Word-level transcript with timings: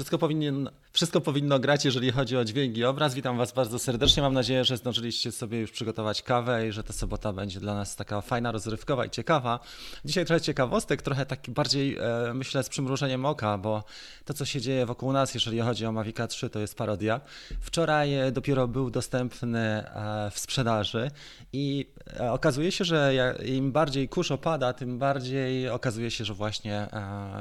Wszystko 0.00 0.18
powinno, 0.18 0.70
wszystko 1.00 1.20
powinno 1.20 1.58
grać, 1.58 1.84
jeżeli 1.84 2.10
chodzi 2.10 2.36
o 2.36 2.44
dźwięk 2.44 2.76
i 2.76 2.84
obraz. 2.84 3.14
Witam 3.14 3.38
Was 3.38 3.52
bardzo 3.52 3.78
serdecznie. 3.78 4.22
Mam 4.22 4.34
nadzieję, 4.34 4.64
że 4.64 4.76
zdążyliście 4.76 5.32
sobie 5.32 5.60
już 5.60 5.70
przygotować 5.70 6.22
kawę 6.22 6.68
i 6.68 6.72
że 6.72 6.84
ta 6.84 6.92
sobota 6.92 7.32
będzie 7.32 7.60
dla 7.60 7.74
nas 7.74 7.96
taka 7.96 8.20
fajna, 8.20 8.52
rozrywkowa 8.52 9.06
i 9.06 9.10
ciekawa. 9.10 9.60
Dzisiaj 10.04 10.26
trochę 10.26 10.40
ciekawostek, 10.40 11.02
trochę 11.02 11.26
taki 11.26 11.50
bardziej, 11.50 11.96
e, 11.96 12.34
myślę, 12.34 12.62
z 12.62 12.68
przymrużeniem 12.68 13.26
oka, 13.26 13.58
bo 13.58 13.84
to, 14.24 14.34
co 14.34 14.44
się 14.44 14.60
dzieje 14.60 14.86
wokół 14.86 15.12
nas, 15.12 15.34
jeżeli 15.34 15.60
chodzi 15.60 15.86
o 15.86 15.92
Mavica 15.92 16.26
3, 16.26 16.50
to 16.50 16.58
jest 16.58 16.74
parodia. 16.74 17.20
Wczoraj 17.60 18.14
e, 18.14 18.32
dopiero 18.32 18.68
był 18.68 18.90
dostępny 18.90 19.58
e, 19.58 20.30
w 20.30 20.38
sprzedaży 20.38 21.10
i 21.52 21.86
okazuje 22.30 22.72
się, 22.72 22.84
że 22.84 23.14
im 23.46 23.72
bardziej 23.72 24.08
kurz 24.08 24.30
opada, 24.30 24.72
tym 24.72 24.98
bardziej 24.98 25.68
okazuje 25.68 26.10
się, 26.10 26.24
że 26.24 26.34
właśnie 26.34 26.86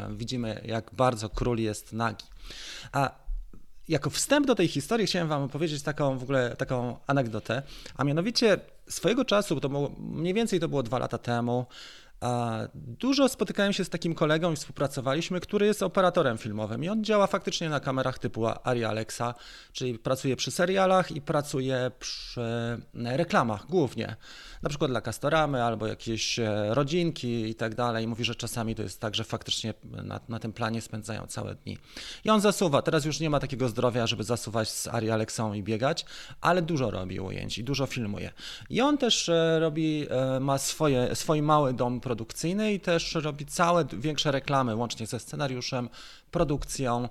widzimy, 0.09 0.61
jak 0.65 0.91
bardzo 0.93 1.29
król 1.29 1.57
jest 1.57 1.93
nagi. 1.93 2.25
A 2.91 3.28
jako 3.89 4.09
wstęp 4.09 4.47
do 4.47 4.55
tej 4.55 4.67
historii 4.67 5.07
chciałem 5.07 5.27
wam 5.27 5.43
opowiedzieć 5.43 5.83
taką 5.83 6.17
w 6.17 6.23
ogóle 6.23 6.55
taką 6.55 6.97
anegdotę, 7.07 7.61
a 7.95 8.03
mianowicie 8.03 8.59
swojego 8.89 9.25
czasu, 9.25 9.59
to 9.59 9.69
było, 9.69 9.91
mniej 9.99 10.33
więcej 10.33 10.59
to 10.59 10.67
było 10.67 10.83
dwa 10.83 10.99
lata 10.99 11.17
temu, 11.17 11.65
Dużo 12.73 13.29
spotykałem 13.29 13.73
się 13.73 13.85
z 13.85 13.89
takim 13.89 14.15
kolegą 14.15 14.51
i 14.51 14.55
współpracowaliśmy, 14.55 15.39
który 15.39 15.65
jest 15.65 15.83
operatorem 15.83 16.37
filmowym 16.37 16.83
i 16.83 16.89
on 16.89 17.03
działa 17.03 17.27
faktycznie 17.27 17.69
na 17.69 17.79
kamerach 17.79 18.19
typu 18.19 18.47
Ari 18.63 18.83
Alexa, 18.83 19.33
czyli 19.73 19.99
pracuje 19.99 20.35
przy 20.35 20.51
serialach 20.51 21.11
i 21.11 21.21
pracuje 21.21 21.91
przy 21.99 22.41
reklamach 22.93 23.65
głównie, 23.65 24.15
na 24.61 24.69
przykład 24.69 24.91
dla 24.91 25.01
Castoramy 25.01 25.63
albo 25.63 25.87
jakieś 25.87 26.39
e, 26.39 26.73
rodzinki 26.73 27.49
i 27.49 27.55
tak 27.55 27.75
dalej. 27.75 28.07
Mówi, 28.07 28.23
że 28.23 28.35
czasami 28.35 28.75
to 28.75 28.83
jest 28.83 29.01
tak, 29.01 29.15
że 29.15 29.23
faktycznie 29.23 29.73
na, 29.83 30.19
na 30.29 30.39
tym 30.39 30.53
planie 30.53 30.81
spędzają 30.81 31.27
całe 31.27 31.55
dni. 31.55 31.77
I 32.23 32.29
on 32.29 32.41
zasuwa, 32.41 32.81
teraz 32.81 33.05
już 33.05 33.19
nie 33.19 33.29
ma 33.29 33.39
takiego 33.39 33.69
zdrowia, 33.69 34.07
żeby 34.07 34.23
zasuwać 34.23 34.69
z 34.69 34.87
Ari 34.87 35.11
Alexą 35.11 35.53
i 35.53 35.63
biegać, 35.63 36.05
ale 36.41 36.61
dużo 36.61 36.91
robi 36.91 37.19
ujęć 37.19 37.57
i 37.57 37.63
dużo 37.63 37.85
filmuje. 37.85 38.31
I 38.69 38.81
on 38.81 38.97
też 38.97 39.29
e, 39.29 39.59
robi, 39.59 40.07
e, 40.09 40.39
ma 40.39 40.57
swoje, 40.57 41.15
swój 41.15 41.41
mały 41.41 41.73
dom 41.73 42.01
produkcyjny 42.09 42.73
i 42.73 42.79
też 42.79 43.15
robi 43.15 43.45
całe 43.45 43.85
większe 43.93 44.31
reklamy, 44.31 44.75
łącznie 44.75 45.07
ze 45.07 45.19
scenariuszem, 45.19 45.89
produkcją 46.31 47.09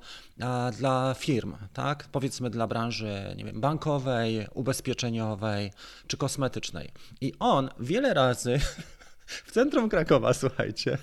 dla 0.78 1.14
firm, 1.18 1.56
tak? 1.72 2.08
Powiedzmy 2.12 2.50
dla 2.50 2.66
branży, 2.66 3.34
nie 3.36 3.44
wiem, 3.44 3.60
bankowej, 3.60 4.46
ubezpieczeniowej 4.54 5.70
czy 6.06 6.16
kosmetycznej. 6.16 6.90
I 7.20 7.32
on 7.38 7.70
wiele 7.80 8.14
razy 8.14 8.60
w 9.46 9.50
centrum 9.52 9.88
Krakowa, 9.88 10.34
słuchajcie, 10.34 10.98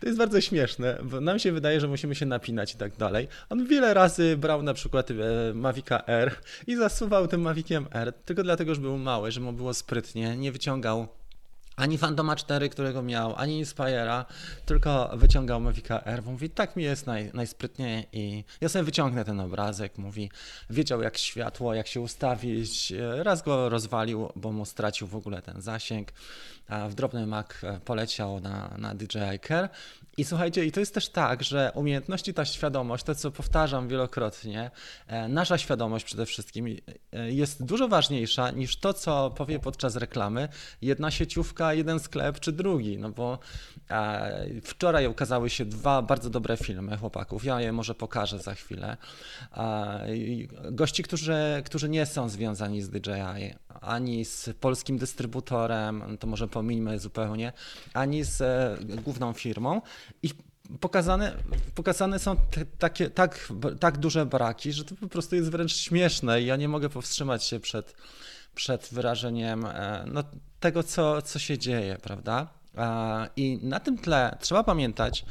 to 0.00 0.06
jest 0.06 0.18
bardzo 0.18 0.40
śmieszne, 0.40 0.98
bo 1.04 1.20
nam 1.20 1.38
się 1.38 1.52
wydaje, 1.52 1.80
że 1.80 1.88
musimy 1.88 2.14
się 2.14 2.26
napinać 2.26 2.74
i 2.74 2.76
tak 2.76 2.96
dalej. 2.96 3.28
On 3.50 3.66
wiele 3.66 3.94
razy 3.94 4.36
brał 4.36 4.62
na 4.62 4.74
przykład 4.74 5.10
e, 5.10 5.14
Mavica 5.54 6.04
R 6.06 6.36
i 6.66 6.76
zasuwał 6.76 7.28
tym 7.28 7.40
Maviciem 7.40 7.86
R, 7.90 8.12
tylko 8.24 8.42
dlatego, 8.42 8.74
że 8.74 8.80
był 8.80 8.98
mały, 8.98 9.32
że 9.32 9.40
mu 9.40 9.52
było 9.52 9.74
sprytnie, 9.74 10.36
nie 10.36 10.52
wyciągał 10.52 11.08
ani 11.76 11.98
Fantoma 11.98 12.36
4, 12.36 12.68
którego 12.68 13.02
miał, 13.02 13.34
ani 13.36 13.64
Inspire'a, 13.64 14.24
tylko 14.66 15.10
wyciągał 15.14 15.60
Mavica 15.60 16.04
R. 16.04 16.22
Mówi, 16.22 16.50
tak 16.50 16.76
mi 16.76 16.84
jest 16.84 17.06
naj, 17.06 17.30
najsprytniej 17.34 18.06
i 18.12 18.44
ja 18.60 18.68
sobie 18.68 18.84
wyciągnę 18.84 19.24
ten 19.24 19.40
obrazek. 19.40 19.98
Mówi, 19.98 20.30
wiedział 20.70 21.02
jak 21.02 21.18
światło, 21.18 21.74
jak 21.74 21.86
się 21.86 22.00
ustawić. 22.00 22.92
Raz 23.16 23.42
go 23.42 23.68
rozwalił, 23.68 24.28
bo 24.36 24.52
mu 24.52 24.64
stracił 24.64 25.06
w 25.06 25.16
ogóle 25.16 25.42
ten 25.42 25.62
zasięg. 25.62 26.12
A 26.68 26.88
w 26.88 26.94
drobny 26.94 27.26
Mac 27.26 27.46
poleciał 27.84 28.40
na, 28.40 28.74
na 28.78 28.94
DJI 28.94 29.40
Care 29.48 29.68
i 30.16 30.24
słuchajcie, 30.24 30.64
i 30.64 30.72
to 30.72 30.80
jest 30.80 30.94
też 30.94 31.08
tak, 31.08 31.42
że 31.42 31.72
umiejętności, 31.74 32.34
ta 32.34 32.44
świadomość, 32.44 33.04
to 33.04 33.14
co 33.14 33.30
powtarzam 33.30 33.88
wielokrotnie, 33.88 34.70
e, 35.06 35.28
nasza 35.28 35.58
świadomość 35.58 36.04
przede 36.04 36.26
wszystkim 36.26 36.66
e, 37.12 37.32
jest 37.32 37.64
dużo 37.64 37.88
ważniejsza 37.88 38.50
niż 38.50 38.76
to, 38.76 38.92
co 38.92 39.30
powie 39.30 39.58
podczas 39.58 39.96
reklamy 39.96 40.48
jedna 40.82 41.10
sieciówka, 41.10 41.74
jeden 41.74 42.00
sklep 42.00 42.40
czy 42.40 42.52
drugi. 42.52 42.98
No 42.98 43.10
bo 43.10 43.38
e, 43.90 44.60
wczoraj 44.64 45.06
ukazały 45.06 45.50
się 45.50 45.64
dwa 45.64 46.02
bardzo 46.02 46.30
dobre 46.30 46.56
filmy 46.56 46.96
chłopaków. 46.96 47.44
Ja 47.44 47.60
je 47.60 47.72
może 47.72 47.94
pokażę 47.94 48.38
za 48.38 48.54
chwilę. 48.54 48.96
Gości, 50.70 51.02
którzy, 51.02 51.62
którzy 51.64 51.88
nie 51.88 52.06
są 52.06 52.28
związani 52.28 52.82
z 52.82 52.90
DJI, 52.90 53.54
ani 53.80 54.24
z 54.24 54.50
polskim 54.60 54.98
dystrybutorem, 54.98 56.16
to 56.20 56.26
może 56.26 56.48
pomińmy 56.48 56.98
zupełnie, 56.98 57.52
ani 57.94 58.24
z 58.24 58.42
główną 59.02 59.32
firmą. 59.32 59.80
I 60.22 60.30
pokazane, 60.80 61.36
pokazane 61.74 62.18
są 62.18 62.36
te, 62.36 62.64
takie, 62.64 63.10
tak, 63.10 63.48
tak 63.80 63.98
duże 63.98 64.26
braki, 64.26 64.72
że 64.72 64.84
to 64.84 64.94
po 64.94 65.08
prostu 65.08 65.36
jest 65.36 65.50
wręcz 65.50 65.76
śmieszne 65.76 66.42
i 66.42 66.46
ja 66.46 66.56
nie 66.56 66.68
mogę 66.68 66.88
powstrzymać 66.88 67.44
się 67.44 67.60
przed, 67.60 67.94
przed 68.54 68.88
wyrażeniem 68.92 69.66
e, 69.66 70.04
no, 70.06 70.24
tego, 70.60 70.82
co, 70.82 71.22
co 71.22 71.38
się 71.38 71.58
dzieje, 71.58 71.98
prawda? 72.02 72.48
I 73.36 73.58
na 73.62 73.80
tym 73.80 73.98
tle 73.98 74.38
trzeba 74.40 74.64
pamiętać, 74.64 75.24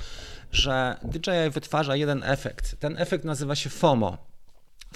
że 0.51 0.97
DJI 1.03 1.49
wytwarza 1.51 1.95
jeden 1.95 2.23
efekt. 2.23 2.79
Ten 2.79 2.97
efekt 2.97 3.25
nazywa 3.25 3.55
się 3.55 3.69
FOMO, 3.69 4.17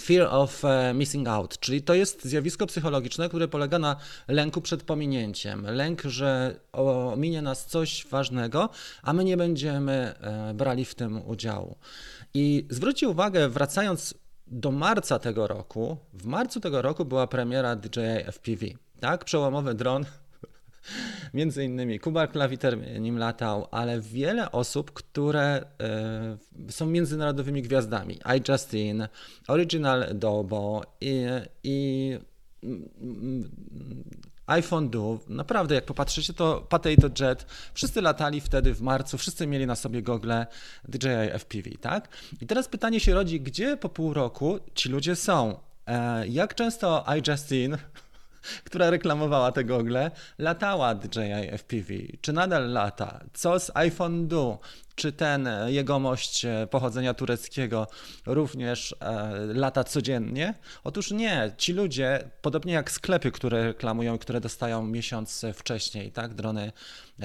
Fear 0.02 0.28
of 0.32 0.66
e, 0.66 0.94
missing 0.94 1.28
out, 1.28 1.60
czyli 1.60 1.82
to 1.82 1.94
jest 1.94 2.26
zjawisko 2.26 2.66
psychologiczne, 2.66 3.28
które 3.30 3.48
polega 3.48 3.80
na 3.80 3.96
lęku 4.28 4.62
przed 4.62 4.84
pominięciem. 4.84 5.66
Lęk, 5.66 6.02
że 6.02 6.60
ominie 6.72 7.42
nas 7.42 7.66
coś 7.66 8.06
ważnego, 8.12 8.70
a 9.04 9.14
my 9.14 9.24
nie 9.24 9.38
będziemy 9.38 9.94
e, 9.94 10.54
brali 10.54 10.86
w 10.86 10.96
tym 10.96 11.30
udziału. 11.30 11.78
I 12.34 12.66
zwróćcie 12.70 13.10
uwagę, 13.10 13.50
wracając 13.50 14.14
do 14.48 14.72
marca 14.72 15.20
tego 15.20 15.48
roku, 15.48 15.98
w 16.14 16.26
marcu 16.26 16.60
tego 16.60 16.82
roku 16.82 17.06
była 17.06 17.28
premiera 17.28 17.76
DJI 17.76 18.32
FPV, 18.32 18.66
tak? 19.00 19.26
Przełomowy 19.26 19.74
dron 19.74 20.06
Między 21.34 21.64
innymi 21.64 22.00
Kuba 22.00 22.28
Klawiter 22.28 23.00
nim 23.00 23.18
latał, 23.18 23.68
ale 23.72 24.02
wiele 24.02 24.52
osób, 24.52 24.92
które 24.94 25.66
y, 26.68 26.72
są 26.72 26.86
międzynarodowymi 26.86 27.62
gwiazdami. 27.62 28.14
I 28.16 28.52
Justin, 28.52 29.08
Original 29.48 30.06
Dobo 30.14 30.84
i, 31.02 31.26
i 31.64 32.18
mm, 32.64 33.50
iPhone 34.48 34.90
Do, 34.90 35.20
naprawdę 35.28 35.76
jak 35.76 35.86
popatrzycie 35.86 36.34
to 36.34 36.68
Potato 36.70 37.10
Jet, 37.20 37.46
wszyscy 37.74 38.02
latali 38.02 38.42
wtedy 38.42 38.74
w 38.74 38.82
marcu, 38.82 39.18
wszyscy 39.18 39.48
mieli 39.48 39.66
na 39.68 39.76
sobie 39.76 40.02
gogle 40.02 40.48
DJI 40.88 41.40
FPV, 41.40 41.70
tak? 41.82 42.08
I 42.42 42.48
teraz 42.48 42.68
pytanie 42.68 43.00
się 43.00 43.14
rodzi, 43.14 43.42
gdzie 43.42 43.78
po 43.78 43.90
pół 43.90 44.14
roku 44.14 44.60
ci 44.76 44.90
ludzie 44.90 45.16
są? 45.16 45.60
E, 45.88 46.28
jak 46.28 46.56
często 46.56 47.06
iJustin 47.18 47.78
która 48.64 48.90
reklamowała 48.90 49.52
te 49.52 49.64
gogle, 49.64 50.12
latała 50.38 50.96
DJI 50.96 51.58
FPV. 51.58 51.94
Czy 52.22 52.34
nadal 52.34 52.72
lata? 52.72 53.20
Co 53.34 53.60
z 53.60 53.72
iPhone 53.74 54.28
Do? 54.28 54.60
Czy 54.98 55.12
ten 55.12 55.50
jegomość 55.68 56.46
e, 56.46 56.68
pochodzenia 56.72 57.14
tureckiego 57.14 57.88
również 58.26 58.96
e, 59.00 59.38
lata 59.54 59.84
codziennie? 59.84 60.54
Otóż 60.84 61.12
nie. 61.12 61.52
Ci 61.58 61.74
ludzie, 61.74 62.30
podobnie 62.42 62.74
jak 62.74 62.92
sklepy, 62.92 63.32
które 63.32 63.64
reklamują, 63.64 64.18
które 64.18 64.42
dostają 64.42 64.84
miesiąc 64.84 65.46
wcześniej, 65.54 66.12
tak, 66.12 66.34
drony 66.34 66.72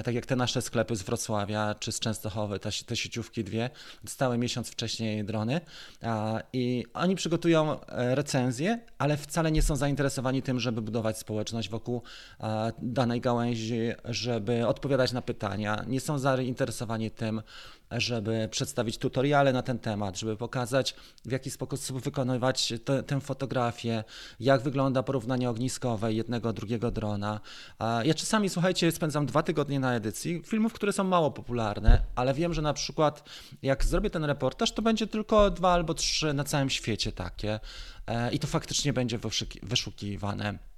tak 0.01 0.15
jak 0.15 0.25
te 0.25 0.35
nasze 0.35 0.61
sklepy 0.61 0.95
z 0.95 1.03
Wrocławia 1.03 1.75
czy 1.79 1.91
z 1.91 1.99
Częstochowy, 1.99 2.59
te, 2.59 2.69
te 2.85 2.95
sieciówki 2.95 3.43
dwie, 3.43 3.69
dostały 4.03 4.37
miesiąc 4.37 4.69
wcześniej 4.69 5.23
drony 5.23 5.61
i 6.53 6.85
oni 6.93 7.15
przygotują 7.15 7.85
e, 7.85 8.15
recenzję, 8.15 8.79
ale 8.97 9.17
wcale 9.17 9.51
nie 9.51 9.61
są 9.61 9.75
zainteresowani 9.75 10.41
tym, 10.41 10.59
żeby 10.59 10.81
budować 10.81 11.17
społeczność 11.17 11.69
wokół 11.69 12.01
danej 12.81 13.21
gałęzi, 13.21 13.79
żeby 14.05 14.67
odpowiadać 14.67 15.11
na 15.11 15.21
pytania, 15.21 15.83
nie 15.87 15.99
są 15.99 16.19
zainteresowani 16.19 17.11
tym, 17.11 17.41
żeby 17.97 18.47
przedstawić 18.51 18.97
tutoriale 18.97 19.53
na 19.53 19.61
ten 19.61 19.79
temat, 19.79 20.19
żeby 20.19 20.37
pokazać, 20.37 20.95
w 21.25 21.31
jaki 21.31 21.51
sposób 21.51 22.01
wykonywać 22.01 22.73
te, 22.85 23.03
tę 23.03 23.21
fotografię, 23.21 24.03
jak 24.39 24.61
wygląda 24.61 25.03
porównanie 25.03 25.49
ogniskowe 25.49 26.13
jednego, 26.13 26.53
drugiego 26.53 26.91
drona. 26.91 27.39
Ja 28.03 28.13
czasami, 28.13 28.49
słuchajcie, 28.49 28.91
spędzam 28.91 29.25
dwa 29.25 29.43
tygodnie 29.43 29.79
na 29.79 29.95
edycji 29.95 30.41
filmów, 30.45 30.73
które 30.73 30.93
są 30.93 31.03
mało 31.03 31.31
popularne, 31.31 32.01
ale 32.15 32.33
wiem, 32.33 32.53
że 32.53 32.61
na 32.61 32.73
przykład 32.73 33.29
jak 33.61 33.85
zrobię 33.85 34.09
ten 34.09 34.23
reportaż, 34.23 34.71
to 34.71 34.81
będzie 34.81 35.07
tylko 35.07 35.51
dwa 35.51 35.73
albo 35.73 35.93
trzy 35.93 36.33
na 36.33 36.43
całym 36.43 36.69
świecie 36.69 37.11
takie 37.11 37.59
e, 38.07 38.33
i 38.33 38.39
to 38.39 38.47
faktycznie 38.47 38.93
będzie 38.93 39.19
wyszukiwane. 39.63 40.72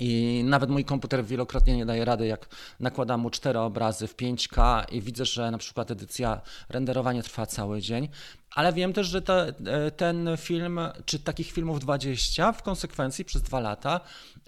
I 0.00 0.42
nawet 0.44 0.70
mój 0.70 0.84
komputer 0.84 1.24
wielokrotnie 1.24 1.76
nie 1.76 1.86
daje 1.86 2.04
rady, 2.04 2.26
jak 2.26 2.48
nakładam 2.80 3.20
mu 3.20 3.30
cztery 3.30 3.58
obrazy 3.58 4.06
w 4.06 4.16
5K 4.16 4.84
i 4.92 5.00
widzę, 5.00 5.24
że 5.24 5.50
na 5.50 5.58
przykład 5.58 5.90
edycja, 5.90 6.40
renderowanie 6.68 7.22
trwa 7.22 7.46
cały 7.46 7.80
dzień. 7.80 8.08
Ale 8.54 8.72
wiem 8.72 8.92
też, 8.92 9.06
że 9.06 9.22
te, 9.22 9.52
ten 9.96 10.28
film, 10.36 10.80
czy 11.04 11.18
takich 11.18 11.52
filmów 11.52 11.80
20 11.80 12.52
w 12.52 12.62
konsekwencji 12.62 13.24
przez 13.24 13.42
dwa 13.42 13.60
lata 13.60 14.00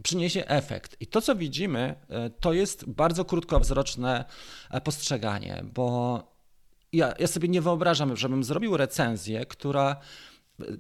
przyniesie 0.03 0.47
efekt. 0.47 0.97
I 1.01 1.07
to, 1.07 1.21
co 1.21 1.37
widzimy, 1.37 1.95
to 2.41 2.53
jest 2.53 2.91
bardzo 2.91 3.25
krótkowzroczne 3.25 4.25
postrzeganie, 4.85 5.65
bo 5.75 6.23
ja, 6.93 7.15
ja 7.19 7.27
sobie 7.27 7.49
nie 7.49 7.61
wyobrażam, 7.61 8.17
żebym 8.17 8.45
zrobił 8.45 8.77
recenzję, 8.77 9.47
która 9.47 9.97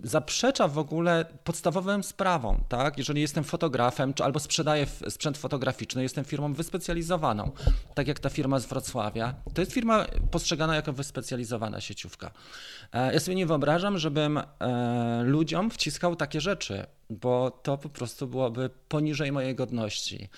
zaprzecza 0.02 0.68
w 0.68 0.78
ogóle 0.78 1.24
podstawowym 1.44 2.02
sprawom, 2.02 2.64
tak? 2.68 2.98
Jeżeli 2.98 3.20
jestem 3.20 3.44
fotografem, 3.44 4.14
czy 4.14 4.24
albo 4.24 4.40
sprzedaję 4.40 4.86
sprzęt 5.08 5.38
fotograficzny, 5.38 6.02
jestem 6.02 6.24
firmą 6.24 6.52
wyspecjalizowaną, 6.52 7.50
tak 7.94 8.08
jak 8.08 8.20
ta 8.20 8.30
firma 8.30 8.58
z 8.58 8.66
Wrocławia, 8.66 9.34
to 9.54 9.62
jest 9.62 9.72
firma 9.72 10.06
postrzegana 10.30 10.76
jako 10.76 10.92
wyspecjalizowana 10.92 11.80
sieciówka. 11.80 12.30
E, 12.92 13.12
ja 13.12 13.20
sobie 13.20 13.34
nie 13.34 13.46
wyobrażam, 13.46 13.98
żebym 13.98 14.38
e, 14.38 14.44
ludziom 15.24 15.70
wciskał 15.70 16.16
takie 16.16 16.40
rzeczy, 16.40 16.86
bo 17.10 17.50
to 17.50 17.78
po 17.78 17.88
prostu 17.88 18.26
byłoby 18.26 18.70
poniżej 18.88 19.32
mojej 19.32 19.54
godności. 19.54 20.28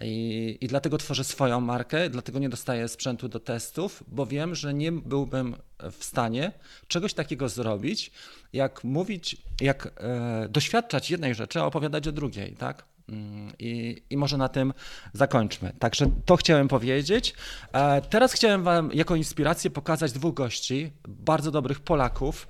I, 0.00 0.58
I, 0.60 0.68
dlatego 0.68 0.98
tworzę 0.98 1.24
swoją 1.24 1.60
markę, 1.60 2.10
dlatego 2.10 2.38
nie 2.38 2.48
dostaję 2.48 2.88
sprzętu 2.88 3.28
do 3.28 3.40
testów, 3.40 4.04
bo 4.08 4.26
wiem, 4.26 4.54
że 4.54 4.74
nie 4.74 4.92
byłbym 4.92 5.56
w 5.92 6.04
stanie 6.04 6.52
czegoś 6.88 7.14
takiego 7.14 7.48
zrobić, 7.48 8.10
jak 8.52 8.84
mówić, 8.84 9.36
jak 9.60 9.92
e, 9.96 10.48
doświadczać 10.48 11.10
jednej 11.10 11.34
rzeczy, 11.34 11.60
a 11.60 11.64
opowiadać 11.64 12.08
o 12.08 12.12
drugiej, 12.12 12.52
tak? 12.52 12.84
Mm, 13.08 13.52
I, 13.58 14.02
I 14.10 14.16
może 14.16 14.36
na 14.36 14.48
tym 14.48 14.72
zakończmy. 15.12 15.72
Także 15.78 16.10
to 16.24 16.36
chciałem 16.36 16.68
powiedzieć. 16.68 17.34
E, 17.72 18.02
teraz 18.02 18.32
chciałem 18.32 18.62
Wam 18.62 18.92
jako 18.92 19.16
inspirację 19.16 19.70
pokazać 19.70 20.12
dwóch 20.12 20.34
gości, 20.34 20.92
bardzo 21.08 21.50
dobrych 21.50 21.80
Polaków 21.80 22.48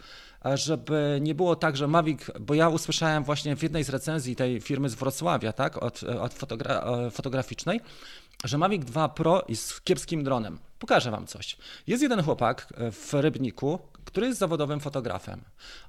żeby 0.54 1.18
nie 1.22 1.34
było 1.34 1.56
tak, 1.56 1.76
że 1.76 1.86
Mavic, 1.86 2.20
bo 2.40 2.54
ja 2.54 2.68
usłyszałem 2.68 3.24
właśnie 3.24 3.56
w 3.56 3.62
jednej 3.62 3.84
z 3.84 3.88
recenzji 3.88 4.36
tej 4.36 4.60
firmy 4.60 4.88
z 4.88 4.94
Wrocławia, 4.94 5.52
tak, 5.52 5.82
od, 5.82 6.02
od 6.02 6.34
fotogra 6.34 6.80
e, 6.80 7.10
fotograficznej, 7.10 7.80
że 8.44 8.58
Mavic 8.58 8.84
2 8.84 9.08
Pro 9.08 9.44
jest 9.48 9.84
kiepskim 9.84 10.24
dronem. 10.24 10.58
Pokażę 10.78 11.10
wam 11.10 11.26
coś. 11.26 11.56
Jest 11.86 12.02
jeden 12.02 12.22
chłopak 12.22 12.72
e, 12.76 12.92
w 12.92 13.14
Rybniku, 13.14 13.78
który 14.04 14.26
jest 14.26 14.38
zawodowym 14.38 14.80
fotografem. 14.80 15.40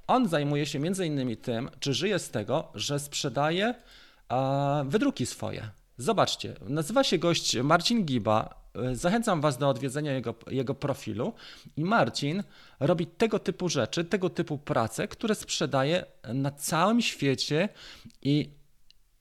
On 0.06 0.28
zajmuje 0.28 0.66
się 0.66 0.78
między 0.78 1.06
innymi 1.06 1.36
tym, 1.36 1.70
czy 1.80 1.94
żyje 1.94 2.18
z 2.18 2.30
tego, 2.30 2.68
że 2.74 2.98
sprzedaje 2.98 3.74
wydruki 4.84 5.26
swoje. 5.26 5.70
Zobaczcie, 5.98 6.54
nazywa 6.68 7.04
się 7.04 7.18
gość 7.18 7.56
Marcin 7.56 8.04
Giba, 8.04 8.61
E, 8.61 8.61
zachęcam 8.92 9.40
Was 9.40 9.58
do 9.58 9.68
odwiedzenia 9.68 10.12
jego, 10.12 10.34
jego 10.50 10.74
profilu 10.74 11.32
i 11.76 11.84
Marcin 11.84 12.42
robi 12.80 13.06
tego 13.06 13.38
typu 13.38 13.68
rzeczy, 13.68 14.04
tego 14.04 14.30
typu 14.30 14.58
prace, 14.58 15.08
które 15.08 15.34
sprzedaje 15.34 16.04
na 16.34 16.50
całym 16.50 17.02
świecie 17.02 17.68
i 18.22 18.50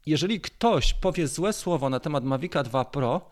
jeżeli 0.06 0.42
ktoś 0.42 0.94
powie 0.94 1.27
złe 1.27 1.53
słowo 1.53 1.89
na 1.89 2.00
temat 2.00 2.24
Mavica 2.24 2.63
2 2.63 2.86
Pro, 2.86 3.30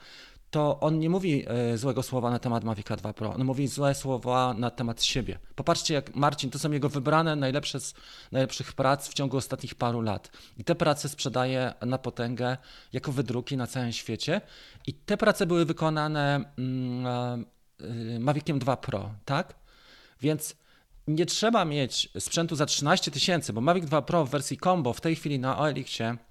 to 0.52 0.80
on 0.80 1.00
nie 1.00 1.10
mówi 1.10 1.46
e, 1.48 1.78
złego 1.78 2.04
słowa 2.04 2.32
na 2.32 2.40
temat 2.40 2.64
Mavica 2.64 2.96
2 2.96 3.14
Pro, 3.14 3.34
on 3.34 3.44
mówi 3.44 3.68
złe 3.68 3.96
słowa 3.96 4.54
na 4.54 4.70
temat 4.70 5.04
siebie. 5.04 5.40
Popatrzcie, 5.56 5.94
jak 5.94 6.16
Marcin, 6.16 6.50
to 6.50 6.60
są 6.60 6.72
jego 6.72 6.90
wybrane 6.90 7.36
najlepsze 7.36 7.80
z 7.80 7.94
najlepszych 8.32 8.74
prac 8.74 9.10
w 9.10 9.14
ciągu 9.14 9.38
ostatnich 9.38 9.76
paru 9.76 10.02
lat. 10.02 10.32
I 10.58 10.64
te 10.64 10.76
prace 10.76 11.10
sprzedaje 11.10 11.74
na 11.86 11.98
potęgę 11.98 12.58
jako 12.94 13.12
wydruki 13.12 13.58
na 13.58 13.68
całym 13.68 13.92
świecie. 13.92 14.42
I 14.88 14.94
te 14.94 15.18
prace 15.18 15.46
były 15.46 15.66
wykonane 15.66 16.54
mm, 16.58 17.46
e, 18.16 18.20
Maviciem 18.20 18.60
2 18.60 18.78
Pro, 18.78 19.12
tak? 19.26 19.56
Więc 20.22 20.56
nie 21.08 21.26
trzeba 21.26 21.66
mieć 21.66 22.10
sprzętu 22.20 22.56
za 22.56 22.66
13 22.66 23.12
tysięcy, 23.12 23.54
bo 23.54 23.62
Mavic 23.62 23.86
2 23.86 24.02
Pro 24.02 24.26
w 24.26 24.30
wersji 24.30 24.58
combo 24.58 24.94
w 24.94 25.02
tej 25.02 25.16
chwili 25.16 25.40
na 25.40 25.58
OLX-ie 25.58 26.10
E, 26.10 26.29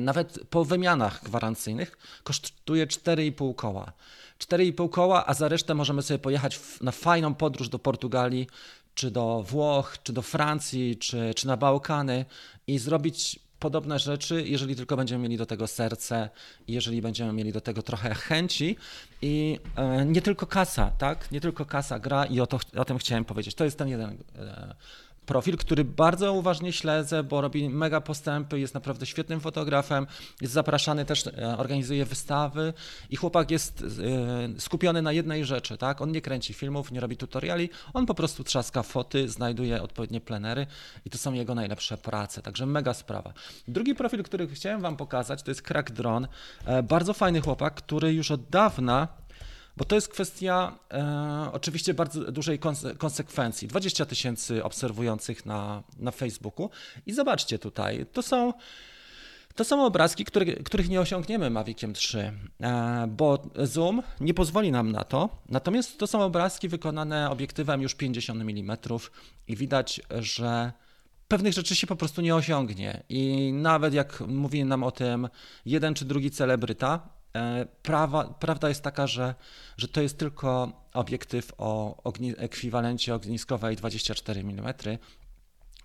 nawet 0.00 0.38
po 0.50 0.64
wymianach 0.64 1.24
gwarancyjnych 1.24 1.98
kosztuje 2.22 2.86
4,5 2.86 3.54
koła. 3.54 3.92
4,5 4.38 4.90
koła, 4.90 5.26
a 5.26 5.34
za 5.34 5.48
resztę 5.48 5.74
możemy 5.74 6.02
sobie 6.02 6.18
pojechać 6.18 6.60
na 6.80 6.92
fajną 6.92 7.34
podróż 7.34 7.68
do 7.68 7.78
Portugalii, 7.78 8.46
czy 8.94 9.10
do 9.10 9.42
Włoch, 9.42 9.96
czy 10.02 10.12
do 10.12 10.22
Francji, 10.22 10.96
czy, 10.96 11.34
czy 11.34 11.46
na 11.46 11.56
Bałkany 11.56 12.24
i 12.66 12.78
zrobić 12.78 13.40
podobne 13.58 13.98
rzeczy, 13.98 14.44
jeżeli 14.46 14.76
tylko 14.76 14.96
będziemy 14.96 15.22
mieli 15.22 15.36
do 15.36 15.46
tego 15.46 15.66
serce, 15.66 16.30
jeżeli 16.68 17.02
będziemy 17.02 17.32
mieli 17.32 17.52
do 17.52 17.60
tego 17.60 17.82
trochę 17.82 18.14
chęci 18.14 18.76
i 19.22 19.58
e, 19.76 20.04
nie 20.04 20.22
tylko 20.22 20.46
kasa, 20.46 20.90
tak? 20.98 21.32
Nie 21.32 21.40
tylko 21.40 21.64
kasa 21.66 21.98
gra 21.98 22.24
i 22.24 22.40
o, 22.40 22.46
to, 22.46 22.58
o 22.76 22.84
tym 22.84 22.98
chciałem 22.98 23.24
powiedzieć. 23.24 23.54
To 23.54 23.64
jest 23.64 23.78
ten 23.78 23.88
jeden 23.88 24.10
e, 24.38 24.74
profil, 25.26 25.56
który 25.56 25.84
bardzo 25.84 26.32
uważnie 26.32 26.72
śledzę, 26.72 27.22
bo 27.22 27.40
robi 27.40 27.68
mega 27.68 28.00
postępy, 28.00 28.60
jest 28.60 28.74
naprawdę 28.74 29.06
świetnym 29.06 29.40
fotografem, 29.40 30.06
jest 30.40 30.52
zapraszany 30.54 31.04
też, 31.04 31.26
e, 31.26 31.58
organizuje 31.58 32.04
wystawy 32.04 32.72
i 33.10 33.16
chłopak 33.16 33.50
jest 33.50 33.84
e, 34.56 34.60
skupiony 34.60 35.02
na 35.02 35.12
jednej 35.12 35.44
rzeczy, 35.44 35.78
tak? 35.78 36.00
On 36.00 36.12
nie 36.12 36.20
kręci 36.20 36.54
filmów, 36.54 36.92
nie 36.92 37.00
robi 37.00 37.16
tutoriali, 37.16 37.70
on 37.94 38.06
po 38.06 38.14
prostu 38.14 38.44
trzaska 38.44 38.82
foty, 38.82 39.28
znajduje 39.28 39.82
odpowiednie 39.82 40.20
plenery 40.20 40.66
i 41.04 41.10
to 41.10 41.18
są 41.18 41.32
jego 41.32 41.54
najlepsze 41.54 41.98
prace, 41.98 42.42
także 42.42 42.66
mega 42.66 42.94
sprawa. 42.94 43.32
Drugi 43.68 43.94
profil, 43.94 44.22
który 44.22 44.48
chciałem 44.48 44.80
wam 44.80 44.96
pokazać, 44.96 45.42
to 45.42 45.50
jest 45.50 45.62
Crack 45.62 45.90
Drone, 45.90 46.28
e, 46.64 46.82
bardzo 46.82 47.14
fajny 47.14 47.40
chłopak, 47.40 47.74
który 47.74 48.14
już 48.14 48.30
od 48.30 48.48
dawna 48.48 49.08
bo 49.76 49.84
to 49.84 49.94
jest 49.94 50.08
kwestia 50.08 50.78
e, 50.92 51.50
oczywiście 51.52 51.94
bardzo 51.94 52.32
dużej 52.32 52.58
konsekwencji. 52.98 53.68
20 53.68 54.06
tysięcy 54.06 54.64
obserwujących 54.64 55.46
na, 55.46 55.82
na 55.98 56.10
Facebooku 56.10 56.70
i 57.06 57.12
zobaczcie 57.12 57.58
tutaj, 57.58 58.06
to 58.12 58.22
są. 58.22 58.52
To 59.54 59.64
są 59.64 59.84
obrazki, 59.84 60.24
które, 60.24 60.46
których 60.46 60.88
nie 60.88 61.00
osiągniemy 61.00 61.50
Maviciem 61.50 61.92
3, 61.92 62.32
e, 62.60 63.06
bo 63.08 63.42
zoom 63.56 64.02
nie 64.20 64.34
pozwoli 64.34 64.72
nam 64.72 64.92
na 64.92 65.04
to. 65.04 65.28
Natomiast 65.48 65.98
to 65.98 66.06
są 66.06 66.22
obrazki 66.22 66.68
wykonane 66.68 67.30
obiektywem 67.30 67.82
już 67.82 67.94
50 67.94 68.40
mm 68.40 68.76
i 69.48 69.56
widać, 69.56 70.00
że 70.18 70.72
pewnych 71.28 71.52
rzeczy 71.52 71.76
się 71.76 71.86
po 71.86 71.96
prostu 71.96 72.20
nie 72.20 72.34
osiągnie. 72.34 73.02
I 73.08 73.52
nawet 73.52 73.94
jak 73.94 74.20
mówi 74.20 74.64
nam 74.64 74.82
o 74.82 74.90
tym 74.90 75.28
jeden 75.66 75.94
czy 75.94 76.04
drugi 76.04 76.30
celebryta, 76.30 77.08
prawa, 77.82 78.24
prawda 78.24 78.68
jest 78.68 78.82
taka, 78.82 79.06
że, 79.06 79.34
że 79.76 79.88
to 79.88 80.02
jest 80.02 80.18
tylko 80.18 80.72
obiektyw 80.94 81.52
o 81.58 82.02
ogni, 82.04 82.34
ekwiwalencie 82.38 83.14
ogniskowej 83.14 83.76
24 83.76 84.40
mm. 84.40 84.74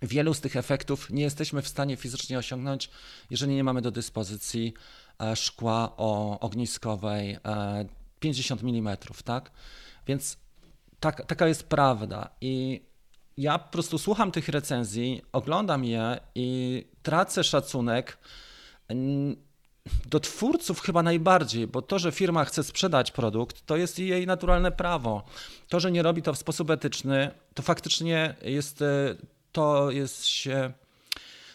Wielu 0.02 0.34
z 0.34 0.40
tych 0.40 0.56
efektów 0.56 1.10
nie 1.10 1.22
jesteśmy 1.22 1.62
w 1.62 1.68
stanie 1.68 1.96
fizycznie 1.96 2.38
osiągnąć, 2.38 2.90
jeżeli 3.30 3.54
nie 3.54 3.64
mamy 3.64 3.82
do 3.82 3.90
dyspozycji 3.90 4.74
e, 5.22 5.36
szkła 5.36 5.96
o 5.96 6.40
ogniskowej 6.40 7.38
50 8.20 8.62
e, 8.62 8.64
mm, 8.64 8.96
tak? 9.24 9.50
Więc 10.06 10.36
tak, 11.00 11.26
taka 11.26 11.48
jest 11.48 11.62
prawda. 11.62 12.30
I 12.40 12.82
ja 13.36 13.58
po 13.58 13.72
prostu 13.72 13.98
słucham 13.98 14.32
tych 14.32 14.48
recenzji, 14.48 15.22
oglądam 15.32 15.84
je 15.84 16.20
i 16.34 16.86
tracę 17.02 17.44
szacunek 17.44 18.18
do 20.06 20.20
twórców 20.20 20.80
chyba 20.80 21.02
najbardziej, 21.02 21.66
bo 21.66 21.82
to, 21.82 21.98
że 21.98 22.12
firma 22.12 22.44
chce 22.44 22.64
sprzedać 22.64 23.10
produkt, 23.10 23.66
to 23.66 23.76
jest 23.76 23.98
jej 23.98 24.26
naturalne 24.26 24.72
prawo. 24.72 25.22
To, 25.68 25.80
że 25.80 25.90
nie 25.90 26.02
robi 26.02 26.22
to 26.22 26.32
w 26.32 26.38
sposób 26.38 26.70
etyczny, 26.70 27.30
to 27.54 27.62
faktycznie 27.62 28.34
jest, 28.42 28.82
e, 28.82 29.14
to 29.52 29.90
jest 29.90 30.26
się 30.26 30.72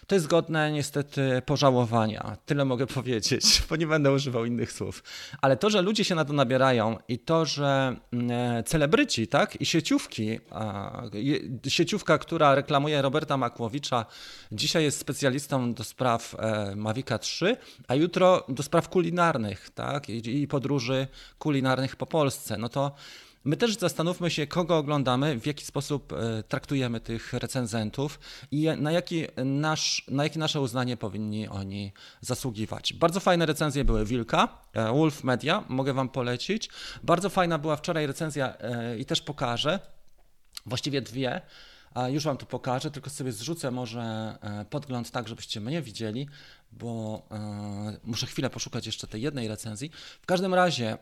to 0.07 0.15
jest 0.15 0.27
godne 0.27 0.71
niestety 0.71 1.41
pożałowania. 1.45 2.37
Tyle 2.45 2.65
mogę 2.65 2.87
powiedzieć, 2.97 3.63
bo 3.69 3.75
nie 3.75 3.87
będę 3.87 4.11
używał 4.11 4.45
innych 4.45 4.71
słów. 4.71 5.03
Ale 5.41 5.57
to, 5.57 5.69
że 5.69 5.81
ludzie 5.81 6.03
się 6.03 6.15
na 6.15 6.25
to 6.25 6.33
nabierają 6.33 6.97
i 7.07 7.19
to, 7.19 7.45
że 7.45 7.95
mm, 8.13 8.31
e, 8.31 8.63
celebryci, 8.63 9.27
tak, 9.27 9.61
i 9.61 9.65
sieciówki, 9.65 10.39
sieciówka, 11.67 12.17
która 12.17 12.55
reklamuje 12.55 13.01
Roberta 13.01 13.37
Makłowicza, 13.37 14.05
dzisiaj 14.51 14.83
jest 14.83 14.99
specjalistą 14.99 15.73
do 15.73 15.83
spraw 15.83 16.35
e, 16.39 16.75
Mavica 16.75 17.17
3, 17.17 17.57
a 17.87 17.95
jutro 17.95 18.45
do 18.49 18.63
spraw 18.63 18.89
kulinarnych, 18.89 19.69
tak, 19.69 20.09
i 20.09 20.47
podróży 20.47 21.07
kulinarnych 21.39 21.95
po 21.95 22.05
Polsce. 22.05 22.57
No 22.57 22.69
to 22.69 22.91
My 23.45 23.57
też 23.57 23.77
zastanówmy 23.77 24.31
się, 24.31 24.47
kogo 24.47 24.77
oglądamy, 24.77 25.39
w 25.39 25.45
jaki 25.45 25.65
sposób 25.65 26.13
e, 26.13 26.43
traktujemy 26.43 26.99
tych 26.99 27.33
recenzentów 27.33 28.19
i 28.51 28.67
na, 28.77 28.91
jaki 28.91 29.25
nasz, 29.45 30.05
na 30.07 30.23
jakie 30.23 30.39
nasze 30.39 30.61
uznanie 30.61 30.97
powinni 30.97 31.47
oni 31.47 31.91
zasługiwać. 32.21 32.93
Bardzo 32.93 33.19
fajne 33.19 33.45
recenzje 33.45 33.85
były 33.85 34.05
Wilka, 34.05 34.57
e, 34.73 34.93
Wolf 34.93 35.23
Media, 35.23 35.63
mogę 35.69 35.93
Wam 35.93 36.09
polecić. 36.09 36.69
Bardzo 37.03 37.29
fajna 37.29 37.57
była 37.57 37.75
wczoraj 37.75 38.07
recenzja 38.07 38.57
e, 38.57 38.97
i 38.97 39.05
też 39.05 39.21
pokażę, 39.21 39.79
właściwie 40.65 41.01
dwie. 41.01 41.41
Już 42.09 42.23
Wam 42.23 42.37
tu 42.37 42.45
pokażę, 42.45 42.91
tylko 42.91 43.09
sobie 43.09 43.31
zrzucę 43.31 43.71
może 43.71 44.37
podgląd 44.69 45.11
tak, 45.11 45.27
żebyście 45.27 45.61
mnie 45.61 45.81
widzieli, 45.81 46.27
bo 46.71 47.21
muszę 48.03 48.25
chwilę 48.25 48.49
poszukać 48.49 48.85
jeszcze 48.85 49.07
tej 49.07 49.21
jednej 49.21 49.47
recenzji. 49.47 49.91
W 50.21 50.25
każdym 50.25 50.53
razie 50.53 50.97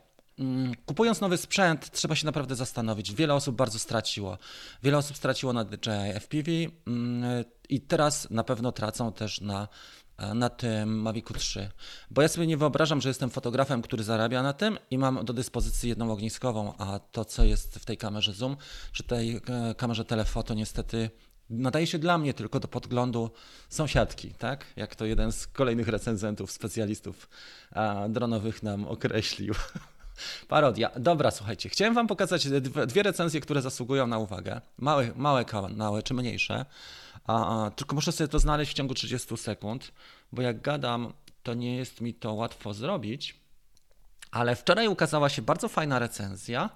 kupując 0.86 1.22
nowy 1.22 1.38
sprzęt, 1.38 1.92
trzeba 1.92 2.16
się 2.16 2.26
naprawdę 2.26 2.56
zastanowić. 2.56 3.14
Wiele 3.14 3.34
osób 3.34 3.56
bardzo 3.56 3.80
straciło. 3.80 4.38
Wiele 4.84 4.98
osób 4.98 5.18
straciło 5.18 5.54
na 5.54 5.64
DJI 5.64 6.14
FPV 6.20 6.52
mm, 6.88 7.46
i 7.70 7.82
teraz 7.82 8.30
na 8.30 8.44
pewno 8.44 8.72
tracą 8.72 9.14
też 9.14 9.42
na 9.42 9.68
e, 10.18 10.34
na 10.34 10.50
tym 10.50 11.02
Mavicu 11.02 11.34
3. 11.34 11.70
Bo 12.12 12.22
ja 12.22 12.28
sobie 12.28 12.48
nie 12.48 12.58
wyobrażam, 12.58 13.02
że 13.02 13.10
jestem 13.10 13.30
fotografem, 13.30 13.82
który 13.82 14.04
zarabia 14.04 14.44
na 14.44 14.54
tym 14.54 14.78
i 14.92 14.98
mam 14.98 15.26
do 15.26 15.34
dyspozycji 15.34 15.90
jedną 15.90 16.12
ogniskową, 16.12 16.74
a 16.78 17.00
to, 17.00 17.26
co 17.26 17.44
jest 17.44 17.76
w 17.76 17.86
tej 17.86 17.98
kamerze 17.98 18.34
zoom, 18.34 18.58
czy 18.92 19.04
tej 19.04 19.36
e, 19.36 19.76
kamerze 19.76 20.06
telefoto 20.06 20.54
niestety 20.54 21.10
nadaje 21.50 21.88
się 21.88 22.00
dla 22.00 22.18
mnie 22.18 22.34
tylko 22.34 22.60
do 22.60 22.68
podglądu 22.68 23.32
sąsiadki, 23.70 24.34
tak? 24.34 24.66
Jak 24.76 24.96
to 24.96 25.06
jeden 25.06 25.32
z 25.32 25.48
kolejnych 25.48 25.88
recenzentów, 25.88 26.52
specjalistów 26.52 27.30
dronowych 28.10 28.64
nam 28.64 28.86
określił. 28.86 29.54
Parodia. 30.48 30.92
Dobra, 30.96 31.32
słuchajcie, 31.32 31.70
chciałem 31.70 31.94
wam 31.94 32.08
pokazać 32.08 32.48
dwie 32.88 33.04
recenzje, 33.04 33.42
które 33.42 33.62
zasługują 33.62 34.08
na 34.08 34.18
uwagę. 34.18 34.62
Małe, 34.78 35.12
małe 35.16 35.46
kanały 35.46 36.04
czy 36.04 36.14
mniejsze. 36.14 36.66
A, 37.28 37.66
a, 37.66 37.72
tylko 37.72 37.96
muszę 37.96 38.12
sobie 38.12 38.28
to 38.28 38.40
znaleźć 38.40 38.72
w 38.72 38.76
ciągu 38.76 38.94
30 38.94 39.38
sekund, 39.38 39.92
bo 40.32 40.42
jak 40.42 40.62
gadam, 40.62 41.14
to 41.44 41.54
nie 41.54 41.76
jest 41.76 42.02
mi 42.02 42.14
to 42.14 42.34
łatwo 42.34 42.74
zrobić. 42.74 43.36
Ale 44.32 44.56
wczoraj 44.56 44.88
ukazała 44.88 45.30
się 45.30 45.42
bardzo 45.42 45.68
fajna 45.68 46.00
recenzja. 46.00 46.70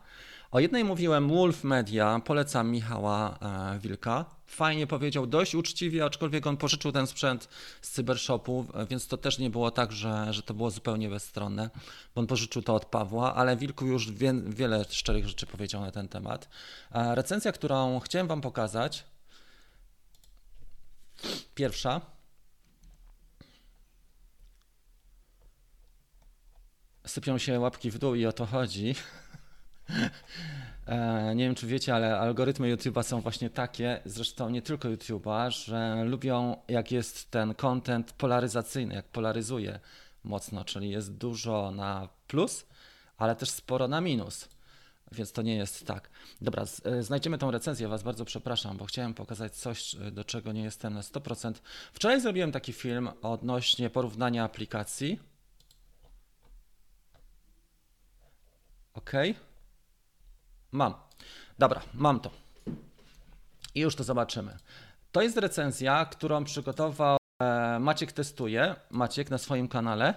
O 0.56 0.60
jednej 0.60 0.84
mówiłem 0.84 1.30
Wolf 1.30 1.64
Media, 1.64 2.22
polecam 2.26 2.72
Michała 2.72 3.38
e, 3.42 3.80
Wilka. 3.80 4.26
Fajnie 4.46 4.88
powiedział, 4.88 5.28
dość 5.28 5.56
uczciwie, 5.56 6.06
aczkolwiek 6.06 6.48
on 6.48 6.58
pożyczył 6.58 6.92
ten 6.92 7.08
sprzęt 7.08 7.50
z 7.82 7.92
cybershopu, 7.92 8.66
więc 8.90 9.08
to 9.08 9.18
też 9.18 9.40
nie 9.40 9.50
było 9.50 9.72
tak, 9.72 9.92
że, 9.92 10.34
że 10.34 10.44
to 10.44 10.54
było 10.54 10.72
zupełnie 10.72 11.10
bezstronne, 11.10 11.70
bo 12.16 12.22
on 12.22 12.28
pożyczył 12.28 12.62
to 12.62 12.76
od 12.76 12.86
Pawła, 12.86 13.36
ale 13.36 13.58
Wilku 13.58 13.86
już 13.86 14.12
wie, 14.12 14.34
wiele 14.46 14.86
szczerych 14.90 15.28
rzeczy 15.28 15.46
powiedział 15.46 15.82
na 15.82 15.92
ten 15.92 16.08
temat. 16.08 16.50
E, 16.92 17.16
recenzja, 17.16 17.52
którą 17.52 18.00
chciałem 18.00 18.28
Wam 18.28 18.42
pokazać, 18.42 19.04
Pierwsza. 21.56 22.02
Sypią 27.08 27.38
się 27.38 27.60
łapki 27.60 27.92
w 27.92 28.00
dół 28.00 28.16
i 28.16 28.26
o 28.26 28.34
to 28.34 28.46
chodzi. 28.46 28.96
E, 30.88 31.36
nie 31.36 31.44
wiem, 31.44 31.56
czy 31.56 31.68
wiecie, 31.68 31.96
ale 31.96 32.20
algorytmy 32.20 32.76
YouTube'a 32.76 33.04
są 33.04 33.22
właśnie 33.22 33.50
takie, 33.50 34.02
zresztą 34.06 34.50
nie 34.50 34.62
tylko 34.62 34.90
YouTube'a, 34.90 35.52
że 35.52 36.04
lubią, 36.04 36.58
jak 36.68 36.92
jest 36.92 37.32
ten 37.32 37.56
content 37.56 38.12
polaryzacyjny, 38.12 38.96
jak 38.96 39.06
polaryzuje 39.06 39.80
mocno, 40.24 40.66
czyli 40.66 40.90
jest 40.90 41.14
dużo 41.18 41.72
na 41.72 42.10
plus, 42.28 42.66
ale 43.18 43.36
też 43.36 43.50
sporo 43.50 43.88
na 43.88 44.02
minus 44.02 44.50
więc 45.12 45.32
to 45.32 45.42
nie 45.42 45.56
jest 45.56 45.88
tak. 45.88 46.10
Dobra, 46.42 46.66
e, 46.84 47.04
znajdziemy 47.04 47.38
tą 47.38 47.52
recenzję, 47.52 47.88
Was 47.88 48.04
bardzo 48.04 48.26
przepraszam, 48.26 48.78
bo 48.78 48.86
chciałem 48.86 49.14
pokazać 49.14 49.56
coś, 49.56 49.96
e, 49.96 50.12
do 50.12 50.24
czego 50.24 50.52
nie 50.52 50.64
jestem 50.64 50.94
na 50.94 51.02
100%. 51.02 51.62
Wczoraj 51.94 52.22
zrobiłem 52.22 52.52
taki 52.52 52.74
film 52.74 53.10
odnośnie 53.22 53.90
porównania 53.90 54.44
aplikacji. 54.44 55.20
Ok. 58.94 59.12
Mam. 60.76 60.94
Dobra, 61.60 61.82
mam 61.94 62.20
to. 62.20 62.32
I 63.76 63.80
już 63.80 63.96
to 63.96 64.04
zobaczymy. 64.04 64.58
To 65.12 65.22
jest 65.22 65.38
recenzja, 65.38 66.06
którą 66.06 66.44
przygotował 66.44 67.18
e, 67.42 67.80
Maciek 67.80 68.12
Testuje, 68.12 68.76
Maciek 68.92 69.30
na 69.30 69.38
swoim 69.38 69.68
kanale. 69.68 70.14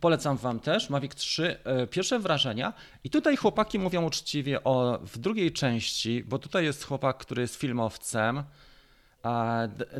Polecam 0.00 0.36
Wam 0.36 0.60
też 0.60 0.90
Mavic 0.90 1.14
3. 1.14 1.58
E, 1.64 1.86
pierwsze 1.86 2.18
wrażenia. 2.18 2.72
I 3.04 3.10
tutaj 3.10 3.36
chłopaki 3.36 3.78
mówią 3.78 4.04
uczciwie 4.04 4.64
o 4.64 4.98
w 5.02 5.18
drugiej 5.18 5.52
części, 5.52 6.24
bo 6.24 6.38
tutaj 6.38 6.64
jest 6.64 6.84
chłopak, 6.84 7.18
który 7.18 7.42
jest 7.42 7.56
filmowcem. 7.56 8.42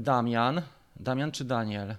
Damian. 0.00 0.62
Damian 0.96 1.32
czy 1.32 1.44
Daniel? 1.44 1.94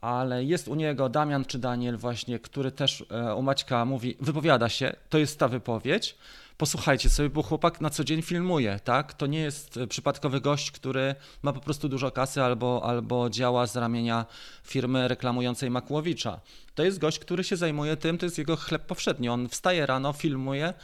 Ale 0.00 0.44
jest 0.44 0.68
u 0.68 0.74
niego 0.74 1.08
Damian 1.08 1.44
czy 1.44 1.58
Daniel 1.58 1.96
właśnie, 1.96 2.38
który 2.38 2.72
też 2.72 3.04
e, 3.10 3.34
u 3.34 3.42
Maćka 3.42 3.84
mówi, 3.84 4.16
wypowiada 4.20 4.68
się, 4.68 4.96
to 5.08 5.18
jest 5.18 5.38
ta 5.38 5.48
wypowiedź 5.48 6.16
posłuchajcie 6.58 7.10
sobie, 7.10 7.30
bo 7.30 7.42
chłopak 7.42 7.80
na 7.80 7.90
co 7.90 8.04
dzień 8.04 8.22
filmuje, 8.22 8.80
tak? 8.84 9.14
To 9.14 9.26
nie 9.26 9.40
jest 9.40 9.76
e, 9.76 9.86
przypadkowy 9.86 10.40
gość, 10.40 10.70
który 10.70 11.14
ma 11.42 11.52
po 11.52 11.60
prostu 11.60 11.88
dużo 11.88 12.10
kasy 12.10 12.42
albo, 12.42 12.82
albo 12.84 13.30
działa 13.30 13.66
z 13.66 13.76
ramienia 13.76 14.26
firmy 14.64 15.08
reklamującej 15.08 15.70
Makłowicza. 15.70 16.40
To 16.74 16.82
jest 16.82 16.98
gość, 16.98 17.18
który 17.18 17.44
się 17.44 17.56
zajmuje 17.56 17.96
tym, 17.96 18.18
to 18.18 18.26
jest 18.26 18.38
jego 18.38 18.56
chleb 18.56 18.86
powszedni. 18.86 19.28
On 19.28 19.48
wstaje 19.48 19.86
rano, 19.86 20.12
filmuje, 20.12 20.74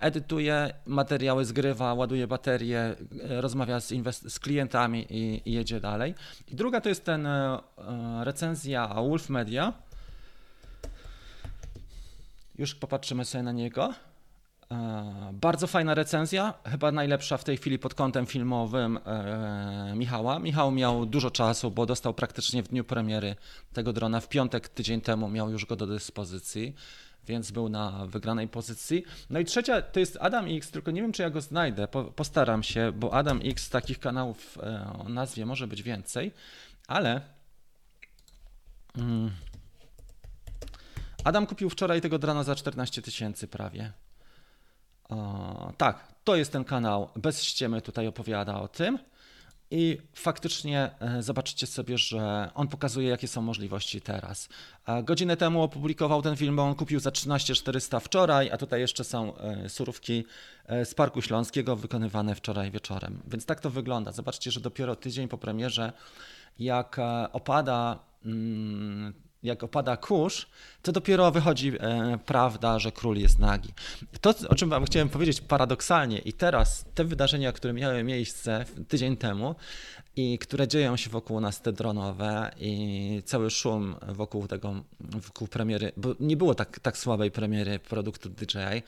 edytuje 0.00 0.74
materiały, 0.86 1.44
zgrywa, 1.44 1.94
ładuje 1.94 2.26
baterie, 2.26 2.80
e, 2.80 2.96
rozmawia 3.40 3.80
z, 3.80 3.92
z 4.32 4.38
klientami 4.38 5.06
i, 5.10 5.42
i, 5.50 5.52
jedzie 5.52 5.80
dalej. 5.80 6.14
I 6.48 6.54
druga 6.54 6.80
to 6.80 6.88
jest 6.88 7.04
ten 7.04 7.26
e, 7.26 7.60
recenzja 8.24 8.88
Wolf 8.88 9.30
Media. 9.30 9.72
Już 12.58 12.74
popatrzymy 12.74 13.24
sobie 13.24 13.42
na 13.42 13.52
niego. 13.52 13.94
E, 14.70 15.30
bardzo 15.32 15.66
fajna 15.66 15.94
recenzja, 15.94 16.54
chyba 16.64 16.92
najlepsza 16.92 17.36
w 17.36 17.44
tej 17.44 17.56
chwili 17.56 17.78
pod 17.78 17.94
kątem 17.94 18.26
filmowym 18.26 18.98
e, 19.06 19.92
Michała. 19.96 20.38
Michał 20.38 20.70
miał 20.70 21.06
dużo 21.06 21.30
czasu, 21.30 21.70
bo 21.70 21.86
dostał 21.86 22.14
praktycznie 22.14 22.62
w 22.62 22.68
dniu 22.68 22.84
premiery 22.84 23.36
tego 23.72 23.92
drona. 23.92 24.20
W 24.20 24.28
piątek, 24.28 24.68
tydzień 24.68 25.00
temu 25.00 25.28
miał 25.28 25.50
już 25.50 25.66
go 25.66 25.76
do 25.76 25.86
dyspozycji, 25.86 26.74
więc 27.26 27.50
był 27.50 27.68
na 27.68 28.06
wygranej 28.06 28.48
pozycji. 28.48 29.04
No 29.30 29.38
i 29.38 29.44
trzecia 29.44 29.82
to 29.82 30.00
jest 30.00 30.18
Adam 30.20 30.46
X, 30.48 30.70
tylko 30.70 30.90
nie 30.90 31.02
wiem, 31.02 31.12
czy 31.12 31.22
ja 31.22 31.30
go 31.30 31.40
znajdę. 31.40 31.88
postaram 32.16 32.62
się, 32.62 32.92
bo 32.92 33.14
Adam 33.14 33.40
X 33.44 33.70
takich 33.70 34.00
kanałów 34.00 34.58
e, 34.62 34.92
o 34.98 35.08
nazwie 35.08 35.46
może 35.46 35.66
być 35.66 35.82
więcej, 35.82 36.32
ale. 36.86 37.20
Mm, 38.98 39.30
Adam 41.24 41.46
kupił 41.46 41.70
wczoraj 41.70 42.00
tego 42.00 42.18
drona 42.18 42.42
za 42.44 42.54
14 42.54 43.02
tysięcy 43.02 43.48
prawie. 43.48 43.92
O, 45.08 45.72
tak, 45.76 46.14
to 46.24 46.36
jest 46.36 46.52
ten 46.52 46.64
kanał, 46.64 47.08
bez 47.16 47.42
ściemy 47.42 47.82
tutaj 47.82 48.06
opowiada 48.06 48.60
o 48.60 48.68
tym. 48.68 48.98
I 49.70 49.98
faktycznie 50.14 50.90
e, 51.00 51.22
zobaczycie 51.22 51.66
sobie, 51.66 51.98
że 51.98 52.50
on 52.54 52.68
pokazuje, 52.68 53.08
jakie 53.08 53.28
są 53.28 53.42
możliwości 53.42 54.00
teraz. 54.00 54.48
Godzinę 55.02 55.36
temu 55.36 55.62
opublikował 55.62 56.22
ten 56.22 56.36
film, 56.36 56.56
bo 56.56 56.62
on 56.62 56.74
kupił 56.74 57.00
za 57.00 57.10
13 57.10 57.54
400 57.54 58.00
wczoraj, 58.00 58.50
a 58.50 58.56
tutaj 58.56 58.80
jeszcze 58.80 59.04
są 59.04 59.36
e, 59.36 59.68
surówki 59.68 60.24
e, 60.66 60.84
z 60.84 60.94
Parku 60.94 61.22
Śląskiego 61.22 61.76
wykonywane 61.76 62.34
wczoraj 62.34 62.70
wieczorem. 62.70 63.22
Więc 63.26 63.46
tak 63.46 63.60
to 63.60 63.70
wygląda. 63.70 64.12
Zobaczcie, 64.12 64.50
że 64.50 64.60
dopiero 64.60 64.96
tydzień 64.96 65.28
po 65.28 65.38
premierze, 65.38 65.92
jak 66.58 66.96
opada 67.32 67.98
mm, 68.24 69.14
jak 69.44 69.62
opada 69.62 69.96
kurz, 69.96 70.46
to 70.82 70.92
dopiero 70.92 71.30
wychodzi 71.30 71.72
e, 71.80 72.18
prawda, 72.26 72.78
że 72.78 72.92
król 72.92 73.16
jest 73.16 73.38
nagi. 73.38 73.68
To, 74.20 74.34
o 74.48 74.54
czym 74.54 74.70
wam 74.70 74.84
chciałem 74.84 75.08
powiedzieć 75.08 75.40
paradoksalnie 75.40 76.18
i 76.18 76.32
teraz 76.32 76.84
te 76.94 77.04
wydarzenia, 77.04 77.52
które 77.52 77.72
miały 77.72 78.04
miejsce 78.04 78.64
tydzień 78.88 79.16
temu 79.16 79.54
i 80.16 80.38
które 80.38 80.68
dzieją 80.68 80.96
się 80.96 81.10
wokół 81.10 81.40
nas, 81.40 81.62
te 81.62 81.72
dronowe 81.72 82.50
i 82.60 83.22
cały 83.24 83.50
szum 83.50 83.96
wokół 84.08 84.48
tego, 84.48 84.74
wokół 85.00 85.48
premiery, 85.48 85.92
bo 85.96 86.14
nie 86.20 86.36
było 86.36 86.54
tak, 86.54 86.80
tak 86.80 86.98
słabej 86.98 87.30
premiery 87.30 87.78
produktu 87.78 88.28
DJI, 88.28 88.82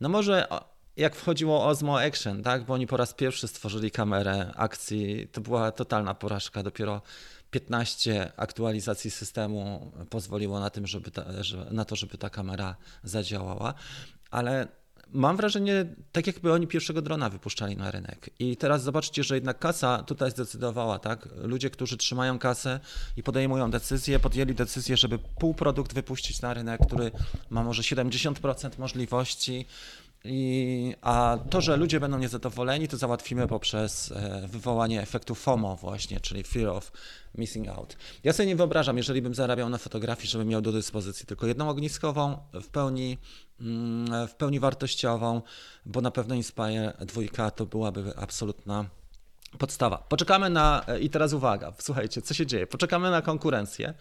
no 0.00 0.08
może 0.08 0.48
jak 0.96 1.16
wchodziło 1.16 1.66
Osmo 1.66 2.00
Action, 2.00 2.42
tak, 2.42 2.64
bo 2.64 2.74
oni 2.74 2.86
po 2.86 2.96
raz 2.96 3.14
pierwszy 3.14 3.48
stworzyli 3.48 3.90
kamerę 3.90 4.52
akcji, 4.56 5.28
to 5.32 5.40
była 5.40 5.72
totalna 5.72 6.14
porażka, 6.14 6.62
dopiero 6.62 7.02
15 7.50 8.32
aktualizacji 8.36 9.10
systemu 9.10 9.92
pozwoliło 10.10 10.60
na, 10.60 10.70
tym, 10.70 10.86
żeby 10.86 11.10
ta, 11.10 11.24
na 11.70 11.84
to, 11.84 11.96
żeby 11.96 12.18
ta 12.18 12.30
kamera 12.30 12.76
zadziałała, 13.04 13.74
ale 14.30 14.68
mam 15.12 15.36
wrażenie, 15.36 15.86
tak 16.12 16.26
jakby 16.26 16.52
oni 16.52 16.66
pierwszego 16.66 17.02
drona 17.02 17.30
wypuszczali 17.30 17.76
na 17.76 17.90
rynek. 17.90 18.30
I 18.38 18.56
teraz 18.56 18.82
zobaczcie, 18.82 19.24
że 19.24 19.34
jednak 19.34 19.58
kasa 19.58 20.02
tutaj 20.02 20.30
zdecydowała, 20.30 20.98
tak? 20.98 21.28
Ludzie, 21.36 21.70
którzy 21.70 21.96
trzymają 21.96 22.38
kasę 22.38 22.80
i 23.16 23.22
podejmują 23.22 23.70
decyzje, 23.70 24.18
podjęli 24.18 24.54
decyzję, 24.54 24.96
żeby 24.96 25.18
półprodukt 25.18 25.94
wypuścić 25.94 26.42
na 26.42 26.54
rynek, 26.54 26.80
który 26.86 27.10
ma 27.50 27.64
może 27.64 27.82
70% 27.82 28.78
możliwości, 28.78 29.66
i, 30.24 30.94
a 31.02 31.38
to, 31.50 31.60
że 31.60 31.76
ludzie 31.76 32.00
będą 32.00 32.18
niezadowoleni, 32.18 32.88
to 32.88 32.96
załatwimy 32.96 33.46
poprzez 33.46 34.12
e, 34.12 34.48
wywołanie 34.48 35.02
efektu 35.02 35.34
FOMO 35.34 35.76
właśnie, 35.76 36.20
czyli 36.20 36.42
Fear 36.42 36.68
of 36.68 36.92
Missing 37.34 37.68
Out. 37.68 37.96
Ja 38.24 38.32
sobie 38.32 38.46
nie 38.46 38.56
wyobrażam, 38.56 38.96
jeżeli 38.96 39.22
bym 39.22 39.34
zarabiał 39.34 39.68
na 39.68 39.78
fotografii, 39.78 40.28
żebym 40.28 40.48
miał 40.48 40.60
do 40.60 40.72
dyspozycji 40.72 41.26
tylko 41.26 41.46
jedną 41.46 41.68
ogniskową, 41.68 42.38
w 42.52 42.68
pełni, 42.68 43.18
mm, 43.60 44.28
w 44.28 44.34
pełni 44.34 44.60
wartościową, 44.60 45.42
bo 45.86 46.00
na 46.00 46.10
pewno 46.10 46.34
Inspire 46.34 46.92
2 47.00 47.50
to 47.50 47.66
byłaby 47.66 48.12
absolutna 48.16 48.99
Podstawa. 49.58 49.98
Poczekamy 49.98 50.50
na, 50.50 50.84
i 51.00 51.10
teraz 51.10 51.32
uwaga, 51.32 51.72
słuchajcie, 51.78 52.22
co 52.22 52.34
się 52.34 52.46
dzieje? 52.46 52.66
Poczekamy 52.66 53.10
na 53.10 53.22
konkurencję. 53.22 53.94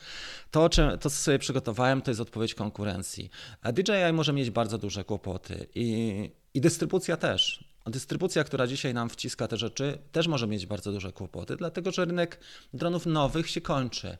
To, 0.51 0.69
czym, 0.69 0.89
to, 0.91 1.09
co 1.09 1.09
sobie 1.09 1.39
przygotowałem, 1.39 2.01
to 2.01 2.11
jest 2.11 2.21
odpowiedź 2.21 2.55
konkurencji. 2.55 3.29
DJI 3.73 4.13
może 4.13 4.33
mieć 4.33 4.51
bardzo 4.51 4.77
duże 4.77 5.03
kłopoty 5.03 5.67
i, 5.75 6.31
i 6.53 6.61
dystrybucja 6.61 7.17
też. 7.17 7.63
dystrybucja, 7.87 8.43
która 8.43 8.67
dzisiaj 8.67 8.93
nam 8.93 9.09
wciska 9.09 9.47
te 9.47 9.57
rzeczy, 9.57 9.97
też 10.11 10.27
może 10.27 10.47
mieć 10.47 10.65
bardzo 10.65 10.91
duże 10.91 11.11
kłopoty, 11.11 11.55
dlatego 11.55 11.91
że 11.91 12.05
rynek 12.05 12.39
dronów 12.73 13.05
nowych 13.05 13.49
się 13.49 13.61
kończy. 13.61 14.17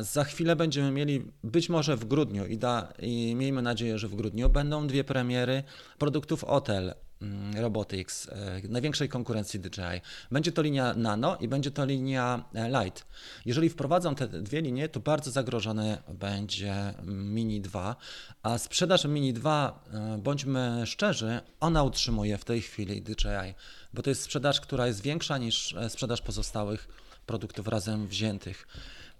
Za 0.00 0.24
chwilę 0.24 0.56
będziemy 0.56 0.90
mieli, 0.90 1.32
być 1.44 1.68
może 1.68 1.96
w 1.96 2.04
grudniu 2.04 2.46
i, 2.46 2.58
da, 2.58 2.92
i 2.98 3.34
miejmy 3.34 3.62
nadzieję, 3.62 3.98
że 3.98 4.08
w 4.08 4.14
grudniu 4.14 4.48
będą 4.48 4.86
dwie 4.86 5.04
premiery 5.04 5.62
produktów 5.98 6.44
Otel 6.44 6.94
Robotics, 7.56 8.28
e, 8.28 8.60
największej 8.68 9.08
konkurencji 9.08 9.60
DJI. 9.60 10.00
Będzie 10.30 10.52
to 10.52 10.62
linia 10.62 10.94
Nano 10.94 11.36
i 11.36 11.48
będzie 11.48 11.70
to 11.70 11.84
linia 11.84 12.44
e, 12.54 12.68
Light. 12.68 13.06
Jeżeli 13.46 13.68
wprowadzą 13.68 14.14
te 14.14 14.28
dwie 14.28 14.60
linie, 14.60 14.88
to 14.88 15.00
bardzo 15.00 15.30
zagrożone 15.30 16.02
będzie 16.08 16.94
Mini 17.06 17.60
2, 17.60 17.96
a 18.42 18.58
sprzedaż 18.58 19.04
Mini 19.04 19.32
2, 19.32 19.84
e, 19.92 20.18
bądźmy 20.18 20.82
szczerzy, 20.86 21.40
ona 21.60 21.82
utrzymuje 21.82 22.38
w 22.38 22.44
tej 22.44 22.62
chwili 22.62 23.02
DJI, 23.02 23.54
bo 23.94 24.02
to 24.02 24.10
jest 24.10 24.22
sprzedaż, 24.22 24.60
która 24.60 24.86
jest 24.86 25.02
większa 25.02 25.38
niż 25.38 25.74
sprzedaż 25.88 26.22
pozostałych 26.22 26.88
produktów 27.26 27.68
razem 27.68 28.06
wziętych. 28.06 28.66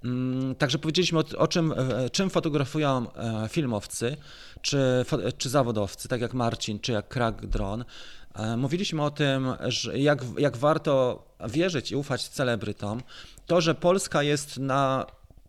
Mm, 0.04 0.54
także 0.54 0.78
powiedzieliśmy 0.78 1.18
o, 1.18 1.24
o, 1.36 1.48
czym, 1.48 1.74
czym 2.12 2.30
fotografują 2.30 3.06
filmowcy 3.48 4.16
czy, 4.62 5.04
czy 5.38 5.48
zawodowcy, 5.48 6.08
tak 6.08 6.20
jak 6.20 6.34
Marcin, 6.34 6.80
czy 6.80 6.92
jak 6.92 7.08
Crack 7.08 7.46
Drone. 7.46 7.84
Mówiliśmy 8.56 9.02
o 9.02 9.10
tym, 9.10 9.48
że 9.66 9.98
jak, 9.98 10.24
jak 10.38 10.56
warto 10.56 11.24
wierzyć 11.48 11.92
i 11.92 11.96
ufać 11.96 12.28
celebrytom. 12.28 13.02
To, 13.46 13.60
że 13.60 13.74
Polska 13.74 14.22
jest 14.22 14.58
na. 14.58 15.06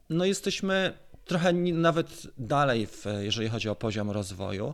No, 0.09 0.25
jesteśmy 0.25 0.93
trochę 1.25 1.53
nawet 1.53 2.27
dalej, 2.37 2.87
w, 2.87 3.05
jeżeli 3.19 3.49
chodzi 3.49 3.69
o 3.69 3.75
poziom 3.75 4.11
rozwoju 4.11 4.73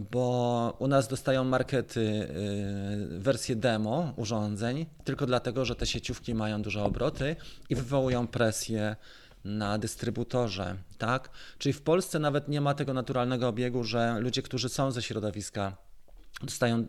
bo 0.00 0.76
u 0.78 0.88
nas 0.88 1.08
dostają 1.08 1.44
markety 1.44 2.00
y, 2.00 3.18
wersję 3.18 3.56
demo 3.56 4.12
urządzeń, 4.16 4.86
tylko 5.04 5.26
dlatego, 5.26 5.64
że 5.64 5.74
te 5.74 5.86
sieciówki 5.86 6.34
mają 6.34 6.62
duże 6.62 6.82
obroty 6.82 7.36
i 7.70 7.74
wywołują 7.74 8.26
presję 8.26 8.96
na 9.44 9.78
dystrybutorze, 9.78 10.76
tak? 10.98 11.30
Czyli 11.58 11.72
w 11.72 11.82
Polsce 11.82 12.18
nawet 12.18 12.48
nie 12.48 12.60
ma 12.60 12.74
tego 12.74 12.94
naturalnego 12.94 13.48
obiegu, 13.48 13.84
że 13.84 14.20
ludzie, 14.20 14.42
którzy 14.42 14.68
są 14.68 14.90
ze 14.90 15.02
środowiska 15.02 15.76
dostają 16.44 16.78
e, 16.78 16.86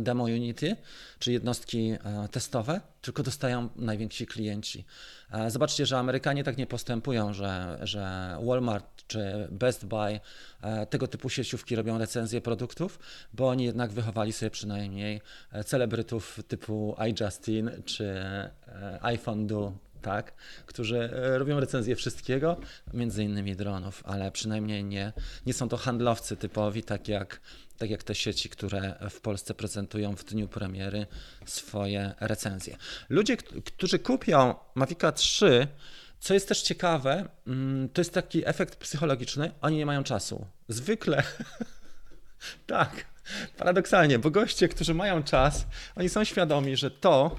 demo 0.00 0.24
Unity, 0.24 0.76
czy 1.18 1.32
jednostki 1.32 1.90
e, 1.90 2.28
testowe, 2.30 2.80
tylko 3.00 3.22
dostają 3.22 3.68
najwięksi 3.76 4.26
klienci. 4.26 4.84
E, 5.32 5.50
zobaczcie, 5.50 5.86
że 5.86 5.98
Amerykanie 5.98 6.44
tak 6.44 6.56
nie 6.56 6.66
postępują, 6.66 7.32
że, 7.32 7.78
że 7.82 8.36
Walmart 8.42 9.06
czy 9.06 9.48
Best 9.50 9.86
Buy 9.86 10.20
tego 10.90 11.08
typu 11.08 11.28
sieciówki 11.28 11.76
robią 11.76 11.98
recenzje 11.98 12.40
produktów, 12.40 12.98
bo 13.32 13.48
oni 13.48 13.64
jednak 13.64 13.90
wychowali 13.90 14.32
sobie 14.32 14.50
przynajmniej 14.50 15.20
celebrytów 15.64 16.40
typu 16.48 16.96
iJustin 17.08 17.70
czy 17.84 18.14
iPhone 19.00 19.46
Do 19.46 19.72
tak, 20.06 20.34
którzy 20.66 21.10
robią 21.12 21.60
recenzję 21.60 21.96
wszystkiego, 21.96 22.56
między 22.94 23.24
innymi 23.24 23.56
dronów, 23.56 24.02
ale 24.06 24.30
przynajmniej 24.30 24.84
nie, 24.84 25.12
nie 25.46 25.54
są 25.54 25.68
to 25.68 25.76
handlowcy 25.76 26.36
typowi, 26.36 26.82
tak 26.82 27.08
jak 27.08 27.40
tak 27.78 27.90
jak 27.90 28.02
te 28.02 28.14
sieci, 28.14 28.48
które 28.48 28.94
w 29.10 29.20
Polsce 29.20 29.54
prezentują 29.54 30.16
w 30.16 30.24
dniu 30.24 30.48
premiery 30.48 31.06
swoje 31.46 32.14
recenzje. 32.20 32.76
Ludzie, 33.08 33.36
którzy 33.36 33.98
kupią 33.98 34.54
Mavica 34.74 35.12
3, 35.12 35.68
co 36.20 36.34
jest 36.34 36.48
też 36.48 36.62
ciekawe, 36.62 37.28
mm, 37.46 37.88
to 37.88 38.00
jest 38.00 38.14
taki 38.14 38.48
efekt 38.48 38.76
psychologiczny, 38.76 39.52
oni 39.60 39.76
nie 39.76 39.86
mają 39.86 40.04
czasu. 40.04 40.46
Zwykle, 40.68 41.22
tak, 42.66 43.06
paradoksalnie, 43.58 44.18
bo 44.18 44.30
goście, 44.30 44.68
którzy 44.68 44.94
mają 44.94 45.22
czas, 45.22 45.66
oni 45.96 46.08
są 46.08 46.24
świadomi, 46.24 46.76
że 46.76 46.90
to, 46.90 47.38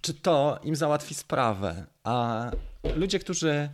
czy 0.00 0.14
to 0.14 0.60
im 0.62 0.76
załatwi 0.76 1.14
sprawę, 1.14 1.86
a 2.04 2.50
ludzie, 2.96 3.18
którzy 3.18 3.68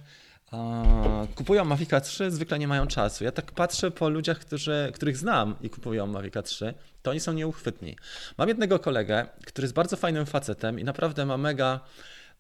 kupują 1.35 1.65
Mavica 1.65 2.01
3, 2.01 2.31
zwykle 2.31 2.59
nie 2.59 2.69
mają 2.69 2.87
czasu. 2.87 3.25
Ja 3.25 3.33
tak 3.33 3.53
patrzę 3.53 3.91
po 3.91 4.09
ludziach, 4.09 4.39
którzy, 4.39 4.93
których 4.95 5.17
znam 5.17 5.57
i 5.61 5.71
kupują 5.71 6.07
Mavica 6.07 6.43
3, 6.43 6.75
to 7.03 7.11
oni 7.11 7.21
są 7.21 7.33
nieuchwytni. 7.33 7.97
Mam 8.39 8.49
jednego 8.49 8.79
kolegę, 8.79 9.27
który 9.47 9.65
jest 9.65 9.75
bardzo 9.75 9.97
fajnym 9.97 10.27
facetem 10.27 10.81
i 10.81 10.85
naprawdę 10.85 11.27
ma 11.27 11.37
mega 11.37 11.81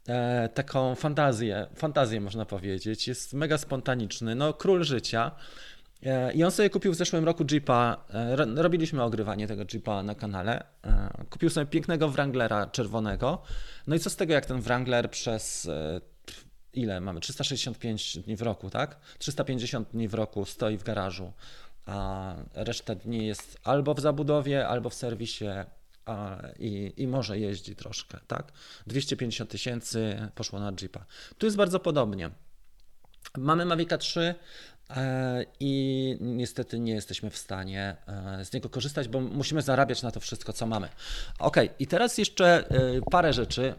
e, 0.08 0.48
taką 0.48 0.94
fantazję, 0.94 1.66
fantazję 1.74 2.20
można 2.20 2.44
powiedzieć. 2.44 3.08
Jest 3.08 3.34
mega 3.34 3.58
spontaniczny, 3.58 4.34
no 4.34 4.52
król 4.52 4.84
życia. 4.84 5.30
E, 6.02 6.32
I 6.32 6.44
on 6.44 6.50
sobie 6.50 6.70
kupił 6.70 6.92
w 6.92 6.96
zeszłym 6.96 7.24
roku 7.24 7.44
Jeepa, 7.50 8.04
e, 8.14 8.36
robiliśmy 8.62 9.02
ogrywanie 9.02 9.46
tego 9.46 9.64
Jeepa 9.72 10.02
na 10.02 10.14
kanale. 10.14 10.64
E, 10.84 11.24
kupił 11.30 11.50
sobie 11.50 11.66
pięknego 11.66 12.08
Wranglera 12.08 12.66
czerwonego. 12.66 13.42
No 13.86 13.96
i 13.96 13.98
co 13.98 14.10
z 14.10 14.16
tego, 14.16 14.32
jak 14.32 14.46
ten 14.46 14.60
Wrangler 14.60 15.10
przez 15.10 15.66
e, 15.66 16.00
ile 16.76 17.00
mamy? 17.00 17.20
365 17.20 18.18
dni 18.18 18.36
w 18.36 18.42
roku, 18.42 18.70
tak? 18.70 19.00
350 19.18 19.88
dni 19.88 20.08
w 20.08 20.14
roku 20.14 20.44
stoi 20.44 20.76
w 20.78 20.82
garażu, 20.82 21.32
a 21.86 22.34
resztę 22.54 22.96
dni 22.96 23.26
jest 23.26 23.58
albo 23.64 23.94
w 23.94 24.00
zabudowie, 24.00 24.68
albo 24.68 24.90
w 24.90 24.94
serwisie 24.94 25.44
a, 26.06 26.42
i, 26.58 26.92
i 26.96 27.06
może 27.06 27.38
jeździ 27.38 27.76
troszkę, 27.76 28.18
tak? 28.26 28.52
250 28.86 29.50
tysięcy 29.50 30.28
poszło 30.34 30.60
na 30.60 30.72
Jeepa. 30.82 31.04
Tu 31.38 31.46
jest 31.46 31.56
bardzo 31.56 31.80
podobnie. 31.80 32.30
Mamy 33.38 33.64
Mavica 33.64 33.98
3, 33.98 34.20
E, 34.20 34.75
i 35.60 36.16
niestety 36.20 36.78
nie 36.78 36.92
jesteśmy 36.92 37.30
w 37.30 37.38
stanie 37.38 37.96
e, 38.06 38.44
z 38.44 38.52
niego 38.52 38.68
korzystać, 38.68 39.08
bo 39.08 39.20
musimy 39.20 39.62
zarabiać 39.62 40.02
na 40.02 40.10
to 40.10 40.20
wszystko, 40.20 40.52
co 40.52 40.66
mamy. 40.66 40.88
Ok, 41.38 41.56
i 41.78 41.86
teraz 41.86 42.18
jeszcze 42.18 42.70
e, 42.70 43.00
parę 43.10 43.32
rzeczy. 43.32 43.74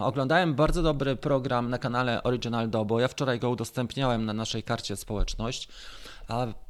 Oglądałem 0.00 0.54
bardzo 0.54 0.82
dobry 0.82 1.16
program 1.16 1.70
na 1.70 1.78
kanale 1.78 2.22
Original 2.22 2.70
Dobo. 2.70 3.00
Ja 3.00 3.08
wczoraj 3.08 3.38
go 3.38 3.50
udostępniałem 3.50 4.24
na 4.24 4.32
naszej 4.32 4.62
karcie 4.62 4.96
społeczność. 4.96 5.68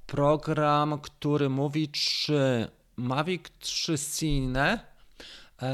Program, 0.07 1.01
który 1.01 1.49
mówi, 1.49 1.89
czy 1.89 2.69
Mavic 2.97 3.43
3 3.59 3.95
Cine 3.99 4.79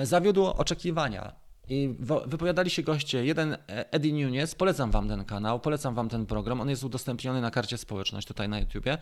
zawiódł 0.02 0.44
oczekiwania. 0.44 1.45
I 1.68 1.94
wypowiadali 2.26 2.70
się 2.70 2.82
goście, 2.82 3.24
jeden 3.24 3.52
e, 3.52 3.92
Eddie 3.92 4.12
Nunes, 4.12 4.54
polecam 4.54 4.90
wam 4.90 5.08
ten 5.08 5.24
kanał, 5.24 5.60
polecam 5.60 5.94
wam 5.94 6.08
ten 6.08 6.26
program, 6.26 6.60
on 6.60 6.70
jest 6.70 6.84
udostępniony 6.84 7.40
na 7.40 7.50
karcie 7.50 7.78
społeczność 7.78 8.26
tutaj 8.26 8.48
na 8.48 8.60
YouTubie. 8.60 8.98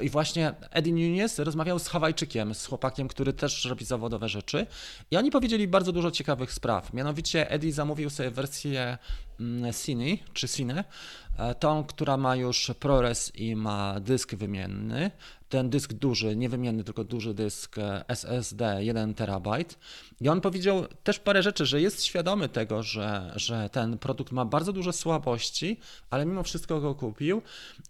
I 0.00 0.10
właśnie 0.10 0.54
Eddie 0.70 0.92
Nunes 0.92 1.38
rozmawiał 1.38 1.78
z 1.78 1.88
Hawajczykiem, 1.88 2.54
z 2.54 2.66
chłopakiem, 2.66 3.08
który 3.08 3.32
też 3.32 3.64
robi 3.64 3.84
zawodowe 3.84 4.28
rzeczy. 4.28 4.66
I 5.10 5.16
oni 5.16 5.30
powiedzieli 5.30 5.68
bardzo 5.68 5.92
dużo 5.92 6.10
ciekawych 6.10 6.52
spraw. 6.52 6.92
Mianowicie 6.92 7.50
Eddie 7.50 7.72
zamówił 7.72 8.10
sobie 8.10 8.30
wersję 8.30 8.98
mm, 9.40 9.72
Cine, 9.72 10.16
czy 10.32 10.48
Cine, 10.48 10.84
e, 11.38 11.54
tą, 11.54 11.84
która 11.84 12.16
ma 12.16 12.36
już 12.36 12.70
ProRes 12.80 13.32
i 13.34 13.56
ma 13.56 14.00
dysk 14.00 14.34
wymienny, 14.34 15.10
ten 15.48 15.70
dysk 15.70 15.92
duży, 15.92 16.36
nie 16.36 16.48
wymienny, 16.48 16.84
tylko 16.84 17.04
duży 17.04 17.34
dysk 17.34 17.78
e, 17.78 18.04
SSD 18.08 18.84
1 18.84 19.14
terabajt. 19.14 19.78
I 20.20 20.28
on 20.28 20.40
powiedział 20.40 20.86
też 21.04 21.18
parę 21.18 21.42
rzeczy, 21.42 21.66
że 21.66 21.80
jest 21.80 22.04
świadomy 22.04 22.48
tego, 22.48 22.82
że, 22.82 23.32
że 23.36 23.70
ten 23.70 23.98
produkt 23.98 24.32
ma 24.32 24.44
bardzo 24.44 24.72
duże 24.72 24.92
słabości, 24.92 25.80
ale 26.10 26.26
mimo 26.26 26.42
wszystko 26.42 26.80
go 26.80 26.94
kupił 26.94 27.42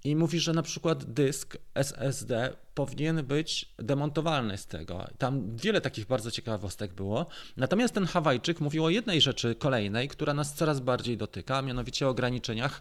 i 0.05 0.17
mówi, 0.17 0.41
że 0.41 0.53
na 0.53 0.63
przykład 0.63 1.05
dysk 1.05 1.57
SSD 1.75 2.57
powinien 2.75 3.25
być 3.25 3.73
demontowalny 3.79 4.59
z 4.59 4.67
tego. 4.67 5.07
Tam 5.19 5.57
wiele 5.57 5.81
takich 5.81 6.07
bardzo 6.07 6.31
ciekawostek 6.31 6.95
było. 6.95 7.27
Natomiast 7.57 7.95
ten 7.95 8.07
Hawajczyk 8.07 8.61
mówił 8.61 8.85
o 8.85 8.91
jednej 8.91 9.21
rzeczy 9.21 9.55
kolejnej, 9.55 10.09
która 10.09 10.35
nas 10.35 10.55
coraz 10.55 10.81
bardziej 10.81 11.17
dotyka, 11.17 11.63
mianowicie 11.63 12.07
o 12.07 12.11
ograniczeniach 12.11 12.81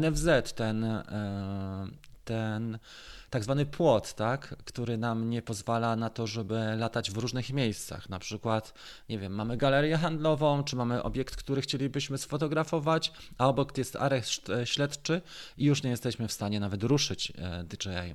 NFZ, 0.00 0.52
ten, 0.54 0.84
e, 0.84 1.86
ten 2.24 2.78
tak 3.34 3.44
zwany 3.44 3.66
płot, 3.66 4.14
tak, 4.14 4.54
który 4.64 4.98
nam 4.98 5.30
nie 5.30 5.42
pozwala 5.42 5.96
na 5.96 6.10
to, 6.10 6.26
żeby 6.26 6.60
latać 6.76 7.10
w 7.10 7.16
różnych 7.16 7.52
miejscach. 7.52 8.08
Na 8.08 8.18
przykład, 8.18 8.74
nie 9.08 9.18
wiem, 9.18 9.34
mamy 9.34 9.56
galerię 9.56 9.98
handlową, 9.98 10.64
czy 10.64 10.76
mamy 10.76 11.02
obiekt, 11.02 11.36
który 11.36 11.62
chcielibyśmy 11.62 12.18
sfotografować, 12.18 13.12
a 13.38 13.48
obok 13.48 13.78
jest 13.78 13.96
areszt 13.96 14.50
e, 14.50 14.66
śledczy 14.66 15.22
i 15.58 15.64
już 15.64 15.82
nie 15.82 15.90
jesteśmy 15.90 16.28
w 16.28 16.32
stanie 16.32 16.60
nawet 16.60 16.82
ruszyć 16.82 17.32
e, 17.38 17.64
DJI. 17.64 18.14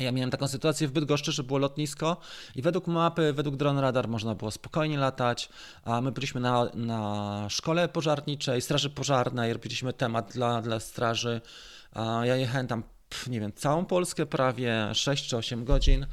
Ja 0.00 0.12
miałem 0.12 0.30
taką 0.30 0.48
sytuację 0.48 0.88
w 0.88 0.92
Bydgoszczy, 0.92 1.32
że 1.32 1.42
było 1.42 1.58
lotnisko 1.58 2.16
i 2.54 2.62
według 2.62 2.86
mapy, 2.86 3.32
według 3.32 3.56
drone 3.56 3.80
radar 3.80 4.08
można 4.08 4.34
było 4.34 4.50
spokojnie 4.50 4.98
latać, 4.98 5.48
a 5.84 6.00
my 6.00 6.12
byliśmy 6.12 6.40
na, 6.40 6.64
na 6.74 7.46
szkole 7.50 7.88
pożarniczej, 7.88 8.62
straży 8.62 8.90
pożarnej, 8.90 9.52
robiliśmy 9.52 9.92
temat 9.92 10.32
dla, 10.32 10.62
dla 10.62 10.80
straży, 10.80 11.40
ja 12.22 12.36
jechałem 12.36 12.66
tam 12.66 12.82
nie 13.26 13.40
wiem, 13.40 13.52
całą 13.52 13.84
Polskę 13.84 14.26
prawie 14.26 14.90
6 14.94 15.28
czy 15.28 15.36
8 15.36 15.64
godzin. 15.64 16.06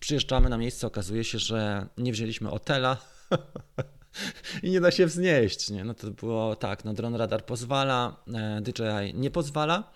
Przyjeżdżamy 0.00 0.48
na 0.48 0.58
miejsce, 0.58 0.86
okazuje 0.86 1.24
się, 1.24 1.38
że 1.38 1.86
nie 1.98 2.12
wzięliśmy 2.12 2.50
hotela. 2.50 2.96
i 4.62 4.70
nie 4.70 4.80
da 4.80 4.90
się 4.90 5.06
wznieść. 5.06 5.70
Nie? 5.70 5.84
No 5.84 5.94
to 5.94 6.10
było 6.10 6.56
tak, 6.56 6.84
no 6.84 6.94
Drone 6.94 7.18
Radar 7.18 7.44
pozwala, 7.44 8.16
e, 8.34 8.60
DJI 8.60 9.14
nie 9.14 9.30
pozwala, 9.30 9.90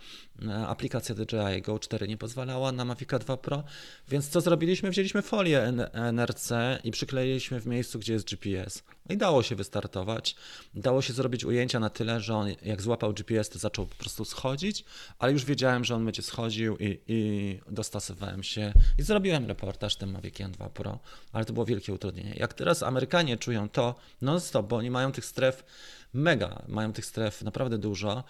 aplikacja 0.66 1.14
DJI 1.14 1.62
Go 1.62 1.78
4 1.78 2.08
nie 2.08 2.16
pozwalała 2.16 2.72
na 2.72 2.84
Mavic 2.84 3.08
2 3.20 3.36
Pro, 3.36 3.64
więc 4.08 4.28
co 4.28 4.40
zrobiliśmy? 4.40 4.90
Wzięliśmy 4.90 5.22
folię 5.22 5.72
NRC 5.92 6.50
i 6.84 6.90
przykleiliśmy 6.90 7.60
w 7.60 7.66
miejscu, 7.66 7.98
gdzie 7.98 8.12
jest 8.12 8.30
GPS. 8.30 8.82
I 9.10 9.16
dało 9.16 9.42
się 9.42 9.56
wystartować. 9.56 10.36
Dało 10.74 11.02
się 11.02 11.12
zrobić 11.12 11.44
ujęcia 11.44 11.80
na 11.80 11.90
tyle, 11.90 12.20
że 12.20 12.34
on 12.34 12.48
jak 12.62 12.82
złapał 12.82 13.12
GPS, 13.12 13.48
to 13.48 13.58
zaczął 13.58 13.86
po 13.86 13.94
prostu 13.94 14.24
schodzić, 14.24 14.84
ale 15.18 15.32
już 15.32 15.44
wiedziałem, 15.44 15.84
że 15.84 15.94
on 15.94 16.04
będzie 16.04 16.22
schodził 16.22 16.76
i, 16.76 16.98
i 17.08 17.60
dostosowałem 17.70 18.42
się 18.42 18.72
i 18.98 19.02
zrobiłem 19.02 19.46
reportaż 19.46 19.96
tym 19.96 20.10
Maviciem 20.10 20.52
2 20.52 20.68
Pro, 20.68 20.98
ale 21.32 21.44
to 21.44 21.52
było 21.52 21.66
wielkie 21.66 21.92
utrudnienie. 21.92 22.34
Jak 22.36 22.54
teraz 22.54 22.82
Amerykanie 22.82 23.36
czują 23.36 23.68
to 23.68 23.94
non-stop, 24.22 24.66
bo 24.66 24.76
oni 24.76 24.90
mają 24.90 25.12
tych 25.12 25.24
stref 25.24 25.64
mega, 26.12 26.62
mają 26.68 26.92
tych 26.92 27.06
stref 27.06 27.42
naprawdę 27.42 27.78
dużo, 27.78 28.24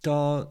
to 0.00 0.46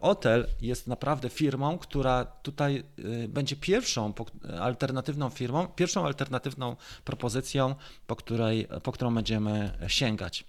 Hotel 0.00 0.40
y, 0.40 0.66
jest 0.66 0.86
naprawdę 0.86 1.28
firmą, 1.28 1.78
która 1.78 2.24
tutaj 2.24 2.84
y, 2.98 3.28
będzie 3.28 3.56
pierwszą 3.56 4.14
alternatywną 4.60 5.30
firmą, 5.30 5.66
pierwszą 5.66 6.06
alternatywną 6.06 6.76
propozycją, 7.04 7.74
po, 8.06 8.16
której, 8.16 8.68
po 8.82 8.92
którą 8.92 9.14
będziemy 9.14 9.78
sięgać. 9.86 10.44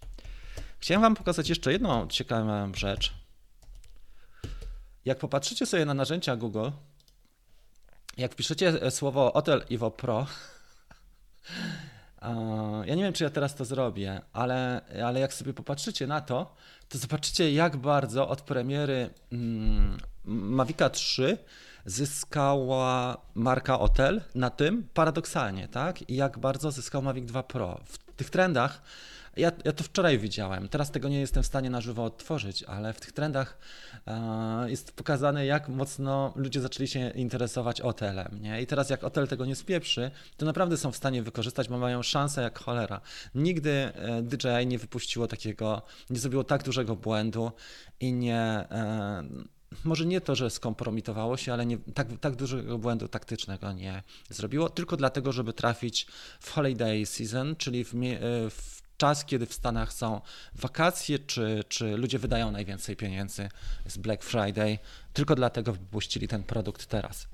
Chciałem 0.79 1.01
Wam 1.01 1.15
pokazać 1.15 1.49
jeszcze 1.49 1.71
jedną 1.71 2.07
ciekawą 2.07 2.71
rzecz. 2.75 3.13
Jak 5.05 5.19
popatrzycie 5.19 5.65
sobie 5.65 5.85
na 5.85 5.93
narzędzia 5.93 6.35
Google, 6.35 6.69
jak 8.17 8.35
piszecie 8.35 8.91
słowo 8.91 9.31
Hotel 9.33 9.65
Ivo 9.69 9.91
Pro, 9.91 10.27
ja 12.85 12.95
nie 12.95 13.03
wiem, 13.03 13.13
czy 13.13 13.23
ja 13.23 13.29
teraz 13.29 13.55
to 13.55 13.65
zrobię, 13.65 14.21
ale, 14.33 14.81
ale 15.03 15.19
jak 15.19 15.33
sobie 15.33 15.53
popatrzycie 15.53 16.07
na 16.07 16.21
to, 16.21 16.55
to 16.89 16.97
zobaczycie, 16.97 17.51
jak 17.51 17.77
bardzo 17.77 18.29
od 18.29 18.41
premiery 18.41 19.09
mm, 19.31 19.97
Mavica 20.25 20.89
3 20.89 21.37
zyskała 21.85 23.17
marka 23.35 23.77
Hotel 23.77 24.21
na 24.35 24.49
tym, 24.49 24.87
paradoksalnie, 24.93 25.67
tak? 25.67 26.09
I 26.09 26.15
jak 26.15 26.39
bardzo 26.39 26.71
zyskał 26.71 27.01
Mavic 27.01 27.25
2 27.25 27.43
Pro. 27.43 27.79
W 27.85 28.08
tych 28.19 28.29
trendach 28.29 28.81
ja, 29.37 29.51
ja 29.65 29.71
to 29.71 29.83
wczoraj 29.83 30.19
widziałem. 30.19 30.67
Teraz 30.67 30.91
tego 30.91 31.09
nie 31.09 31.19
jestem 31.19 31.43
w 31.43 31.45
stanie 31.45 31.69
na 31.69 31.81
żywo 31.81 32.03
odtworzyć, 32.03 32.63
ale 32.63 32.93
w 32.93 32.99
tych 32.99 33.11
trendach 33.11 33.57
e, 34.07 34.69
jest 34.69 34.91
pokazane, 34.91 35.45
jak 35.45 35.69
mocno 35.69 36.33
ludzie 36.35 36.61
zaczęli 36.61 36.87
się 36.87 37.09
interesować 37.09 37.81
hotelem. 37.81 38.39
Nie? 38.41 38.61
I 38.61 38.67
teraz, 38.67 38.89
jak 38.89 39.01
hotel 39.01 39.27
tego 39.27 39.45
nie 39.45 39.55
spieprzy, 39.55 40.11
to 40.37 40.45
naprawdę 40.45 40.77
są 40.77 40.91
w 40.91 40.95
stanie 40.95 41.23
wykorzystać, 41.23 41.69
bo 41.69 41.77
mają 41.77 42.03
szansę 42.03 42.41
jak 42.41 42.59
cholera. 42.59 43.01
Nigdy 43.35 43.71
e, 43.71 44.21
DJI 44.21 44.67
nie 44.67 44.77
wypuściło 44.77 45.27
takiego, 45.27 45.81
nie 46.09 46.19
zrobiło 46.19 46.43
tak 46.43 46.63
dużego 46.63 46.95
błędu 46.95 47.51
i 47.99 48.13
nie. 48.13 48.41
E, 48.41 49.23
może 49.83 50.05
nie 50.05 50.21
to, 50.21 50.35
że 50.35 50.49
skompromitowało 50.49 51.37
się, 51.37 51.53
ale 51.53 51.65
nie, 51.65 51.77
tak, 51.77 52.07
tak 52.21 52.35
dużego 52.35 52.77
błędu 52.77 53.07
taktycznego 53.07 53.73
nie 53.73 54.03
zrobiło, 54.29 54.69
tylko 54.69 54.97
dlatego, 54.97 55.31
żeby 55.31 55.53
trafić 55.53 56.07
w 56.39 56.51
holiday 56.51 57.05
season, 57.05 57.55
czyli 57.55 57.85
w, 57.85 57.93
e, 57.93 57.97
w 58.49 58.81
czas, 58.97 59.25
kiedy 59.25 59.45
w 59.45 59.53
Stanach 59.53 59.93
są 59.93 60.21
wakacje, 60.55 61.19
czy, 61.19 61.63
czy 61.67 61.97
ludzie 61.97 62.19
wydają 62.19 62.51
najwięcej 62.51 62.95
pieniędzy, 62.95 63.49
jest 63.85 63.99
Black 63.99 64.23
Friday, 64.23 64.79
tylko 65.13 65.35
dlatego 65.35 65.73
wypuścili 65.73 66.27
ten 66.27 66.43
produkt 66.43 66.85
teraz. 66.85 67.27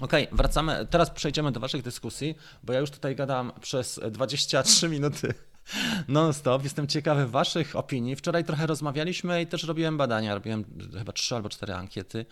OK, 0.00 0.12
wracamy. 0.32 0.86
Teraz 0.90 1.10
przejdziemy 1.10 1.52
do 1.52 1.60
Waszych 1.60 1.82
dyskusji, 1.82 2.34
bo 2.62 2.72
ja 2.72 2.80
już 2.80 2.90
tutaj 2.90 3.16
gadam 3.16 3.52
przez 3.60 4.00
23 4.10 4.88
minuty 4.88 5.34
non-stop. 6.08 6.64
Jestem 6.64 6.86
ciekawy 6.86 7.26
Waszych 7.26 7.76
opinii. 7.76 8.16
Wczoraj 8.16 8.44
trochę 8.44 8.66
rozmawialiśmy 8.66 9.42
i 9.42 9.46
też 9.46 9.64
robiłem 9.64 9.96
badania. 9.96 10.34
Robiłem 10.34 10.64
chyba 10.98 11.12
trzy 11.12 11.34
albo 11.34 11.48
cztery 11.48 11.74
ankiety. 11.74 12.26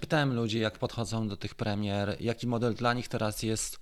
Pytałem 0.00 0.34
ludzi, 0.34 0.58
jak 0.58 0.78
podchodzą 0.78 1.28
do 1.28 1.36
tych 1.36 1.54
premier, 1.54 2.16
jaki 2.20 2.46
model 2.46 2.74
dla 2.74 2.94
nich 2.94 3.08
teraz 3.08 3.42
jest 3.42 3.78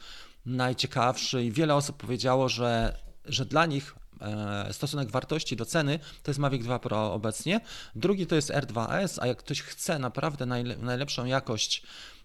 najciekawszy, 0.47 1.45
i 1.45 1.53
wiele 1.53 1.75
osób 1.75 1.97
powiedziało, 1.97 2.49
że 2.49 2.97
że 3.25 3.45
dla 3.45 3.67
nich 3.67 3.95
e, 4.21 4.73
stosunek 4.73 5.11
wartości 5.11 5.57
do 5.57 5.65
ceny 5.65 5.99
to 6.23 6.31
jest 6.31 6.39
Mavic 6.39 6.63
2 6.63 6.79
Pro 6.79 7.15
obecnie. 7.15 7.61
Drugi 7.95 8.27
to 8.27 8.35
jest 8.35 8.51
R2S, 8.51 9.19
a 9.21 9.27
jak 9.27 9.39
ktoś 9.39 9.63
chce 9.63 9.99
naprawdę 9.99 10.47
najlepszą 10.79 11.25
jakość 11.25 11.83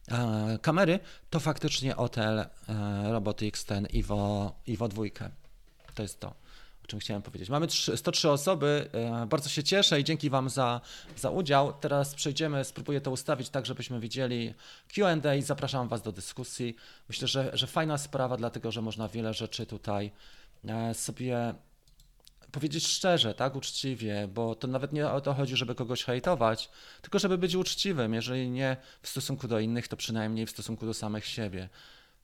e, 0.08 0.60
kamery, 0.62 1.00
to 1.30 1.40
faktycznie 1.40 1.96
Otel 1.96 2.40
e, 2.40 2.48
Robotics 3.12 3.66
ten 3.66 3.86
Ivo, 3.86 4.54
Ivo 4.68 4.88
2. 4.88 5.04
To 5.96 6.02
jest 6.02 6.20
to 6.20 6.47
czym 6.88 7.00
chciałem 7.00 7.22
powiedzieć. 7.22 7.50
Mamy 7.50 7.68
103 7.96 8.30
osoby, 8.30 8.90
bardzo 9.28 9.50
się 9.50 9.64
cieszę 9.64 10.00
i 10.00 10.04
dzięki 10.04 10.30
Wam 10.30 10.50
za, 10.50 10.82
za 11.18 11.30
udział. 11.30 11.74
Teraz 11.74 12.16
przejdziemy, 12.16 12.64
spróbuję 12.64 13.02
to 13.02 13.12
ustawić 13.12 13.50
tak, 13.50 13.66
żebyśmy 13.66 14.00
widzieli 14.00 14.54
QA 14.96 15.36
i 15.36 15.42
zapraszam 15.42 15.88
Was 15.88 16.02
do 16.02 16.12
dyskusji. 16.12 16.76
Myślę, 17.10 17.28
że, 17.28 17.52
że 17.54 17.68
fajna 17.68 17.98
sprawa, 17.98 18.38
dlatego 18.38 18.72
że 18.72 18.82
można 18.82 19.08
wiele 19.08 19.34
rzeczy 19.34 19.66
tutaj 19.66 20.12
E, 20.66 20.94
sobie 20.94 21.54
powiedzieć 22.52 22.88
szczerze, 22.88 23.34
tak, 23.34 23.56
uczciwie, 23.56 24.28
bo 24.34 24.56
to 24.56 24.68
nawet 24.68 24.94
nie 24.94 25.10
o 25.10 25.22
to 25.22 25.34
chodzi, 25.34 25.56
żeby 25.56 25.76
kogoś 25.76 26.04
hejtować, 26.04 26.70
tylko 27.02 27.20
żeby 27.20 27.38
być 27.38 27.56
uczciwym, 27.56 28.14
jeżeli 28.14 28.50
nie 28.50 28.78
w 29.02 29.08
stosunku 29.08 29.48
do 29.48 29.60
innych, 29.60 29.88
to 29.88 29.98
przynajmniej 29.98 30.46
w 30.46 30.50
stosunku 30.50 30.86
do 30.86 30.94
samych 30.94 31.26
siebie. 31.26 31.70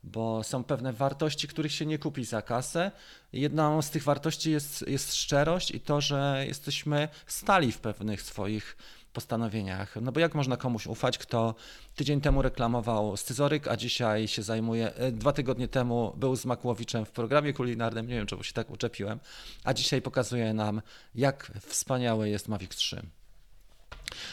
Bo 0.04 0.44
są 0.44 0.64
pewne 0.64 0.94
wartości, 0.94 1.48
których 1.48 1.72
się 1.72 1.86
nie 1.86 2.00
kupi 2.00 2.26
za 2.26 2.42
kasę. 2.42 2.92
Jedną 3.34 3.82
z 3.82 3.90
tych 3.90 4.04
wartości 4.04 4.52
jest, 4.52 4.88
jest 4.88 5.16
szczerość 5.16 5.72
i 5.72 5.80
to, 5.80 6.02
że 6.02 6.44
jesteśmy 6.48 7.08
stali 7.28 7.72
w 7.72 7.80
pewnych 7.80 8.22
swoich 8.22 8.78
postanowieniach. 9.14 9.96
No 10.02 10.12
bo 10.12 10.20
jak 10.20 10.36
można 10.36 10.58
komuś 10.58 10.88
ufać, 10.88 11.18
kto 11.18 11.56
tydzień 11.96 12.22
temu 12.22 12.42
reklamował 12.42 13.18
scyzoryk, 13.18 13.68
a 13.68 13.78
dzisiaj 13.78 14.28
się 14.28 14.44
zajmuje, 14.44 14.96
e, 14.96 15.12
dwa 15.12 15.34
tygodnie 15.34 15.68
temu 15.68 16.14
był 16.18 16.36
z 16.36 16.46
Makłowiczem 16.46 17.06
w 17.06 17.12
programie 17.12 17.54
kulinarnym, 17.54 18.08
nie 18.08 18.16
wiem 18.16 18.28
czemu 18.28 18.44
się 18.44 18.54
tak 18.54 18.70
uczepiłem, 18.70 19.20
a 19.64 19.74
dzisiaj 19.74 20.02
pokazuje 20.02 20.54
nam, 20.54 20.82
jak 21.16 21.52
wspaniały 21.62 22.30
jest 22.30 22.48
Mavic 22.48 22.76
3. 22.76 23.23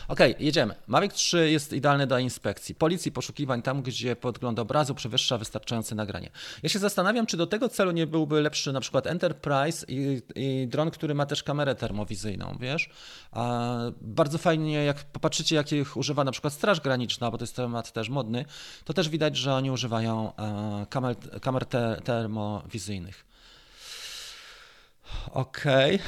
Ok, 0.08 0.20
jedziemy. 0.38 0.74
Mavic 0.86 1.12
3 1.12 1.50
jest 1.50 1.72
idealny 1.72 2.06
do 2.06 2.18
inspekcji. 2.18 2.74
Policji, 2.74 3.12
poszukiwań 3.12 3.62
tam, 3.62 3.82
gdzie 3.82 4.16
podgląd 4.16 4.58
obrazu 4.58 4.94
przewyższa 4.94 5.38
wystarczające 5.38 5.94
nagranie. 5.94 6.30
Ja 6.62 6.68
się 6.68 6.78
zastanawiam, 6.78 7.26
czy 7.26 7.36
do 7.36 7.46
tego 7.46 7.68
celu 7.68 7.90
nie 7.90 8.06
byłby 8.06 8.40
lepszy 8.40 8.72
na 8.72 8.80
przykład 8.80 9.06
Enterprise 9.06 9.86
i, 9.88 10.22
i 10.34 10.66
dron, 10.68 10.90
który 10.90 11.14
ma 11.14 11.26
też 11.26 11.42
kamerę 11.42 11.74
termowizyjną, 11.74 12.56
wiesz? 12.60 12.90
A 13.32 13.76
bardzo 14.00 14.38
fajnie, 14.38 14.84
jak 14.84 15.04
popatrzycie, 15.04 15.56
jakich 15.56 15.96
używa 15.96 16.24
na 16.24 16.32
przykład 16.32 16.52
Straż 16.52 16.80
Graniczna, 16.80 17.30
bo 17.30 17.38
to 17.38 17.42
jest 17.42 17.56
temat 17.56 17.92
też 17.92 18.08
modny, 18.08 18.44
to 18.84 18.92
też 18.92 19.08
widać, 19.08 19.36
że 19.36 19.54
oni 19.54 19.70
używają 19.70 20.36
e, 20.36 20.86
kamer, 20.90 21.16
kamer 21.40 21.66
te, 21.66 22.00
termowizyjnych. 22.04 23.24
Okej. 25.32 25.94
Okay. 25.94 26.06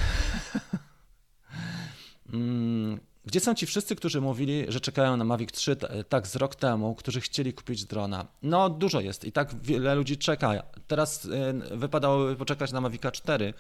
mm. 2.33 3.12
Gdzie 3.25 3.41
są 3.41 3.55
ci 3.55 3.67
wszyscy, 3.67 3.97
którzy 3.97 4.21
mówili, 4.21 4.65
że 4.69 4.81
czekają 4.81 5.17
na 5.17 5.25
Mavic 5.25 5.53
3 5.53 5.77
tak 6.09 6.27
z 6.27 6.37
rok 6.37 6.55
temu, 6.55 6.95
którzy 6.95 7.21
chcieli 7.21 7.53
kupić 7.53 7.85
drona? 7.85 8.27
No 8.43 8.71
dużo 8.71 9.01
jest 9.01 9.25
i 9.25 9.33
tak 9.33 9.63
wiele 9.63 9.95
ludzi 9.95 10.19
czeka. 10.19 10.63
Teraz 10.87 11.25
y, 11.25 11.31
wypadałoby 11.77 12.37
poczekać 12.37 12.73
na 12.73 12.81
Mavica 12.81 13.11
4, 13.11 13.55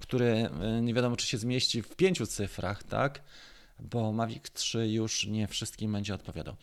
który 0.00 0.50
y, 0.78 0.82
nie 0.82 0.94
wiadomo 0.94 1.16
czy 1.16 1.26
się 1.26 1.38
zmieści 1.38 1.82
w 1.82 1.96
pięciu 1.96 2.26
cyfrach, 2.26 2.82
tak? 2.82 3.22
Bo 3.80 4.12
Mavic 4.12 4.50
3 4.52 4.88
już 4.88 5.26
nie 5.26 5.48
wszystkim 5.48 5.92
będzie 5.92 6.14
odpowiadał. 6.14 6.56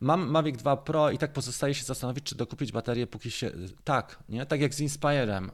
Mam 0.00 0.30
Mavic 0.30 0.56
2 0.56 0.76
Pro 0.76 1.10
i 1.10 1.18
tak 1.18 1.32
pozostaje 1.32 1.74
się 1.74 1.84
zastanowić, 1.84 2.24
czy 2.24 2.34
dokupić 2.34 2.72
baterię, 2.72 3.06
póki 3.06 3.30
się. 3.30 3.50
Tak, 3.84 4.22
nie? 4.28 4.46
Tak 4.46 4.60
jak 4.60 4.74
z 4.74 4.80
Inspirem. 4.80 5.50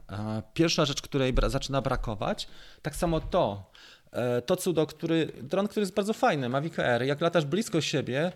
Pierwsza 0.55 0.85
rzecz, 0.85 1.03
której 1.03 1.35
zaczyna 1.49 1.83
brakować, 1.83 2.49
tak 2.83 2.97
samo 2.97 3.21
to 3.21 3.71
E, 3.98 3.98
to 4.47 4.57
cudo, 4.57 4.87
który, 4.87 5.33
dron, 5.43 5.69
który 5.69 5.83
jest 5.83 5.95
bardzo 5.95 6.13
fajny, 6.13 6.49
Mavic 6.49 6.79
Air, 6.79 7.03
jak 7.03 7.21
latasz 7.21 7.45
blisko 7.45 7.81
siebie 7.81 8.33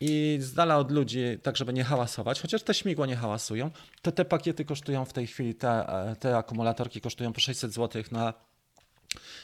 i 0.00 0.38
z 0.40 0.52
dala 0.52 0.78
od 0.78 0.90
ludzi, 0.90 1.22
tak 1.42 1.56
żeby 1.56 1.72
nie 1.72 1.84
hałasować, 1.84 2.40
chociaż 2.40 2.62
te 2.62 2.74
śmigła 2.74 3.06
nie 3.06 3.16
hałasują, 3.16 3.70
to 4.02 4.12
te 4.12 4.24
pakiety 4.24 4.64
kosztują 4.64 5.04
w 5.04 5.12
tej 5.12 5.26
chwili, 5.26 5.54
te, 5.54 5.68
e, 5.68 6.16
te 6.16 6.36
akumulatorki 6.36 7.00
kosztują 7.00 7.32
po 7.32 7.40
600 7.40 7.72
zł 7.72 8.02
na, 8.10 8.34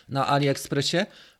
na 0.08 0.26
AliExpressie, 0.26 0.96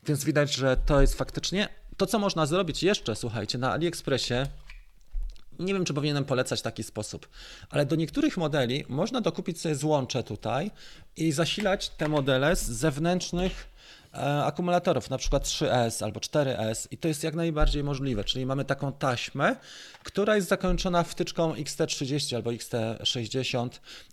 więc 0.07 0.25
widać, 0.25 0.55
że 0.55 0.77
to 0.87 1.01
jest 1.01 1.14
faktycznie 1.14 1.68
to, 1.96 2.07
co 2.07 2.18
można 2.18 2.46
zrobić 2.46 2.83
jeszcze, 2.83 3.16
słuchajcie, 3.16 3.59
na 3.59 3.72
AliExpressie, 3.72 4.35
nie 5.59 5.75
wiem, 5.75 5.85
czy 5.85 5.94
powinienem 5.94 6.25
polecać 6.25 6.62
taki 6.62 6.83
sposób, 6.83 7.29
ale 7.70 7.87
do 7.87 7.96
niektórych 7.96 8.37
modeli 8.37 8.85
można 8.88 9.20
dokupić 9.20 9.61
sobie 9.61 9.75
złącze 9.75 10.22
tutaj 10.22 10.70
i 11.16 11.33
zasilać 11.33 11.88
te 11.88 12.09
modele 12.09 12.57
z 12.57 12.62
zewnętrznych 12.62 13.53
e, 13.53 13.75
akumulatorów, 14.44 15.11
na 15.11 15.18
przykład 15.18 15.44
3S 15.44 16.05
albo 16.05 16.20
4S 16.20 16.88
i 16.90 16.98
to 16.98 17.09
jest 17.09 17.24
jak 17.24 17.35
najbardziej 17.35 17.85
możliwe, 17.85 18.24
czyli 18.24 18.46
mamy 18.46 18.64
taką 18.64 18.92
taśmę, 18.92 19.57
która 20.05 20.37
jest 20.37 20.48
zakończona 20.48 21.02
wtyczką 21.02 21.55
XT30 21.55 22.37
albo 22.37 22.50
XT60 22.50 23.68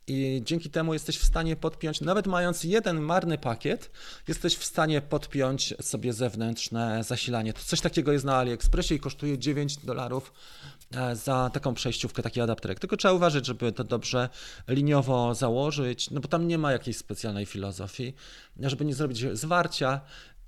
i 0.08 0.42
dzięki 0.46 0.70
temu 0.70 0.94
jesteś 0.94 1.18
w 1.18 1.26
stanie 1.26 1.56
podpiąć, 1.56 2.02
nawet 2.02 2.28
mając 2.28 2.64
jeden 2.64 3.00
marny 3.00 3.38
pakiet, 3.38 3.92
jesteś 4.28 4.56
w 4.56 4.66
stanie 4.66 5.02
podpiąć 5.02 5.74
sobie 5.82 6.14
zewnętrzne 6.14 7.04
zasilanie. 7.04 7.54
To 7.54 7.62
coś 7.64 7.82
takiego 7.82 8.12
jest 8.12 8.26
na 8.26 8.38
AliExpressie 8.38 8.96
i 8.96 9.00
kosztuje 9.00 9.38
9 9.38 9.78
dolarów 9.78 10.34
e, 10.34 10.73
za 11.14 11.50
taką 11.54 11.74
przejściówkę, 11.74 12.24
taki 12.24 12.42
adapterek. 12.42 12.80
Tylko 12.80 12.98
trzeba 12.98 13.14
uważać, 13.14 13.46
żeby 13.46 13.72
to 13.72 13.84
dobrze 13.84 14.30
liniowo 14.68 15.36
założyć, 15.36 16.12
no 16.12 16.20
bo 16.22 16.28
tam 16.28 16.48
nie 16.48 16.58
ma 16.58 16.72
jakiejś 16.72 16.98
specjalnej 16.98 17.46
filozofii, 17.46 18.14
żeby 18.60 18.86
nie 18.86 18.94
zrobić 18.94 19.26
zwarcia, 19.34 20.02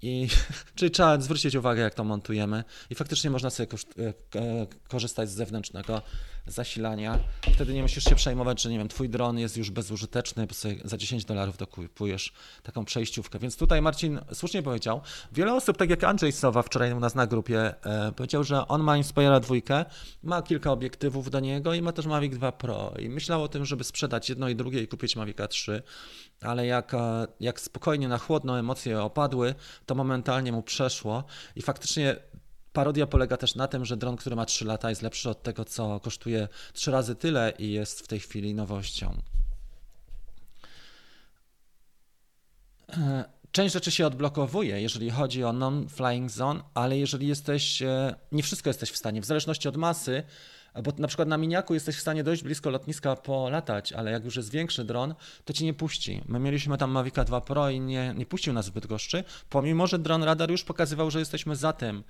i, 0.06 0.28
czyli 0.76 0.92
trzeba 0.92 1.20
zwrócić 1.20 1.56
uwagę, 1.56 1.82
jak 1.82 1.94
to 1.94 2.04
montujemy. 2.04 2.64
I 2.90 2.96
faktycznie 2.96 3.30
można 3.30 3.50
sobie 3.50 3.68
e, 4.00 4.14
korzystać 4.88 5.30
z 5.30 5.34
zewnętrznego 5.34 6.02
zasilania. 6.48 7.20
Wtedy 7.54 7.74
nie 7.74 7.82
musisz 7.82 8.04
się 8.04 8.16
przejmować, 8.16 8.62
że 8.62 8.70
nie 8.70 8.78
wiem, 8.78 8.88
twój 8.88 9.10
dron 9.10 9.40
jest 9.40 9.58
już 9.58 9.72
bezużyteczny, 9.72 10.48
bo 10.48 10.54
sobie 10.54 10.76
za 10.84 10.98
10 10.98 11.26
dolarów 11.26 11.58
dokupujesz 11.58 12.34
taką 12.64 12.86
przejściówkę. 12.86 13.40
Więc 13.40 13.58
tutaj 13.58 13.82
Marcin 13.82 14.20
słusznie 14.34 14.64
powiedział. 14.64 15.02
Wiele 15.32 15.54
osób, 15.54 15.78
tak 15.78 15.90
jak 15.90 16.04
Andrzej 16.04 16.32
Sowa 16.32 16.62
wczoraj 16.62 16.94
u 16.94 17.00
nas 17.00 17.16
na 17.16 17.28
grupie, 17.28 17.86
e, 17.86 18.12
powiedział, 18.12 18.44
że 18.44 18.68
on 18.68 18.84
ma 18.84 18.98
Inspira 18.98 19.40
dwójkę, 19.40 19.86
ma 20.24 20.42
kilka 20.42 20.72
obiektywów 20.72 21.30
do 21.30 21.40
niego 21.40 21.74
i 21.74 21.82
ma 21.82 21.92
też 21.92 22.06
Mavic 22.06 22.34
2 22.34 22.52
Pro. 22.52 22.94
I 23.00 23.10
myślał 23.10 23.44
o 23.44 23.48
tym, 23.48 23.66
żeby 23.66 23.84
sprzedać 23.84 24.30
jedno 24.30 24.50
i 24.50 24.56
drugie 24.56 24.82
i 24.82 24.88
kupić 24.88 25.16
Mavic 25.16 25.38
3 25.50 25.84
ale 26.42 26.66
jak, 26.66 26.94
e, 26.94 27.28
jak 27.40 27.60
spokojnie 27.60 28.08
na 28.08 28.18
chłodno 28.18 28.60
emocje 28.60 29.02
opadły, 29.02 29.56
to 29.86 29.96
momentalnie 29.96 30.52
mu 30.52 30.64
przeszło 30.64 31.24
i 31.56 31.62
faktycznie 31.62 32.16
parodia 32.74 33.08
polega 33.08 33.38
też 33.38 33.56
na 33.56 33.68
tym, 33.68 33.86
że 33.86 33.98
dron, 33.98 34.16
który 34.16 34.36
ma 34.36 34.46
3 34.46 34.66
lata 34.66 34.90
jest 34.90 35.02
lepszy 35.02 35.30
od 35.30 35.44
tego, 35.44 35.66
co 35.66 36.00
kosztuje 36.00 36.48
3 36.74 36.92
razy 36.92 37.16
tyle 37.16 37.54
i 37.60 37.72
jest 37.72 38.02
w 38.02 38.08
tej 38.08 38.20
chwili 38.20 38.54
nowością. 38.54 39.22
E, 42.90 43.26
część 43.52 43.74
rzeczy 43.74 43.92
się 43.92 44.08
odblokowuje, 44.08 44.82
jeżeli 44.82 45.10
chodzi 45.10 45.44
o 45.44 45.54
non-flying 45.54 46.30
zone, 46.30 46.64
ale 46.74 46.98
jeżeli 46.98 47.28
jesteś, 47.28 47.82
e, 47.82 48.16
nie 48.32 48.44
wszystko 48.44 48.70
jesteś 48.70 48.92
w 48.92 48.98
stanie, 48.98 49.22
w 49.22 49.26
zależności 49.26 49.68
od 49.68 49.78
masy, 49.78 50.24
bo 50.84 50.92
na 50.98 51.08
przykład 51.08 51.28
na 51.28 51.38
miniaku 51.38 51.74
jesteś 51.74 51.96
w 51.98 52.02
stanie 52.02 52.24
dojść 52.24 52.44
blisko 52.44 52.70
lotniska, 52.70 53.16
polatać, 53.16 53.94
ale 53.94 54.12
jak 54.12 54.26
już 54.26 54.36
jest 54.36 54.52
większy 54.52 54.84
dron, 54.84 55.16
to 55.46 55.54
ci 55.54 55.66
nie 55.66 55.74
puści. 55.74 56.22
My 56.28 56.40
mieliśmy 56.40 56.78
tam 56.78 56.92
Mavica 56.92 57.24
2 57.24 57.42
Pro 57.42 57.70
i 57.70 57.80
nie, 57.80 58.14
nie 58.18 58.26
puścił 58.26 58.54
nas 58.54 58.66
zbyt 58.66 58.88
goszczy, 58.88 59.24
pomimo, 59.50 59.88
że 59.88 60.00
dron 60.00 60.24
radar 60.24 60.52
już 60.52 60.64
pokazywał, 60.64 61.12
że 61.12 61.20
jesteśmy 61.20 61.56
za 61.56 61.74
tym 61.74 62.04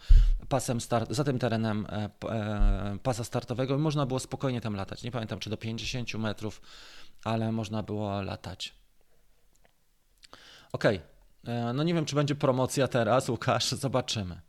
pasem 0.49 0.81
start, 0.81 1.11
za 1.11 1.23
tym 1.23 1.39
terenem 1.39 1.87
e, 1.89 2.09
e, 2.29 2.97
pasa 3.03 3.23
startowego 3.23 3.75
i 3.75 3.77
można 3.77 4.05
było 4.05 4.19
spokojnie 4.19 4.61
tam 4.61 4.75
latać. 4.75 5.03
Nie 5.03 5.11
pamiętam, 5.11 5.39
czy 5.39 5.49
do 5.49 5.57
50 5.57 6.13
metrów, 6.13 6.61
ale 7.23 7.51
można 7.51 7.83
było 7.83 8.21
latać. 8.21 8.73
Okej, 10.71 11.01
okay. 11.43 11.73
no 11.73 11.83
nie 11.83 11.93
wiem, 11.93 12.05
czy 12.05 12.15
będzie 12.15 12.35
promocja 12.35 12.87
teraz, 12.87 13.29
Łukasz, 13.29 13.71
zobaczymy. 13.85 14.41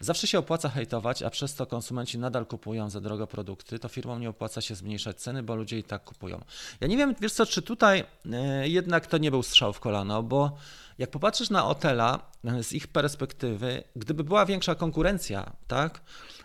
Zawsze 0.00 0.26
się 0.26 0.38
opłaca 0.38 0.68
hejtować, 0.68 1.22
a 1.22 1.30
przez 1.30 1.54
to 1.54 1.66
konsumenci 1.66 2.18
nadal 2.18 2.46
kupują 2.46 2.90
za 2.90 3.00
drogo 3.00 3.26
produkty, 3.26 3.78
to 3.78 3.88
firmom 3.88 4.20
nie 4.20 4.28
opłaca 4.28 4.60
się 4.60 4.74
zmniejszać 4.74 5.20
ceny, 5.20 5.42
bo 5.42 5.54
ludzie 5.54 5.78
i 5.78 5.82
tak 5.82 6.04
kupują. 6.04 6.44
Ja 6.80 6.86
nie 6.86 6.96
wiem, 6.96 7.14
wiesz 7.20 7.32
co, 7.32 7.46
czy 7.46 7.62
tutaj 7.62 8.04
e, 8.32 8.68
jednak 8.68 9.06
to 9.06 9.18
nie 9.18 9.30
był 9.30 9.42
strzał 9.42 9.72
w 9.72 9.80
kolano, 9.80 10.22
bo 10.22 10.56
jak 10.98 11.10
popatrzysz 11.10 11.50
na 11.50 11.66
Otela 11.66 12.30
e, 12.44 12.62
z 12.62 12.72
ich 12.72 12.86
perspektywy, 12.86 13.84
gdyby 13.96 14.24
była 14.24 14.46
większa 14.46 14.74
konkurencja, 14.74 15.52
tak, 15.68 16.00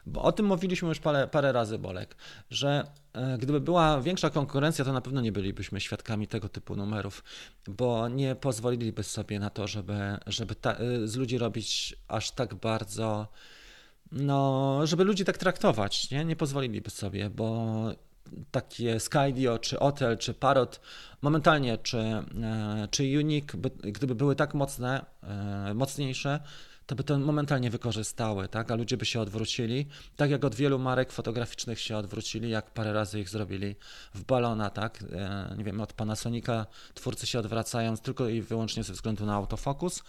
bo 0.05 0.21
o 0.21 0.31
tym 0.31 0.45
mówiliśmy 0.45 0.89
już 0.89 0.99
parę, 0.99 1.27
parę 1.27 1.51
razy, 1.51 1.79
Bolek, 1.79 2.15
że 2.49 2.91
gdyby 3.37 3.61
była 3.61 4.01
większa 4.01 4.29
konkurencja, 4.29 4.85
to 4.85 4.93
na 4.93 5.01
pewno 5.01 5.21
nie 5.21 5.31
bylibyśmy 5.31 5.79
świadkami 5.79 6.27
tego 6.27 6.49
typu 6.49 6.75
numerów, 6.75 7.23
bo 7.67 8.07
nie 8.07 8.35
pozwoliliby 8.35 9.03
sobie 9.03 9.39
na 9.39 9.49
to, 9.49 9.67
żeby, 9.67 10.17
żeby 10.27 10.55
ta, 10.55 10.73
e, 10.73 11.07
z 11.07 11.15
ludzi 11.15 11.37
robić 11.37 11.95
aż 12.07 12.31
tak 12.31 12.55
bardzo, 12.55 13.27
no, 14.11 14.79
żeby 14.87 15.03
ludzi 15.03 15.25
tak 15.25 15.37
traktować, 15.37 16.11
nie? 16.11 16.25
Nie 16.25 16.35
pozwoliliby 16.35 16.89
sobie, 16.89 17.29
bo 17.29 17.65
takie 18.51 18.99
Skydio, 18.99 19.59
czy 19.59 19.79
Otel, 19.79 20.17
czy 20.17 20.33
Parrot, 20.33 20.79
momentalnie, 21.21 21.77
czy, 21.77 21.97
e, 21.97 22.87
czy 22.91 23.03
Unique, 23.03 23.57
gdyby 23.81 24.15
były 24.15 24.35
tak 24.35 24.53
mocne, 24.53 25.05
mocniejsze, 25.75 26.39
to 26.89 26.95
by 26.95 27.03
to 27.03 27.19
momentalnie 27.19 27.69
wykorzystały, 27.69 28.47
tak? 28.47 28.71
a 28.71 28.75
ludzie 28.75 28.97
by 28.97 29.05
się 29.05 29.21
odwrócili, 29.21 29.85
tak 30.15 30.31
jak 30.31 30.45
od 30.45 30.55
wielu 30.55 30.79
marek 30.79 31.11
fotograficznych 31.11 31.79
się 31.79 31.97
odwrócili, 31.97 32.49
jak 32.49 32.71
parę 32.71 32.93
razy 32.93 33.19
ich 33.19 33.29
zrobili 33.29 33.75
w 34.13 34.23
balona, 34.23 34.69
tak? 34.69 35.03
E, 35.11 35.55
nie 35.57 35.63
wiem, 35.63 35.81
od 35.81 35.93
Panasonica 35.93 36.65
twórcy 36.93 37.27
się 37.27 37.39
odwracają 37.39 37.97
tylko 37.97 38.29
i 38.29 38.41
wyłącznie 38.41 38.83
ze 38.83 38.93
względu 38.93 39.25
na 39.25 39.33
autofokus 39.33 40.03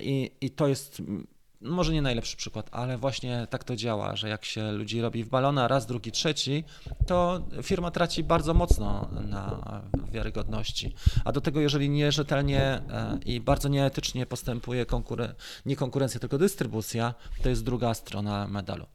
i, 0.00 0.30
i 0.40 0.50
to 0.50 0.68
jest 0.68 1.02
może 1.60 1.92
nie 1.92 2.02
najlepszy 2.02 2.36
przykład, 2.36 2.68
ale 2.72 2.98
właśnie 2.98 3.46
tak 3.50 3.64
to 3.64 3.76
działa, 3.76 4.16
że 4.16 4.28
jak 4.28 4.44
się 4.44 4.72
ludzi 4.72 5.00
robi 5.00 5.24
w 5.24 5.28
balona 5.28 5.68
raz, 5.68 5.86
drugi, 5.86 6.12
trzeci, 6.12 6.64
to 7.06 7.40
firma 7.62 7.90
traci 7.90 8.24
bardzo 8.24 8.54
mocno 8.54 9.08
na 9.28 9.60
wiarygodności. 10.12 10.94
A 11.24 11.32
do 11.32 11.40
tego, 11.40 11.60
jeżeli 11.60 11.90
nierzetelnie 11.90 12.62
e, 12.62 13.18
i 13.26 13.40
bardzo 13.40 13.68
nieetycznie 13.68 14.26
postępuje 14.26 14.86
konkuren- 14.86 15.34
nie 15.66 15.76
konkurencja, 15.76 16.20
tylko 16.20 16.38
dystrybucja, 16.38 17.14
to 17.42 17.48
jest 17.48 17.64
druga 17.64 17.94
strona 17.94 18.46
medalu. 18.48 18.86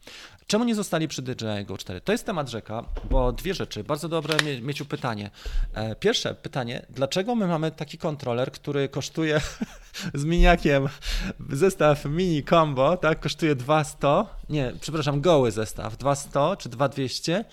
Czemu 0.48 0.64
nie 0.64 0.76
zostali 0.76 1.08
przy 1.08 1.22
DJI 1.22 1.66
Go 1.66 1.78
4? 1.78 2.02
To 2.02 2.12
jest 2.12 2.26
temat 2.26 2.50
rzeka, 2.50 2.84
bo 3.10 3.32
dwie 3.32 3.54
rzeczy. 3.54 3.84
Bardzo 3.84 4.10
dobre 4.10 4.38
mieć 4.62 4.84
pytanie. 4.84 5.32
E, 5.74 5.96
pierwsze 5.96 6.36
pytanie, 6.36 6.86
dlaczego 6.90 7.36
my 7.36 7.48
mamy 7.48 7.72
taki 7.72 7.98
kontroler, 7.98 8.52
który 8.52 8.90
kosztuje 8.90 9.42
z 10.14 10.26
miniakiem 10.26 10.90
zestaw 11.50 12.06
mini 12.06 12.44
combo, 12.56 12.98
tak, 12.98 13.20
kosztuje 13.20 13.56
200, 13.56 14.26
nie, 14.50 14.74
przepraszam, 14.82 15.22
goły 15.22 15.52
zestaw, 15.52 15.98
200 15.98 16.40
czy 16.58 16.70
2200 16.70 17.46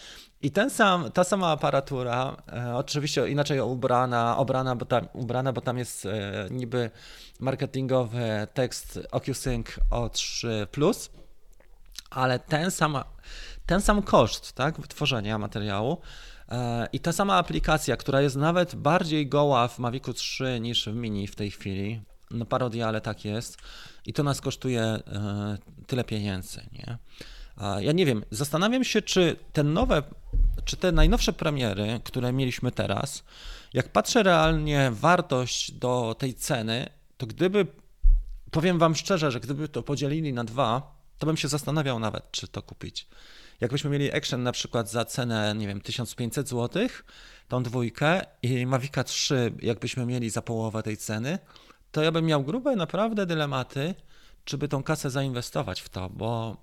i 0.43 0.51
ten 0.51 0.71
sam, 0.71 1.12
ta 1.12 1.25
sama 1.25 1.51
aparatura, 1.51 2.37
e, 2.53 2.77
oczywiście 2.77 3.29
inaczej 3.29 3.61
ubrana, 3.61 4.37
obrana, 4.37 4.77
bo 4.77 4.85
tam, 4.85 5.09
ubrana, 5.12 5.53
bo 5.53 5.61
tam 5.61 5.79
jest 5.79 6.07
e, 6.07 6.11
niby 6.51 6.91
marketingowy 7.41 8.47
tekst 8.55 8.99
OcuSync 9.11 9.67
O3+, 9.91 11.11
ale 12.11 12.38
ten 12.38 12.71
sam, 12.71 12.99
ten 13.67 13.81
sam 13.81 14.03
koszt 14.03 14.53
tak, 14.53 14.81
wytworzenia 14.81 15.38
materiału 15.38 15.99
e, 16.49 16.88
i 16.93 17.01
ta 17.01 17.12
sama 17.12 17.37
aplikacja, 17.37 17.97
która 17.97 18.21
jest 18.21 18.37
nawet 18.37 18.75
bardziej 18.75 19.29
goła 19.29 19.69
w 19.69 19.79
Mavicu 19.79 20.12
3 20.12 20.61
niż 20.61 20.88
w 20.88 20.95
Mini 20.95 21.27
w 21.27 21.37
tej 21.37 21.51
chwili, 21.51 22.03
no 22.31 22.45
parodia, 22.45 22.88
ale 22.88 23.01
tak 23.01 23.25
jest, 23.25 23.57
i 24.07 24.12
to 24.12 24.23
nas 24.23 24.41
kosztuje 24.41 24.83
e, 24.83 25.03
tyle 25.87 26.05
pieniędzy, 26.05 26.61
nie? 26.73 26.99
Ja 27.81 27.93
nie 27.93 28.07
wiem, 28.07 28.25
zastanawiam 28.31 28.85
się, 28.85 29.03
czy 29.03 29.37
te 29.53 29.62
nowe, 29.62 30.03
czy 30.65 30.77
te 30.77 30.93
najnowsze 30.93 31.33
premiery, 31.33 32.01
które 32.05 32.33
mieliśmy 32.33 32.73
teraz, 32.73 33.25
jak 33.73 33.88
patrzę 33.88 34.23
realnie 34.23 34.91
wartość 34.91 35.73
do 35.73 36.17
tej 36.19 36.35
ceny, 36.35 36.88
to 37.17 37.27
gdyby, 37.27 37.67
powiem 38.51 38.79
Wam 38.79 38.95
szczerze, 38.95 39.31
że 39.31 39.41
gdyby 39.41 39.69
to 39.69 39.83
podzielili 39.83 40.33
na 40.33 40.45
dwa, 40.45 40.97
to 41.19 41.27
bym 41.27 41.37
się 41.37 41.49
zastanawiał 41.49 41.99
nawet, 41.99 42.31
czy 42.31 42.49
to 42.49 42.62
kupić. 42.62 43.07
Jakbyśmy 43.61 43.91
mieli 43.91 44.12
Action 44.12 44.43
na 44.43 44.53
przykład 44.53 44.91
za 44.91 45.05
cenę, 45.05 45.55
nie 45.55 45.69
wiem, 45.69 45.81
1500 45.81 46.49
zł, 46.49 46.88
tą 47.49 47.62
dwójkę 47.62 48.21
i 48.43 48.67
Mavica 48.67 49.05
3 49.05 49.53
jakbyśmy 49.62 50.07
mieli 50.07 50.31
za 50.31 50.43
połowę 50.43 50.83
tej 50.83 50.97
ceny, 50.97 51.38
to 51.92 52.02
ja 52.02 52.12
bym 52.12 52.26
miał 52.26 52.44
grube 52.44 52.76
naprawdę 52.76 53.26
dylematy, 53.26 53.94
czy 54.44 54.59
by 54.59 54.68
tą 54.68 54.83
kasę 54.83 55.11
zainwestować 55.11 55.81
w 55.81 55.88
to, 55.88 56.11
bo 56.11 56.57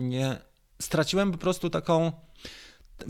nie 0.00 0.36
straciłem 0.80 1.32
po 1.32 1.38
prostu 1.38 1.70
taką 1.70 2.12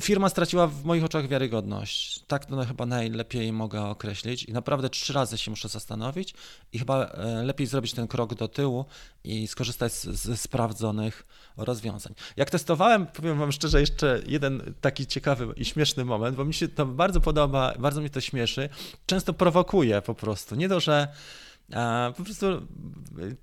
Firma 0.01 0.29
straciła 0.29 0.67
w 0.67 0.85
moich 0.85 1.05
oczach 1.05 1.29
wiarygodność. 1.29 2.25
Tak 2.27 2.47
to 2.47 2.65
chyba 2.65 2.87
najlepiej 2.87 3.53
mogę 3.53 3.83
określić 3.83 4.45
i 4.45 4.53
naprawdę 4.53 4.91
trzy 4.91 5.13
razy 5.13 5.39
się 5.39 5.51
muszę 5.51 5.69
zastanowić 5.69 6.35
i 6.73 6.79
chyba 6.79 7.07
e, 7.07 7.43
lepiej 7.43 7.67
zrobić 7.67 7.93
ten 7.93 8.09
krok 8.09 8.35
do 8.35 8.49
tyłu 8.49 8.85
i 9.25 9.47
skorzystać 9.47 9.93
ze 9.93 10.37
sprawdzonych 10.37 11.27
rozwiązań. 11.57 12.15
Jak 12.37 12.51
testowałem, 12.51 13.07
powiem 13.07 13.39
Wam 13.39 13.53
szczerze, 13.53 13.81
jeszcze 13.81 14.21
jeden 14.27 14.75
taki 14.81 15.07
ciekawy 15.07 15.49
i 15.57 15.65
śmieszny 15.65 16.05
moment, 16.05 16.37
bo 16.37 16.45
mi 16.45 16.55
się 16.55 16.69
to 16.69 16.87
bardzo 16.87 17.21
podoba, 17.21 17.75
bardzo 17.79 18.01
mi 18.01 18.11
to 18.11 18.21
śmieszy. 18.21 18.69
Często 19.07 19.33
prowokuje 19.33 20.03
po 20.03 20.15
prostu. 20.15 20.55
Nie 20.55 20.69
to, 20.69 20.81
że 20.81 21.09
po 22.17 22.23
prostu 22.25 22.47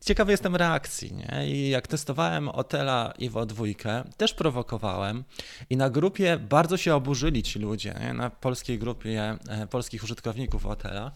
ciekawy 0.01 0.31
jestem 0.31 0.55
reakcji, 0.55 1.13
nie? 1.13 1.47
I 1.47 1.69
jak 1.69 1.87
testowałem 1.87 2.49
Otela 2.49 3.13
i 3.19 3.29
dwójkę, 3.45 4.03
też 4.17 4.33
prowokowałem 4.33 5.23
i 5.69 5.77
na 5.77 5.89
grupie 5.89 6.37
bardzo 6.37 6.77
się 6.77 6.95
oburzyli 6.95 7.43
ci 7.43 7.59
ludzie, 7.59 7.95
nie? 7.99 8.13
na 8.13 8.29
polskiej 8.29 8.79
grupie 8.79 9.37
e, 9.49 9.67
polskich 9.67 10.03
użytkowników 10.03 10.65
Otela, 10.65 11.11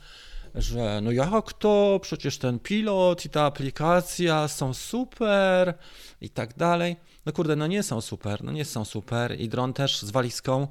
że 0.56 1.02
no 1.02 1.12
jak 1.12 1.54
to, 1.54 2.00
przecież 2.02 2.38
ten 2.38 2.60
pilot 2.60 3.26
i 3.26 3.30
ta 3.30 3.44
aplikacja 3.44 4.48
są 4.48 4.74
super 4.74 5.74
i 6.22 6.30
tak 6.30 6.58
dalej. 6.58 6.96
No 7.26 7.34
kurde, 7.34 7.56
no 7.56 7.68
nie 7.68 7.84
są 7.84 8.02
super, 8.02 8.44
no 8.44 8.52
nie 8.52 8.66
są 8.66 8.86
super 8.86 9.40
i 9.40 9.50
dron 9.50 9.74
też 9.74 10.02
z 10.02 10.12
walizką 10.12 10.68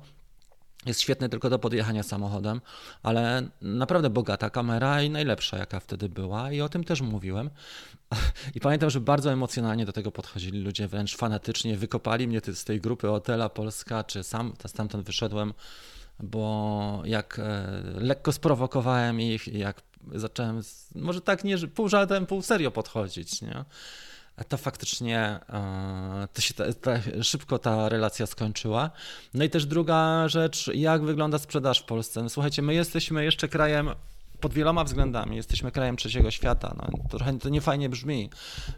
jest 0.86 1.00
świetny 1.00 1.28
tylko 1.28 1.50
do 1.50 1.58
podjechania 1.58 2.02
samochodem, 2.02 2.60
ale 3.02 3.48
naprawdę 3.62 4.10
bogata 4.10 4.50
kamera 4.50 5.02
i 5.02 5.10
najlepsza, 5.10 5.58
jaka 5.58 5.80
wtedy 5.80 6.08
była, 6.08 6.52
i 6.52 6.60
o 6.60 6.68
tym 6.68 6.84
też 6.84 7.00
mówiłem. 7.00 7.50
I 8.54 8.60
pamiętam, 8.60 8.90
że 8.90 9.00
bardzo 9.00 9.32
emocjonalnie 9.32 9.86
do 9.86 9.92
tego 9.92 10.12
podchodzili 10.12 10.60
ludzie, 10.60 10.88
wręcz 10.88 11.16
fanatycznie. 11.16 11.76
Wykopali 11.76 12.28
mnie 12.28 12.40
z 12.52 12.64
tej 12.64 12.80
grupy 12.80 13.06
Hotela 13.06 13.48
Polska, 13.48 14.04
czy 14.04 14.22
sam 14.22 14.52
stamtąd 14.66 15.06
wyszedłem, 15.06 15.54
bo 16.20 17.02
jak 17.04 17.38
e, 17.38 17.66
lekko 17.94 18.32
sprowokowałem 18.32 19.20
ich 19.20 19.48
jak 19.48 19.82
zacząłem, 20.14 20.60
może 20.94 21.20
tak 21.20 21.44
nie 21.44 21.58
pół 21.58 21.88
żartem, 21.88 22.26
pół 22.26 22.42
serio 22.42 22.70
podchodzić, 22.70 23.42
nie? 23.42 23.64
To 24.44 24.56
faktycznie 24.56 25.18
e, 25.48 26.28
to 26.32 26.40
się 26.40 26.54
ta, 26.54 26.72
ta, 26.72 27.00
szybko 27.22 27.58
ta 27.58 27.88
relacja 27.88 28.26
skończyła. 28.26 28.90
No 29.34 29.44
i 29.44 29.50
też 29.50 29.66
druga 29.66 30.28
rzecz, 30.28 30.70
jak 30.74 31.02
wygląda 31.02 31.38
sprzedaż 31.38 31.80
w 31.80 31.84
Polsce. 31.84 32.22
No, 32.22 32.28
słuchajcie, 32.28 32.62
my 32.62 32.74
jesteśmy 32.74 33.24
jeszcze 33.24 33.48
krajem 33.48 33.90
pod 34.40 34.52
wieloma 34.52 34.84
względami. 34.84 35.36
Jesteśmy 35.36 35.72
krajem 35.72 35.96
trzeciego 35.96 36.30
świata. 36.30 36.74
No, 36.78 37.08
trochę 37.08 37.38
to 37.38 37.48
nie 37.48 37.60
fajnie 37.60 37.88
brzmi. 37.88 38.30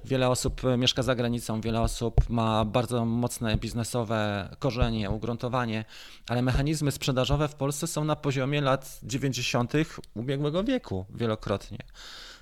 Wiele 0.04 0.28
osób 0.28 0.62
mieszka 0.78 1.02
za 1.02 1.14
granicą, 1.14 1.60
wiele 1.60 1.80
osób 1.80 2.14
ma 2.28 2.64
bardzo 2.64 3.04
mocne 3.04 3.56
biznesowe 3.56 4.48
korzenie, 4.58 5.10
ugruntowanie, 5.10 5.84
ale 6.28 6.42
mechanizmy 6.42 6.92
sprzedażowe 6.92 7.48
w 7.48 7.54
Polsce 7.54 7.86
są 7.86 8.04
na 8.04 8.16
poziomie 8.16 8.60
lat 8.60 9.00
90. 9.02 9.72
ubiegłego 10.14 10.64
wieku 10.64 11.06
wielokrotnie. 11.14 11.78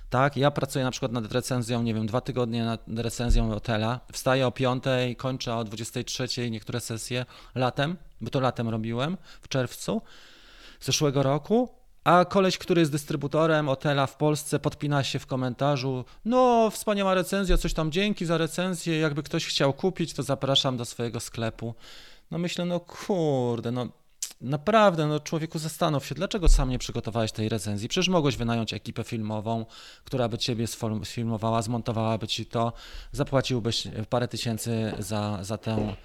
Tak, 0.09 0.37
ja 0.37 0.51
pracuję 0.51 0.85
na 0.85 0.91
przykład 0.91 1.11
nad 1.11 1.31
recenzją, 1.31 1.83
nie 1.83 1.93
wiem, 1.93 2.07
dwa 2.07 2.21
tygodnie 2.21 2.65
nad 2.65 2.81
recenzją 2.97 3.49
hotela. 3.49 3.99
Wstaję 4.11 4.47
o 4.47 4.51
5, 4.51 4.83
kończę 5.17 5.55
o 5.55 5.63
23, 5.63 6.51
niektóre 6.51 6.79
sesje 6.79 7.25
latem, 7.55 7.97
bo 8.21 8.29
to 8.29 8.39
latem 8.39 8.69
robiłem, 8.69 9.17
w 9.41 9.47
czerwcu 9.47 10.01
zeszłego 10.79 11.23
roku. 11.23 11.69
A 12.03 12.25
koleś, 12.25 12.57
który 12.57 12.81
jest 12.81 12.91
dystrybutorem 12.91 13.67
hotela 13.67 14.07
w 14.07 14.17
Polsce, 14.17 14.59
podpina 14.59 15.03
się 15.03 15.19
w 15.19 15.25
komentarzu: 15.25 16.05
No, 16.25 16.69
wspaniała 16.69 17.13
recenzja, 17.13 17.57
coś 17.57 17.73
tam 17.73 17.91
dzięki 17.91 18.25
za 18.25 18.37
recenzję. 18.37 18.99
Jakby 18.99 19.23
ktoś 19.23 19.45
chciał 19.45 19.73
kupić, 19.73 20.13
to 20.13 20.23
zapraszam 20.23 20.77
do 20.77 20.85
swojego 20.85 21.19
sklepu. 21.19 21.73
No 22.31 22.37
myślę, 22.37 22.65
no 22.65 22.79
kurde, 22.79 23.71
no 23.71 23.87
naprawdę, 24.41 25.07
no 25.07 25.19
człowieku 25.19 25.59
zastanów 25.59 26.05
się, 26.05 26.15
dlaczego 26.15 26.49
sam 26.49 26.69
nie 26.69 26.79
przygotowałeś 26.79 27.31
tej 27.31 27.49
recenzji? 27.49 27.89
Przecież 27.89 28.09
mogłeś 28.09 28.37
wynająć 28.37 28.73
ekipę 28.73 29.03
filmową, 29.03 29.65
która 30.03 30.29
by 30.29 30.37
ciebie 30.37 30.65
sfilmowała, 31.03 31.61
zmontowałaby 31.61 32.27
ci 32.27 32.45
to, 32.45 32.73
zapłaciłbyś 33.11 33.87
parę 34.09 34.27
tysięcy 34.27 34.93
za, 34.99 35.39
za, 35.41 35.57
tę, 35.57 35.95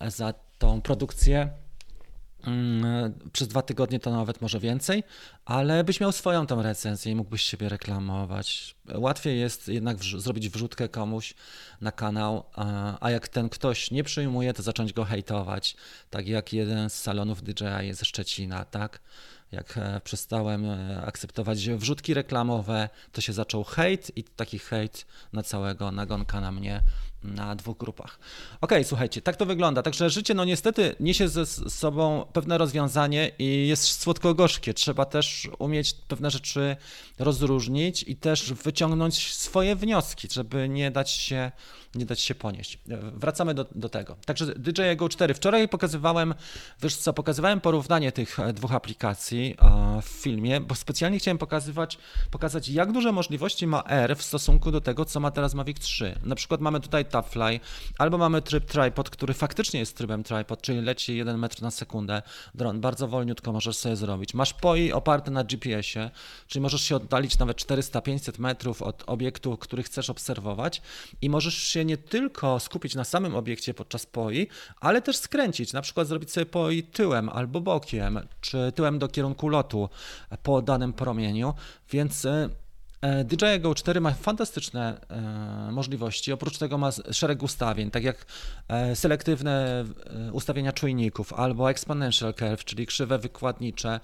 za 0.00 0.34
tą 0.58 0.80
produkcję 0.80 1.50
przez 3.32 3.48
dwa 3.48 3.62
tygodnie 3.62 4.00
to 4.00 4.10
nawet 4.10 4.40
może 4.40 4.60
więcej, 4.60 5.04
ale 5.44 5.84
byś 5.84 6.00
miał 6.00 6.12
swoją 6.12 6.46
tą 6.46 6.62
recenzję 6.62 7.12
i 7.12 7.14
mógłbyś 7.14 7.42
siebie 7.42 7.68
reklamować. 7.68 8.76
Łatwiej 8.94 9.40
jest 9.40 9.68
jednak 9.68 9.96
wrz 9.96 10.16
zrobić 10.22 10.48
wrzutkę 10.48 10.88
komuś 10.88 11.34
na 11.80 11.92
kanał, 11.92 12.44
a, 12.54 12.96
a, 13.00 13.10
jak 13.10 13.28
ten 13.28 13.48
ktoś 13.48 13.90
nie 13.90 14.04
przyjmuje, 14.04 14.52
to 14.52 14.62
zacząć 14.62 14.92
go 14.92 15.04
hejtować. 15.04 15.76
Tak 16.10 16.28
jak 16.28 16.52
jeden 16.52 16.90
z 16.90 16.94
salonów 16.94 17.42
DJI 17.42 17.92
ze 17.92 18.04
Szczecina, 18.04 18.64
tak? 18.64 19.00
Jak 19.52 19.78
e, 19.78 20.00
przestałem 20.04 20.64
e, 20.64 21.02
akceptować 21.06 21.68
wrzutki 21.68 22.14
reklamowe, 22.14 22.88
to 23.12 23.20
się 23.20 23.32
zaczął 23.32 23.64
hejt 23.64 24.16
i 24.16 24.24
taki 24.24 24.58
hejt 24.58 25.06
na 25.32 25.42
całego 25.42 25.92
nagonka 25.92 26.40
na 26.40 26.52
mnie 26.52 26.80
na 27.26 27.56
dwóch 27.56 27.78
grupach. 27.78 28.18
Ok, 28.60 28.72
słuchajcie, 28.84 29.22
tak 29.22 29.36
to 29.36 29.46
wygląda. 29.46 29.82
Także 29.82 30.10
życie, 30.10 30.34
no 30.34 30.44
niestety, 30.44 30.96
niesie 31.00 31.28
ze 31.28 31.46
sobą 31.46 32.26
pewne 32.32 32.58
rozwiązanie 32.58 33.30
i 33.38 33.68
jest 33.68 34.00
słodko-gorzkie. 34.00 34.74
Trzeba 34.74 35.04
też 35.04 35.48
umieć 35.58 35.94
pewne 36.08 36.30
rzeczy 36.30 36.76
rozróżnić 37.18 38.02
i 38.02 38.16
też 38.16 38.52
wyciągnąć 38.52 39.34
swoje 39.34 39.76
wnioski, 39.76 40.28
żeby 40.32 40.68
nie 40.68 40.90
dać 40.90 41.10
się 41.10 41.52
nie 41.96 42.06
dać 42.06 42.20
się 42.20 42.34
ponieść. 42.34 42.78
Wracamy 43.12 43.54
do, 43.54 43.66
do 43.74 43.88
tego. 43.88 44.16
Także 44.26 44.46
DJI 44.46 44.96
Go 44.96 45.08
4. 45.08 45.34
Wczoraj 45.34 45.68
pokazywałem, 45.68 46.34
wiesz 46.82 46.96
co, 46.96 47.12
pokazywałem 47.12 47.60
porównanie 47.60 48.12
tych 48.12 48.40
e, 48.40 48.52
dwóch 48.52 48.72
aplikacji 48.72 49.54
e, 49.58 50.02
w 50.02 50.06
filmie, 50.06 50.60
bo 50.60 50.74
specjalnie 50.74 51.18
chciałem 51.18 51.38
pokazywać, 51.38 51.98
pokazać, 52.30 52.68
jak 52.68 52.92
duże 52.92 53.12
możliwości 53.12 53.66
ma 53.66 53.82
R 53.84 54.16
w 54.16 54.22
stosunku 54.22 54.70
do 54.70 54.80
tego, 54.80 55.04
co 55.04 55.20
ma 55.20 55.30
teraz 55.30 55.54
Mavic 55.54 55.78
3. 55.78 56.18
Na 56.22 56.34
przykład 56.34 56.60
mamy 56.60 56.80
tutaj 56.80 57.04
Albo 57.98 58.18
mamy 58.18 58.42
tryb 58.42 58.64
tripod, 58.64 59.10
który 59.10 59.34
faktycznie 59.34 59.80
jest 59.80 59.96
trybem 59.96 60.24
tripod, 60.24 60.62
czyli 60.62 60.80
leci 60.80 61.16
1 61.16 61.38
metr 61.38 61.62
na 61.62 61.70
sekundę. 61.70 62.22
Dron 62.54 62.80
bardzo 62.80 63.08
wolniutko 63.08 63.52
możesz 63.52 63.76
sobie 63.76 63.96
zrobić. 63.96 64.34
Masz 64.34 64.54
POI 64.54 64.92
oparte 64.92 65.30
na 65.30 65.44
GPS-ie, 65.44 66.10
czyli 66.46 66.62
możesz 66.62 66.82
się 66.82 66.96
oddalić 66.96 67.38
nawet 67.38 67.56
400-500 67.56 68.40
metrów 68.40 68.82
od 68.82 69.04
obiektu, 69.06 69.56
który 69.56 69.82
chcesz 69.82 70.10
obserwować 70.10 70.82
i 71.20 71.30
możesz 71.30 71.54
się 71.54 71.84
nie 71.84 71.96
tylko 71.96 72.60
skupić 72.60 72.94
na 72.94 73.04
samym 73.04 73.34
obiekcie 73.34 73.74
podczas 73.74 74.06
poi, 74.06 74.48
ale 74.80 75.02
też 75.02 75.16
skręcić, 75.16 75.72
na 75.72 75.82
przykład 75.82 76.06
zrobić 76.06 76.32
sobie 76.32 76.46
poi 76.46 76.82
tyłem 76.82 77.28
albo 77.28 77.60
bokiem, 77.60 78.20
czy 78.40 78.72
tyłem 78.74 78.98
do 78.98 79.08
kierunku 79.08 79.48
lotu 79.48 79.88
po 80.42 80.62
danym 80.62 80.92
promieniu, 80.92 81.54
więc 81.90 82.24
e, 82.24 82.48
DJI 83.24 83.60
Go 83.60 83.74
4 83.74 84.00
ma 84.00 84.10
fantastyczne 84.10 85.00
e, 85.08 85.72
możliwości. 85.72 86.32
Oprócz 86.32 86.58
tego 86.58 86.78
ma 86.78 86.90
szereg 87.12 87.42
ustawień, 87.42 87.90
tak 87.90 88.04
jak 88.04 88.26
selektywne 88.94 89.84
ustawienia 90.32 90.72
czujników 90.72 91.32
albo 91.32 91.70
exponential 91.70 92.34
curve, 92.34 92.64
czyli 92.64 92.86
krzywe 92.86 93.18
wykładnicze. 93.18 94.00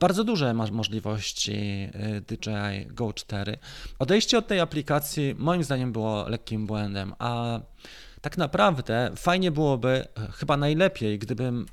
Bardzo 0.00 0.24
duże 0.24 0.54
ma 0.54 0.66
możliwości 0.66 1.88
DJI 2.28 2.86
Go 2.86 3.12
4. 3.12 3.58
Odejście 3.98 4.38
od 4.38 4.46
tej 4.46 4.60
aplikacji 4.60 5.34
moim 5.38 5.64
zdaniem 5.64 5.92
było 5.92 6.28
lekkim 6.28 6.66
błędem, 6.66 7.14
a 7.18 7.60
tak 8.20 8.38
naprawdę 8.38 9.10
fajnie 9.16 9.50
byłoby, 9.50 10.04
chyba 10.32 10.56
najlepiej, 10.56 11.18
gdybym 11.18 11.66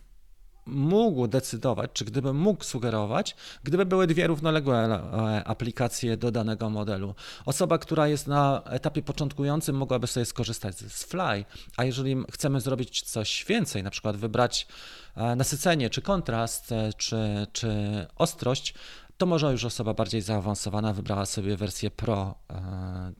mógł 0.67 1.27
decydować, 1.27 1.91
czy 1.93 2.05
gdybym 2.05 2.37
mógł 2.37 2.63
sugerować, 2.63 3.35
gdyby 3.63 3.85
były 3.85 4.07
dwie 4.07 4.27
równoległe 4.27 4.77
e, 4.77 5.43
aplikacje 5.43 6.17
do 6.17 6.31
danego 6.31 6.69
modelu. 6.69 7.15
Osoba, 7.45 7.77
która 7.77 8.07
jest 8.07 8.27
na 8.27 8.61
etapie 8.65 9.01
początkującym, 9.01 9.75
mogłaby 9.75 10.07
sobie 10.07 10.25
skorzystać 10.25 10.77
z 10.77 11.03
Fly, 11.03 11.45
a 11.77 11.83
jeżeli 11.83 12.15
chcemy 12.31 12.61
zrobić 12.61 13.01
coś 13.01 13.45
więcej, 13.47 13.83
na 13.83 13.89
przykład 13.89 14.17
wybrać 14.17 14.67
e, 15.15 15.35
nasycenie, 15.35 15.89
czy 15.89 16.01
kontrast, 16.01 16.71
e, 16.71 16.93
czy, 16.97 17.47
czy 17.51 17.67
ostrość, 18.15 18.73
to 19.17 19.25
może 19.25 19.51
już 19.51 19.65
osoba 19.65 19.93
bardziej 19.93 20.21
zaawansowana 20.21 20.93
wybrała 20.93 21.25
sobie 21.25 21.57
wersję 21.57 21.91
Pro 21.91 22.35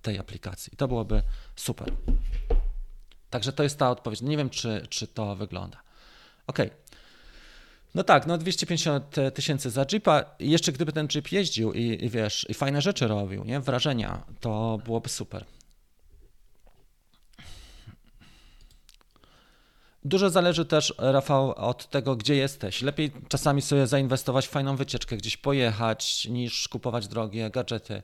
tej 0.02 0.20
aplikacji. 0.20 0.78
To 0.78 0.88
byłoby 0.88 1.22
super. 1.56 1.94
Także 3.30 3.54
to 3.54 3.64
jest 3.64 3.80
ta 3.80 3.92
odpowiedź. 3.92 4.22
Nie 4.22 4.38
wiem, 4.38 4.50
czy, 4.50 4.88
czy 4.90 5.08
to 5.08 5.36
wygląda. 5.36 5.78
OK. 6.48 6.58
No 7.98 8.04
tak, 8.04 8.28
no 8.28 8.38
250 8.38 9.16
tysięcy 9.34 9.70
za 9.70 9.86
Jeepa. 9.92 10.26
Jeszcze 10.40 10.72
gdyby 10.72 10.94
ten 10.94 11.08
Jeep 11.16 11.32
jeździł 11.32 11.74
i, 11.74 12.06
i 12.06 12.10
wiesz, 12.10 12.46
i 12.50 12.54
fajne 12.54 12.82
rzeczy 12.82 13.08
robił, 13.08 13.44
nie? 13.44 13.60
Wrażenia, 13.60 14.24
to 14.40 14.80
byłoby 14.86 15.10
super. 15.10 15.46
Dużo 20.06 20.30
zależy 20.30 20.66
też, 20.66 20.94
Rafał, 20.98 21.52
od 21.52 21.90
tego, 21.90 22.16
gdzie 22.16 22.36
jesteś. 22.36 22.82
Lepiej 22.82 23.12
czasami 23.28 23.62
sobie 23.62 23.88
zainwestować 23.88 24.48
w 24.48 24.50
fajną 24.50 24.76
wycieczkę, 24.76 25.18
gdzieś 25.18 25.38
pojechać, 25.38 26.26
niż 26.26 26.68
kupować 26.68 27.08
drogie 27.08 27.50
gadżety 27.50 28.02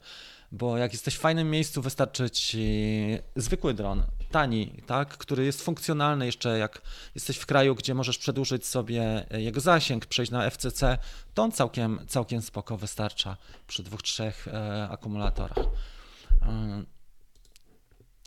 bo 0.54 0.78
jak 0.78 0.94
jesteś 0.94 1.16
w 1.16 1.20
fajnym 1.20 1.52
miejscu, 1.52 1.82
wystarczy 1.82 2.30
ci 2.30 2.98
zwykły 3.36 3.74
dron, 3.74 4.04
tani, 4.34 4.82
tak, 4.86 5.17
który 5.17 5.46
jest 5.46 5.62
funkcjonalny 5.62 6.26
jeszcze, 6.26 6.58
jak 6.58 6.82
jesteś 7.15 7.38
w 7.38 7.46
kraju, 7.46 7.76
gdzie 7.76 7.93
możesz 7.93 8.17
przedłużyć 8.17 8.65
sobie 8.65 9.26
jego 9.32 9.60
zasięg, 9.60 10.06
przejść 10.06 10.32
na 10.32 10.50
FCC, 10.50 10.98
to 11.34 11.43
on 11.43 11.52
całkiem, 11.52 12.00
całkiem 12.08 12.41
spoko 12.41 12.78
wystarcza 12.78 13.38
przy 13.67 13.84
dwóch, 13.84 14.02
trzech 14.02 14.48
e, 14.48 14.88
akumulatorach. 14.89 15.58
E, 15.58 16.84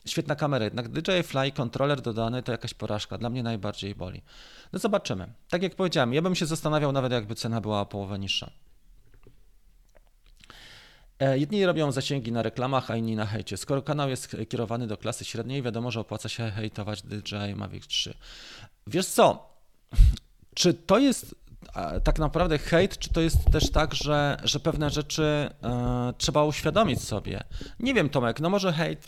świetna 0.05 0.35
kamera, 0.35 0.65
jednak 0.65 0.89
DJI 0.89 1.23
Fly 1.23 1.51
kontroler 1.51 2.01
dodany 2.01 2.43
to 2.43 2.51
jakaś 2.51 2.73
porażka, 2.73 3.17
dla 3.17 3.29
mnie 3.29 3.43
najbardziej 3.43 3.95
boli. 3.95 4.21
No 4.73 4.79
zobaczymy. 4.79 5.33
Tak 5.49 5.63
jak 5.63 5.75
powiedziałem, 5.75 6.13
ja 6.13 6.21
bym 6.21 6.35
się 6.35 6.45
zastanawiał 6.45 6.91
nawet 6.91 7.11
jakby 7.11 7.35
cena 7.35 7.61
była 7.61 7.81
o 7.81 7.85
połowę 7.85 8.19
niższa. 8.19 8.51
E, 11.19 11.37
jedni 11.37 11.65
robią 11.65 11.91
zasięgi 11.91 12.31
na 12.31 12.41
reklamach, 12.41 12.91
a 12.91 12.95
inni 12.95 13.15
na 13.15 13.25
hejcie. 13.25 13.57
Skoro 13.57 13.81
kanał 13.81 14.09
jest 14.09 14.37
kierowany 14.49 14.87
do 14.87 14.97
klasy 14.97 15.25
średniej, 15.25 15.61
wiadomo, 15.61 15.91
że 15.91 15.99
opłaca 15.99 16.29
się 16.29 16.51
hejtować 16.51 17.01
DJI 17.01 17.55
Mavic 17.55 17.87
3. 17.87 18.13
Wiesz 18.87 19.07
co? 19.07 19.49
Czy 20.53 20.73
to 20.73 20.99
jest 20.99 21.35
tak 22.03 22.19
naprawdę 22.19 22.57
hejt, 22.57 22.97
czy 22.97 23.09
to 23.09 23.21
jest 23.21 23.37
też 23.51 23.71
tak, 23.71 23.93
że, 23.93 24.37
że 24.43 24.59
pewne 24.59 24.89
rzeczy 24.89 25.23
e, 25.23 26.13
trzeba 26.17 26.43
uświadomić 26.43 27.01
sobie? 27.01 27.43
Nie 27.79 27.93
wiem, 27.93 28.09
Tomek, 28.09 28.39
no 28.39 28.49
może 28.49 28.73
hejt, 28.73 29.07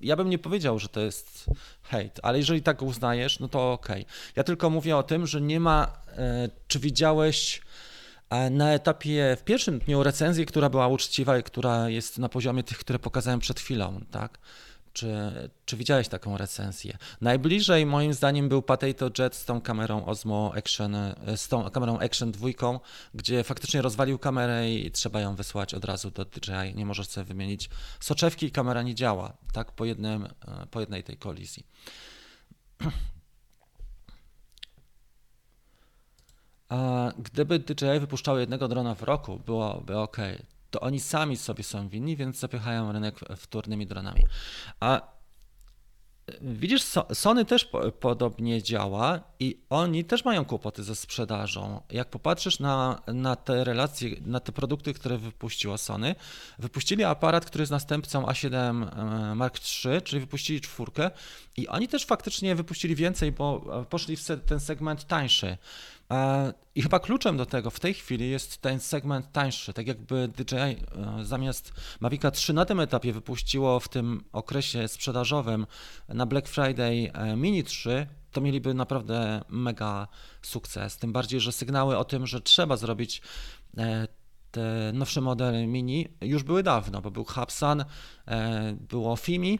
ja 0.00 0.16
bym 0.16 0.30
nie 0.30 0.38
powiedział, 0.38 0.78
że 0.78 0.88
to 0.88 1.00
jest 1.00 1.50
hejt, 1.82 2.20
ale 2.22 2.38
jeżeli 2.38 2.62
tak 2.62 2.82
uznajesz, 2.82 3.40
no 3.40 3.48
to 3.48 3.72
okej. 3.72 4.02
Okay. 4.02 4.14
Ja 4.36 4.44
tylko 4.44 4.70
mówię 4.70 4.96
o 4.96 5.02
tym, 5.02 5.26
że 5.26 5.40
nie 5.40 5.60
ma, 5.60 5.92
e, 6.16 6.48
czy 6.68 6.78
widziałeś 6.78 7.60
na 8.50 8.72
etapie, 8.72 9.36
w 9.38 9.44
pierwszym 9.44 9.78
dniu 9.78 10.02
recenzji, 10.02 10.46
która 10.46 10.68
była 10.68 10.88
uczciwa 10.88 11.38
i 11.38 11.42
która 11.42 11.88
jest 11.88 12.18
na 12.18 12.28
poziomie 12.28 12.62
tych, 12.62 12.78
które 12.78 12.98
pokazałem 12.98 13.40
przed 13.40 13.60
chwilą, 13.60 14.00
tak? 14.10 14.38
Czy, 14.92 15.16
czy 15.64 15.76
widziałeś 15.76 16.08
taką 16.08 16.36
recenzję? 16.36 16.98
Najbliżej 17.20 17.86
moim 17.86 18.14
zdaniem 18.14 18.48
był 18.48 18.62
Potato 18.62 19.10
Jet 19.18 19.34
z 19.34 19.44
tą 19.44 19.60
kamerą 19.60 20.04
Osmo 20.04 20.52
Action, 20.56 20.96
z 21.36 21.48
tą 21.48 21.70
kamerą 21.70 21.98
Action 21.98 22.32
2, 22.32 22.48
gdzie 23.14 23.44
faktycznie 23.44 23.82
rozwalił 23.82 24.18
kamerę 24.18 24.70
i 24.70 24.90
trzeba 24.90 25.20
ją 25.20 25.34
wysłać 25.34 25.74
od 25.74 25.84
razu 25.84 26.10
do 26.10 26.24
DJI. 26.24 26.74
Nie 26.74 26.86
możesz 26.86 27.08
sobie 27.08 27.24
wymienić 27.24 27.70
soczewki 28.00 28.46
i 28.46 28.50
kamera 28.50 28.82
nie 28.82 28.94
działa, 28.94 29.32
tak, 29.52 29.72
po, 29.72 29.84
jednym, 29.84 30.28
po 30.70 30.80
jednej 30.80 31.04
tej 31.04 31.16
kolizji. 31.16 31.66
gdyby 37.18 37.58
DJI 37.58 38.00
wypuszczały 38.00 38.40
jednego 38.40 38.68
drona 38.68 38.94
w 38.94 39.02
roku, 39.02 39.40
byłoby 39.46 39.98
ok 39.98 40.16
to 40.70 40.80
oni 40.80 41.00
sami 41.00 41.36
sobie 41.36 41.64
są 41.64 41.88
winni, 41.88 42.16
więc 42.16 42.38
zapychają 42.38 42.92
rynek 42.92 43.20
wtórnymi 43.36 43.86
dronami. 43.86 44.22
A 44.80 45.20
Widzisz, 46.42 46.82
Sony 47.14 47.44
też 47.44 47.70
podobnie 48.00 48.62
działa 48.62 49.20
i 49.40 49.60
oni 49.70 50.04
też 50.04 50.24
mają 50.24 50.44
kłopoty 50.44 50.82
ze 50.82 50.96
sprzedażą. 50.96 51.80
Jak 51.90 52.10
popatrzysz 52.10 52.58
na, 52.58 53.02
na 53.06 53.36
te 53.36 53.64
relacje, 53.64 54.10
na 54.26 54.40
te 54.40 54.52
produkty, 54.52 54.94
które 54.94 55.18
wypuściło 55.18 55.78
Sony, 55.78 56.14
wypuścili 56.58 57.04
aparat, 57.04 57.44
który 57.44 57.62
jest 57.62 57.72
następcą 57.72 58.22
A7 58.22 58.52
e, 58.52 59.34
Mark 59.34 59.58
III, 59.84 60.02
czyli 60.02 60.20
wypuścili 60.20 60.60
czwórkę 60.60 61.10
i 61.56 61.68
oni 61.68 61.88
też 61.88 62.04
faktycznie 62.04 62.54
wypuścili 62.54 62.94
więcej, 62.94 63.32
bo 63.32 63.80
e, 63.80 63.84
poszli 63.84 64.16
w 64.16 64.26
ten 64.46 64.60
segment 64.60 65.06
tańszy. 65.06 65.58
E, 66.10 66.52
I 66.74 66.82
chyba 66.82 66.98
kluczem 66.98 67.36
do 67.36 67.46
tego 67.46 67.70
w 67.70 67.80
tej 67.80 67.94
chwili 67.94 68.30
jest 68.30 68.58
ten 68.58 68.80
segment 68.80 69.32
tańszy. 69.32 69.72
Tak 69.72 69.86
jakby 69.86 70.28
DJI 70.28 70.56
e, 70.56 70.76
zamiast 71.22 71.72
Mavica 72.00 72.30
3 72.30 72.52
na 72.52 72.64
tym 72.64 72.80
etapie 72.80 73.12
wypuściło 73.12 73.80
w 73.80 73.88
tym 73.88 74.24
okresie 74.32 74.88
sprzedażowym 74.88 75.66
na 76.08 76.26
Black 76.26 76.48
Friday 76.48 77.10
e, 77.14 77.36
Mini 77.36 77.64
3, 77.64 78.06
to 78.32 78.40
mieliby 78.40 78.74
naprawdę 78.74 79.42
mega 79.48 80.08
sukces. 80.42 80.96
Tym 80.96 81.12
bardziej, 81.12 81.40
że 81.40 81.52
sygnały 81.52 81.98
o 81.98 82.04
tym, 82.04 82.26
że 82.26 82.40
trzeba 82.40 82.76
zrobić 82.76 83.22
te 84.50 84.92
nowsze 84.94 85.20
modele 85.20 85.66
Mini 85.66 86.08
już 86.20 86.42
były 86.42 86.62
dawno, 86.62 87.02
bo 87.02 87.10
był 87.10 87.24
Hubsan, 87.24 87.84
było 88.88 89.16
Fimi, 89.16 89.58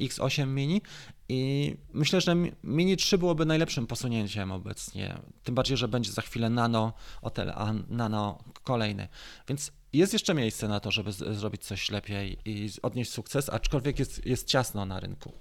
X8 0.00 0.46
Mini 0.46 0.82
i 1.30 1.76
myślę, 1.92 2.20
że 2.20 2.36
Mini 2.64 2.96
3 2.96 3.18
byłoby 3.18 3.46
najlepszym 3.46 3.86
posunięciem 3.86 4.52
obecnie. 4.52 5.18
Tym 5.44 5.54
bardziej, 5.54 5.76
że 5.76 5.88
będzie 5.88 6.12
za 6.12 6.22
chwilę 6.22 6.50
Nano 6.50 6.92
Hotel, 7.22 7.52
a 7.54 7.72
Nano 7.88 8.44
kolejny. 8.64 9.08
Więc 9.48 9.72
jest 9.92 10.12
jeszcze 10.12 10.34
miejsce 10.34 10.68
na 10.68 10.80
to, 10.80 10.90
żeby 10.90 11.12
zrobić 11.12 11.64
coś 11.64 11.90
lepiej 11.90 12.38
i 12.44 12.70
odnieść 12.82 13.10
sukces, 13.12 13.48
aczkolwiek 13.48 13.98
jest, 13.98 14.26
jest 14.26 14.46
ciasno 14.46 14.86
na 14.86 15.00
rynku. 15.00 15.32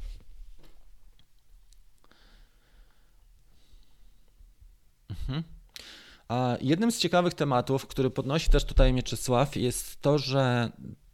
Mhm. 5.10 5.44
A 6.28 6.58
jednym 6.62 6.92
z 6.92 6.98
ciekawych 6.98 7.34
tematów, 7.34 7.88
który 7.88 8.10
podnosi 8.10 8.50
też 8.50 8.66
tutaj 8.66 8.94
Mieczysław, 8.94 9.56
jest 9.56 10.02
to, 10.02 10.18
że 10.18 10.72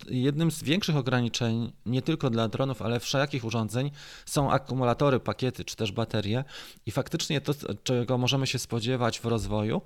jednym 0.10 0.52
z 0.52 0.64
większych 0.64 0.96
ograniczeń, 0.96 1.72
nie 1.86 2.02
tylko 2.02 2.30
dla 2.30 2.48
dronów, 2.48 2.82
ale 2.82 3.00
wszelakich 3.00 3.46
urządzeń, 3.46 3.92
są 4.26 4.52
akumulatory, 4.52 5.20
pakiety 5.20 5.66
czy 5.66 5.76
też 5.76 5.92
baterie. 5.92 6.44
I 6.86 6.92
faktycznie 6.92 7.42
to, 7.42 7.54
czego 7.84 8.18
możemy 8.18 8.48
się 8.48 8.60
spodziewać 8.60 9.20
w 9.20 9.26
rozwoju, 9.26 9.82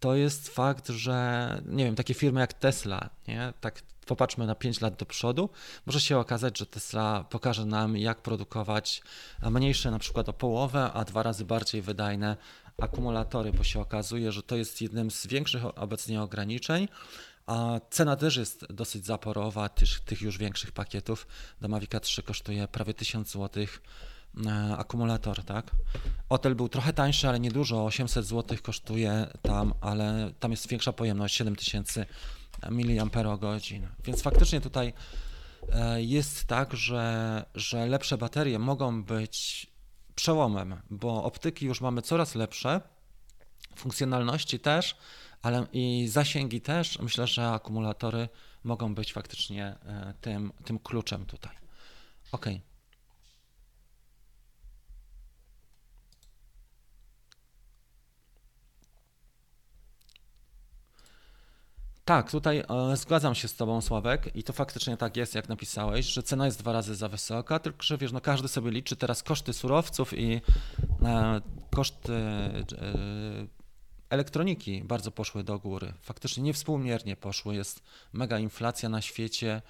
to 0.00 0.14
jest 0.14 0.48
fakt, 0.48 0.88
że 0.88 1.48
nie 1.66 1.84
wiem, 1.84 1.94
takie 1.94 2.14
firmy 2.14 2.40
jak 2.40 2.52
Tesla, 2.52 3.10
nie? 3.28 3.52
tak 3.60 3.82
popatrzmy 4.06 4.46
na 4.46 4.54
5 4.54 4.80
lat 4.80 4.96
do 4.96 5.06
przodu, 5.06 5.48
może 5.86 6.00
się 6.00 6.18
okazać, 6.18 6.58
że 6.58 6.66
Tesla 6.66 7.24
pokaże 7.30 7.66
nam, 7.66 7.96
jak 7.96 8.22
produkować 8.22 9.02
mniejsze, 9.50 9.90
na 9.90 9.98
przykład 9.98 10.28
o 10.28 10.32
połowę, 10.32 10.90
a 10.92 11.04
dwa 11.04 11.22
razy 11.22 11.44
bardziej 11.44 11.82
wydajne 11.82 12.36
akumulatory, 12.78 13.52
bo 13.52 13.64
się 13.64 13.80
okazuje, 13.80 14.32
że 14.32 14.42
to 14.42 14.56
jest 14.56 14.80
jednym 14.80 15.10
z 15.10 15.26
większych 15.26 15.78
obecnie 15.78 16.22
ograniczeń. 16.22 16.88
A 17.48 17.80
cena 17.90 18.16
też 18.16 18.36
jest 18.36 18.72
dosyć 18.72 19.06
zaporowa 19.06 19.68
tych, 19.68 20.00
tych 20.00 20.22
już 20.22 20.38
większych 20.38 20.72
pakietów. 20.72 21.26
Do 21.60 21.68
Mavica 21.68 22.00
3 22.00 22.22
kosztuje 22.22 22.68
prawie 22.68 22.94
1000 22.94 23.32
zł 23.32 23.64
e, 24.46 24.76
akumulator, 24.76 25.44
tak? 25.44 25.70
Hotel 26.28 26.54
był 26.54 26.68
trochę 26.68 26.92
tańszy, 26.92 27.28
ale 27.28 27.40
niedużo, 27.40 27.84
800 27.84 28.26
zł 28.26 28.58
kosztuje 28.62 29.26
tam, 29.42 29.74
ale 29.80 30.32
tam 30.40 30.50
jest 30.50 30.68
większa 30.68 30.92
pojemność, 30.92 31.34
7000 31.34 32.06
mAh. 32.70 33.10
Więc 34.04 34.22
faktycznie 34.22 34.60
tutaj 34.60 34.92
e, 35.72 36.02
jest 36.02 36.44
tak, 36.44 36.76
że, 36.76 37.44
że 37.54 37.86
lepsze 37.86 38.18
baterie 38.18 38.58
mogą 38.58 39.04
być 39.04 39.66
przełomem, 40.14 40.76
bo 40.90 41.24
optyki 41.24 41.66
już 41.66 41.80
mamy 41.80 42.02
coraz 42.02 42.34
lepsze, 42.34 42.80
funkcjonalności 43.76 44.60
też, 44.60 44.96
ale 45.42 45.66
i 45.72 46.08
zasięgi 46.08 46.60
też. 46.60 46.98
Myślę, 46.98 47.26
że 47.26 47.48
akumulatory 47.48 48.28
mogą 48.64 48.94
być 48.94 49.12
faktycznie 49.12 49.64
e, 49.66 50.14
tym, 50.20 50.52
tym 50.64 50.78
kluczem 50.78 51.26
tutaj. 51.26 51.56
OK. 52.32 52.46
Tak, 62.08 62.30
tutaj 62.30 62.58
e, 62.92 62.96
zgadzam 62.96 63.34
się 63.34 63.48
z 63.48 63.56
Tobą, 63.56 63.80
Sławek, 63.80 64.36
i 64.36 64.42
to 64.42 64.52
faktycznie 64.52 64.96
tak 64.96 65.16
jest, 65.16 65.34
jak 65.34 65.48
napisałeś, 65.48 66.06
że 66.06 66.22
cena 66.22 66.46
jest 66.46 66.58
dwa 66.58 66.72
razy 66.72 66.94
za 66.94 67.08
wysoka, 67.08 67.58
tylko 67.58 67.82
że 67.82 67.98
wiesz, 67.98 68.12
no 68.12 68.20
każdy 68.20 68.48
sobie 68.48 68.70
liczy 68.70 68.96
teraz 68.96 69.22
koszty 69.22 69.52
surowców 69.52 70.18
i 70.18 70.40
e, 71.02 71.40
koszty 71.70 72.12
e, 72.12 72.64
elektroniki 74.10 74.82
bardzo 74.84 75.10
poszły 75.10 75.44
do 75.44 75.58
góry. 75.58 75.92
Faktycznie 76.00 76.42
niewspółmiernie 76.42 77.16
poszły. 77.16 77.54
Jest 77.54 77.82
mega 78.12 78.38
inflacja 78.38 78.88
na 78.88 79.02
świecie. 79.02 79.62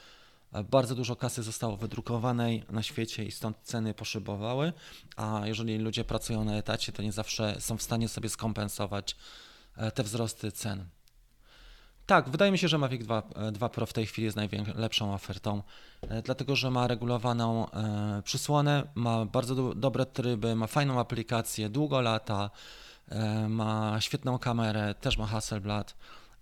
E, 0.53 0.65
bardzo 0.65 0.95
dużo 0.95 1.17
kasy 1.17 1.43
zostało 1.43 1.77
wydrukowanej 1.77 2.65
na 2.71 2.83
świecie 2.83 3.25
i 3.25 3.33
stąd 3.33 3.57
ceny 3.63 3.95
poszybowały, 3.95 4.73
a 5.17 5.43
jeżeli 5.45 5.79
ludzie 5.79 6.05
pracują 6.05 6.45
na 6.45 6.57
etacie, 6.57 6.93
to 6.93 7.03
nie 7.03 7.13
zawsze 7.13 7.61
są 7.61 7.77
w 7.77 7.83
stanie 7.83 8.09
sobie 8.09 8.29
skompensować 8.29 9.17
e, 9.77 9.91
te 9.91 10.03
wzrosty 10.03 10.53
cen. 10.53 10.85
Tak, 12.07 12.29
wydaje 12.29 12.53
mi 12.53 12.59
się, 12.59 12.69
że 12.69 12.79
Mavic 12.79 13.03
2, 13.03 13.23
2 13.53 13.67
e, 13.67 13.71
Pro 13.71 13.87
w 13.87 13.93
tej 13.93 14.07
chwili 14.07 14.25
jest 14.25 14.37
najlepszą 14.37 15.15
ofertą, 15.15 15.63
dlatego 16.25 16.57
że 16.57 16.71
ma 16.71 16.87
regulowaną 16.87 17.67
przysłonę, 18.25 18.89
ma 18.95 19.25
bardzo 19.25 19.55
do, 19.55 19.75
dobre 19.75 20.07
tryby, 20.07 20.55
ma 20.55 20.67
fajną 20.67 21.01
aplikację, 21.01 21.69
długo 21.69 22.01
lata, 22.01 22.51
ma 23.49 24.01
świetną 24.01 24.39
kamerę, 24.39 24.95
też 24.95 25.19
ma 25.19 25.27
Hasselblad 25.27 25.95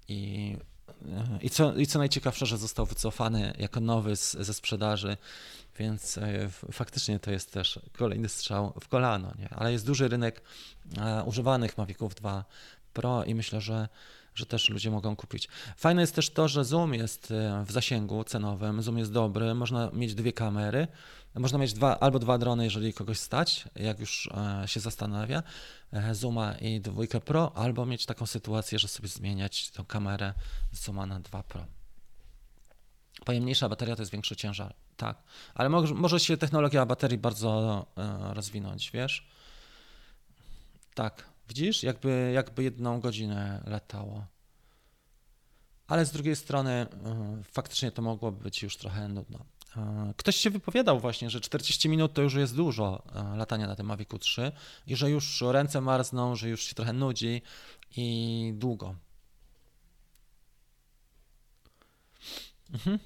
i, 0.09 0.57
e, 1.09 1.39
i, 1.43 1.51
co, 1.51 1.75
i 1.75 1.87
co 1.87 1.99
najciekawsze, 1.99 2.47
że 2.47 2.59
został 2.59 2.87
wycofany 2.87 3.55
jako 3.59 3.81
nowy 3.81 4.17
z, 4.17 4.33
ze 4.33 4.55
sprzedaży, 4.55 5.17
więc 5.79 6.19
e, 6.19 6.49
faktycznie 6.73 7.19
to 7.19 7.31
jest 7.31 7.53
też 7.53 7.81
kolejny 7.93 8.29
strzał 8.29 8.73
w 8.81 8.89
kolano, 8.89 9.33
nie? 9.39 9.49
ale 9.49 9.73
jest 9.73 9.87
duży 9.87 10.09
rynek 10.09 10.43
używanych 11.25 11.79
Maviców 11.79 12.14
2 12.14 12.45
Pro 12.93 13.25
i 13.25 13.35
myślę, 13.35 13.61
że 13.61 13.89
że 14.37 14.47
też 14.47 14.68
ludzie 14.68 14.91
mogą 14.91 15.16
kupić. 15.16 15.49
Fajne 15.76 16.01
jest 16.01 16.14
też 16.14 16.30
to, 16.30 16.49
że 16.49 16.64
zoom 16.64 16.95
jest 16.95 17.32
w 17.66 17.72
zasięgu 17.72 18.24
cenowym, 18.24 18.82
zoom 18.82 18.99
jest 18.99 19.12
dobry, 19.12 19.55
można 19.55 19.91
mieć 19.93 20.14
dwie 20.14 20.32
kamery, 20.32 20.89
można 21.41 21.59
mieć 21.59 21.72
dwa, 21.72 22.01
albo 22.01 22.18
dwa 22.18 22.39
drony, 22.39 22.64
jeżeli 22.64 22.93
kogoś 22.93 23.18
stać, 23.18 23.64
jak 23.76 24.01
już 24.01 24.30
e, 24.62 24.68
się 24.68 24.80
zastanawia, 24.80 25.43
e, 25.93 26.14
Zooma 26.14 26.55
i 26.55 26.80
dwójkę 26.80 27.20
Pro, 27.20 27.53
albo 27.57 27.87
mieć 27.87 28.07
taką 28.07 28.26
sytuację, 28.26 28.78
że 28.78 28.89
sobie 28.89 29.09
zmieniać 29.09 29.70
tą 29.70 29.84
kamerę 29.84 30.34
z 30.72 30.84
Zooma 30.84 31.07
na 31.07 31.20
2 31.20 31.43
Pro. 31.43 31.66
Pojemniejsza 33.24 33.68
bateria 33.68 33.97
to 33.97 34.03
jest 34.03 34.12
większy 34.12 34.37
ciężar, 34.37 34.74
tak, 34.97 35.22
ale 35.55 35.68
może, 35.95 36.20
się 36.20 36.37
technologia 36.37 36.87
baterii 36.87 37.18
bardzo 37.18 37.87
e, 37.97 38.34
rozwinąć, 38.34 38.91
wiesz? 38.91 39.26
Tak, 40.95 41.24
widzisz, 41.49 41.82
jakby, 41.82 42.32
jakby 42.34 42.62
jedną 42.62 43.01
godzinę 43.01 43.62
latało. 43.66 44.26
Ale 45.86 46.07
z 46.07 46.11
drugiej 46.11 46.36
strony 46.36 46.86
faktycznie 47.53 47.90
to 47.90 48.03
mogłoby 48.03 48.42
być 48.42 48.62
już 48.62 48.76
trochę 48.76 49.09
nudno. 49.09 49.44
Ktoś 50.16 50.36
się 50.36 50.51
wypowiadał 50.51 51.01
właśnie, 51.01 51.30
że 51.30 51.40
40 51.40 51.88
minut 51.88 52.12
to 52.12 52.22
już 52.22 52.34
jest 52.34 52.57
dużo 52.57 53.03
latania 53.36 53.66
na 53.66 53.76
tym 53.76 53.86
Mavicu 53.86 54.18
3 54.18 54.53
i 54.86 54.97
że 54.97 55.11
już 55.11 55.40
ręce 55.40 55.80
marzną, 55.80 56.36
że 56.36 56.49
już 56.49 56.62
się 56.62 56.74
trochę 56.74 56.92
nudzi 56.92 57.42
i 57.97 58.53
długo. 58.57 58.94
Mhm. 62.72 62.99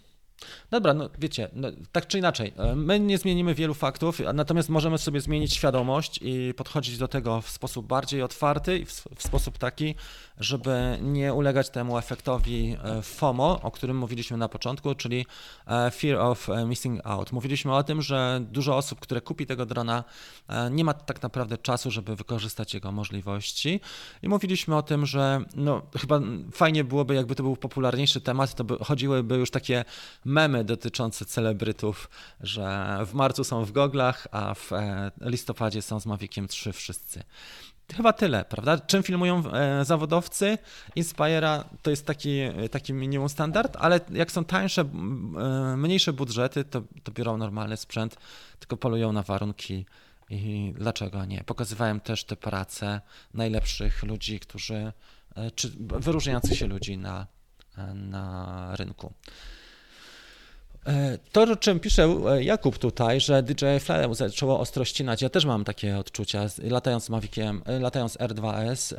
Dobra, 0.71 0.95
no 0.95 1.11
wiecie, 1.19 1.49
no, 1.53 1.69
tak 1.93 2.07
czy 2.07 2.19
inaczej, 2.19 2.53
e, 2.57 2.75
my 2.75 3.01
nie 3.01 3.19
zmienimy 3.19 3.55
wielu 3.55 3.75
faktów, 3.75 4.21
natomiast 4.35 4.69
możemy 4.69 4.99
sobie 4.99 5.21
zmienić 5.21 5.55
świadomość 5.55 6.21
i 6.23 6.55
podchodzić 6.57 6.99
do 6.99 7.09
tego 7.09 7.41
w 7.41 7.51
sposób 7.51 7.87
bardziej 7.87 8.23
otwarty 8.23 8.79
i 8.79 8.85
w, 8.87 9.05
w 9.17 9.23
sposób 9.23 9.59
taki, 9.59 9.95
żeby 10.41 10.99
nie 11.03 11.35
ulegać 11.35 11.71
temu 11.71 11.99
efektowi 11.99 12.77
e, 12.85 13.03
FOMO, 13.03 13.61
o 13.63 13.71
którym 13.71 13.99
mówiliśmy 13.99 14.37
na 14.37 14.49
początku, 14.49 14.95
czyli 14.95 15.27
e, 15.67 15.91
Fear 15.91 16.19
of 16.19 16.49
Missing 16.67 17.07
Out. 17.07 17.33
Mówiliśmy 17.33 17.75
o 17.75 17.83
tym, 17.83 18.03
że 18.03 18.41
dużo 18.51 18.77
osób, 18.77 19.01
które 19.01 19.21
kupi 19.21 19.47
tego 19.47 19.67
drona, 19.67 20.05
nie 20.71 20.85
ma 20.85 20.95
tak 20.95 21.23
naprawdę 21.23 21.59
czasu, 21.59 21.91
żeby 21.91 22.17
wykorzystać 22.17 22.75
jego 22.75 22.93
możliwości 22.93 23.81
i 24.23 24.29
mówiliśmy 24.29 24.77
o 24.77 24.83
tym, 24.83 25.07
że 25.07 25.45
no, 25.57 25.83
chyba 26.01 26.21
fajnie 26.53 26.85
byłoby, 26.85 27.15
jakby 27.15 27.35
to 27.35 27.43
był 27.43 27.57
popularniejszy 27.57 28.21
temat, 28.21 28.55
to 28.55 28.65
by, 28.65 28.77
chodziłyby 28.85 29.37
już 29.37 29.51
takie 29.51 29.85
memy 30.25 30.65
dotyczące 30.65 31.25
celebrytów, 31.25 32.11
że 32.41 32.99
w 33.07 33.15
marcu 33.15 33.45
są 33.45 33.65
w 33.65 33.73
goglach, 33.73 34.27
a 34.31 34.55
w 34.55 34.73
e, 34.73 35.11
listopadzie 35.21 35.83
są 35.83 36.01
z 36.01 36.07
Maviciem 36.07 36.49
3 36.49 36.73
wszyscy. 36.73 37.23
Chyba 37.97 38.13
tyle, 38.13 38.45
prawda? 38.45 38.79
Czym 38.79 39.03
filmują 39.03 39.53
e, 39.53 39.85
zawodowcy? 39.85 40.59
Inspira 40.97 41.65
to 41.83 41.91
jest 41.91 42.07
taki, 42.07 42.41
taki 42.71 42.93
minimum 42.93 43.29
standard, 43.29 43.77
ale 43.81 44.01
jak 44.13 44.33
są 44.33 44.45
tańsze, 44.45 44.83
e, 44.83 45.77
mniejsze 45.77 46.13
budżety, 46.13 46.65
to, 46.65 46.83
to 47.03 47.13
biorą 47.13 47.37
normalny 47.37 47.77
sprzęt, 47.77 48.17
tylko 48.59 48.77
polują 48.77 49.13
na 49.13 49.23
warunki 49.23 49.87
i 50.31 50.75
dlaczego 50.77 51.25
nie? 51.25 51.45
Pokazywałem 51.45 52.01
też 52.01 52.25
te 52.25 52.37
prace 52.37 53.01
najlepszych 53.35 54.03
ludzi, 54.03 54.41
którzy, 54.41 54.93
czy 55.55 55.73
wyróżniających 55.79 56.59
się 56.59 56.67
ludzi 56.67 56.99
na, 56.99 57.27
na 57.95 58.77
rynku. 58.77 59.13
E, 60.87 61.19
to, 61.33 61.43
o 61.43 61.57
czym 61.57 61.81
pisze 61.81 62.05
e, 62.05 62.45
Jakub 62.45 62.79
tutaj, 62.79 63.21
że 63.21 63.43
DJI 63.43 63.81
Fly 63.81 64.15
zaczęło 64.15 64.61
ostro 64.61 64.85
ścinać, 64.85 65.23
ja 65.23 65.29
też 65.29 65.45
mam 65.45 65.65
takie 65.65 65.99
odczucia, 65.99 66.47
latając 66.63 67.09
Maviciem, 67.09 67.63
e, 67.67 67.79
latając 67.79 68.17
R2S. 68.17 68.95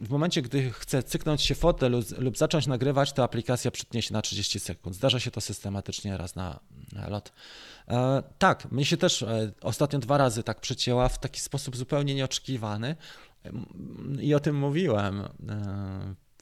W 0.00 0.10
momencie, 0.10 0.42
gdy 0.42 0.70
chcę 0.70 1.02
cyknąć 1.02 1.42
się 1.42 1.54
fotel 1.54 2.02
lub 2.18 2.38
zacząć 2.38 2.66
nagrywać, 2.66 3.12
to 3.12 3.24
aplikacja 3.24 3.70
przytnie 3.70 4.02
się 4.02 4.12
na 4.12 4.22
30 4.22 4.60
sekund. 4.60 4.96
Zdarza 4.96 5.20
się 5.20 5.30
to 5.30 5.40
systematycznie 5.40 6.16
raz 6.16 6.36
na, 6.36 6.60
lot. 7.08 7.32
Tak, 8.38 8.72
mnie 8.72 8.84
się 8.84 8.96
też 8.96 9.24
ostatnio 9.62 9.98
dwa 9.98 10.18
razy 10.18 10.42
tak 10.42 10.60
przycięła 10.60 11.08
w 11.08 11.18
taki 11.18 11.40
sposób 11.40 11.76
zupełnie 11.76 12.14
nieoczekiwany 12.14 12.96
i 14.20 14.34
o 14.34 14.40
tym 14.40 14.56
mówiłem 14.56 15.28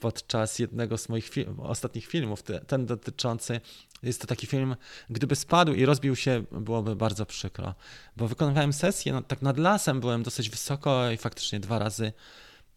podczas 0.01 0.59
jednego 0.59 0.99
z 0.99 1.09
moich 1.09 1.31
ostatnich 1.59 2.07
filmów, 2.07 2.43
ten 2.67 2.87
dotyczący, 2.87 3.61
jest 4.03 4.21
to 4.21 4.27
taki 4.27 4.47
film, 4.47 4.77
gdyby 5.11 5.37
spadł 5.37 5.73
i 5.73 5.85
rozbił 5.85 6.17
się, 6.17 6.45
byłoby 6.53 6.97
bardzo 6.97 7.27
przykro, 7.27 7.75
bo 8.17 8.29
wykonywałem 8.29 8.73
sesję, 8.73 9.13
no, 9.13 9.23
tak 9.23 9.43
nad 9.43 9.59
lasem 9.59 10.01
byłem 10.01 10.23
dosyć 10.23 10.51
wysoko 10.51 11.11
i 11.11 11.17
faktycznie 11.17 11.61
dwa 11.61 11.79
razy 11.79 12.13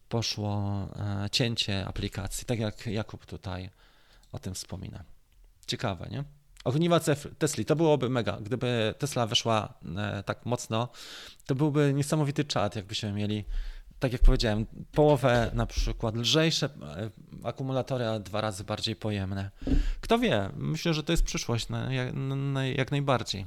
poszło 0.08 0.88
e, 0.96 1.30
cięcie 1.30 1.86
aplikacji, 1.86 2.46
tak 2.46 2.58
jak 2.58 2.86
Jakub 2.86 3.26
tutaj 3.26 3.70
o 4.32 4.38
tym 4.38 4.54
wspomina. 4.54 5.04
Ciekawe, 5.66 6.08
nie? 6.10 6.24
Ogniwa 6.64 7.00
Tesli, 7.38 7.64
to 7.64 7.76
byłoby 7.76 8.10
mega. 8.10 8.38
Gdyby 8.40 8.94
Tesla 8.98 9.26
weszła 9.26 9.74
e, 9.96 10.22
tak 10.22 10.46
mocno, 10.46 10.88
to 11.46 11.54
byłby 11.54 11.92
niesamowity 11.94 12.44
czat, 12.44 12.76
jakbyśmy 12.76 13.12
mieli 13.12 13.44
tak 14.00 14.12
jak 14.12 14.22
powiedziałem, 14.22 14.66
połowę 14.92 15.50
na 15.54 15.66
przykład 15.66 16.16
lżejsze 16.16 16.66
e, 16.66 17.10
akumulatory, 17.44 18.06
a 18.06 18.18
dwa 18.18 18.40
razy 18.40 18.64
bardziej 18.64 18.96
pojemne. 18.96 19.50
Kto 20.00 20.18
wie, 20.18 20.50
myślę, 20.56 20.94
że 20.94 21.02
to 21.02 21.12
jest 21.12 21.22
przyszłość 21.22 21.68
na, 21.68 21.92
jak, 21.92 22.14
na, 22.14 22.66
jak 22.66 22.90
najbardziej. 22.90 23.46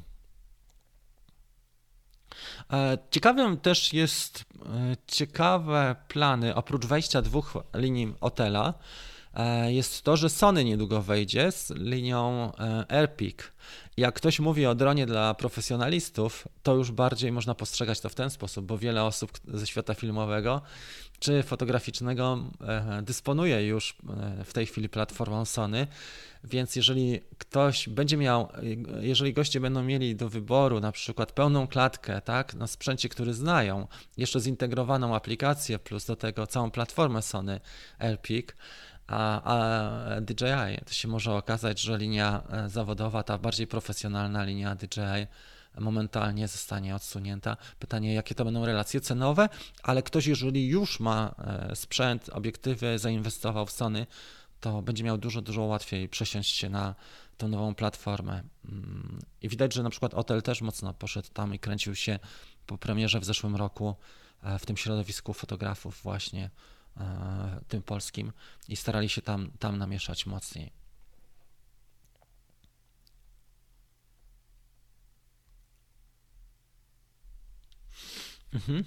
E, 2.73 2.97
ciekawym 3.11 3.57
też 3.57 3.93
jest 3.93 4.43
e, 4.65 4.95
ciekawe 5.07 5.95
plany, 6.07 6.55
oprócz 6.55 6.85
wejścia 6.85 7.21
dwóch 7.21 7.53
linii 7.75 8.13
Otela, 8.21 8.73
jest 9.67 10.01
to, 10.01 10.17
że 10.17 10.29
Sony 10.29 10.63
niedługo 10.63 11.01
wejdzie 11.01 11.51
z 11.51 11.69
linią 11.69 12.51
AirPik. 12.87 13.53
Jak 13.97 14.15
ktoś 14.15 14.39
mówi 14.39 14.65
o 14.65 14.75
dronie 14.75 15.05
dla 15.05 15.33
profesjonalistów, 15.33 16.47
to 16.63 16.75
już 16.75 16.91
bardziej 16.91 17.31
można 17.31 17.55
postrzegać 17.55 17.99
to 17.99 18.09
w 18.09 18.15
ten 18.15 18.29
sposób, 18.29 18.65
bo 18.65 18.77
wiele 18.77 19.03
osób 19.03 19.31
ze 19.47 19.67
świata 19.67 19.93
filmowego 19.93 20.61
czy 21.19 21.43
fotograficznego 21.43 22.43
e, 22.61 23.01
dysponuje 23.01 23.67
już 23.67 23.95
e, 24.39 24.43
w 24.43 24.53
tej 24.53 24.65
chwili 24.65 24.89
platformą 24.89 25.45
Sony, 25.45 25.87
więc 26.43 26.75
jeżeli 26.75 27.19
ktoś 27.37 27.89
będzie 27.89 28.17
miał, 28.17 28.47
jeżeli 29.01 29.33
goście 29.33 29.59
będą 29.59 29.83
mieli 29.83 30.15
do 30.15 30.29
wyboru 30.29 30.79
na 30.79 30.91
przykład 30.91 31.31
pełną 31.31 31.67
klatkę, 31.67 32.21
tak, 32.21 32.53
na 32.53 32.67
sprzęcie, 32.67 33.09
który 33.09 33.33
znają, 33.33 33.87
jeszcze 34.17 34.39
zintegrowaną 34.39 35.15
aplikację, 35.15 35.79
plus 35.79 36.05
do 36.05 36.15
tego 36.15 36.47
całą 36.47 36.71
platformę 36.71 37.21
Sony 37.21 37.59
LPIC, 37.99 38.47
a, 39.07 39.41
a 39.43 40.21
DJI 40.21 40.85
to 40.85 40.93
się 40.93 41.07
może 41.07 41.33
okazać, 41.33 41.81
że 41.81 41.97
linia 41.97 42.43
e, 42.49 42.69
zawodowa, 42.69 43.23
ta 43.23 43.37
bardziej 43.37 43.67
profesjonalna 43.67 44.43
linia 44.43 44.75
DJI 44.75 45.27
momentalnie 45.77 46.47
zostanie 46.47 46.95
odsunięta. 46.95 47.57
Pytanie, 47.79 48.13
jakie 48.13 48.35
to 48.35 48.45
będą 48.45 48.65
relacje 48.65 49.01
cenowe, 49.01 49.49
ale 49.83 50.03
ktoś, 50.03 50.27
jeżeli 50.27 50.67
już 50.67 50.99
ma 50.99 51.35
e, 51.37 51.75
sprzęt, 51.75 52.29
obiektywy, 52.29 52.99
zainwestował 52.99 53.65
w 53.65 53.71
Sony, 53.71 54.07
to 54.59 54.81
będzie 54.81 55.03
miał 55.03 55.17
dużo, 55.17 55.41
dużo 55.41 55.61
łatwiej 55.61 56.09
przesiąść 56.09 56.55
się 56.55 56.69
na 56.69 56.95
tą 57.37 57.47
nową 57.47 57.75
platformę. 57.75 58.43
Mm, 58.65 59.19
I 59.41 59.49
widać, 59.49 59.73
że 59.73 59.83
na 59.83 59.89
przykład 59.89 60.13
Otel 60.13 60.41
też 60.41 60.61
mocno 60.61 60.93
poszedł 60.93 61.27
tam 61.33 61.53
i 61.53 61.59
kręcił 61.59 61.95
się 61.95 62.19
po 62.67 62.77
premierze 62.77 63.19
w 63.19 63.25
zeszłym 63.25 63.55
roku 63.55 63.95
e, 64.43 64.59
w 64.59 64.65
tym 64.65 64.77
środowisku 64.77 65.33
fotografów 65.33 66.01
właśnie 66.03 66.49
tym 67.67 67.83
polskim 67.83 68.31
i 68.67 68.75
starali 68.75 69.09
się 69.09 69.21
tam, 69.21 69.51
tam 69.59 69.77
namieszać 69.77 70.25
mocniej. 70.25 70.71
Mhm. 78.53 78.83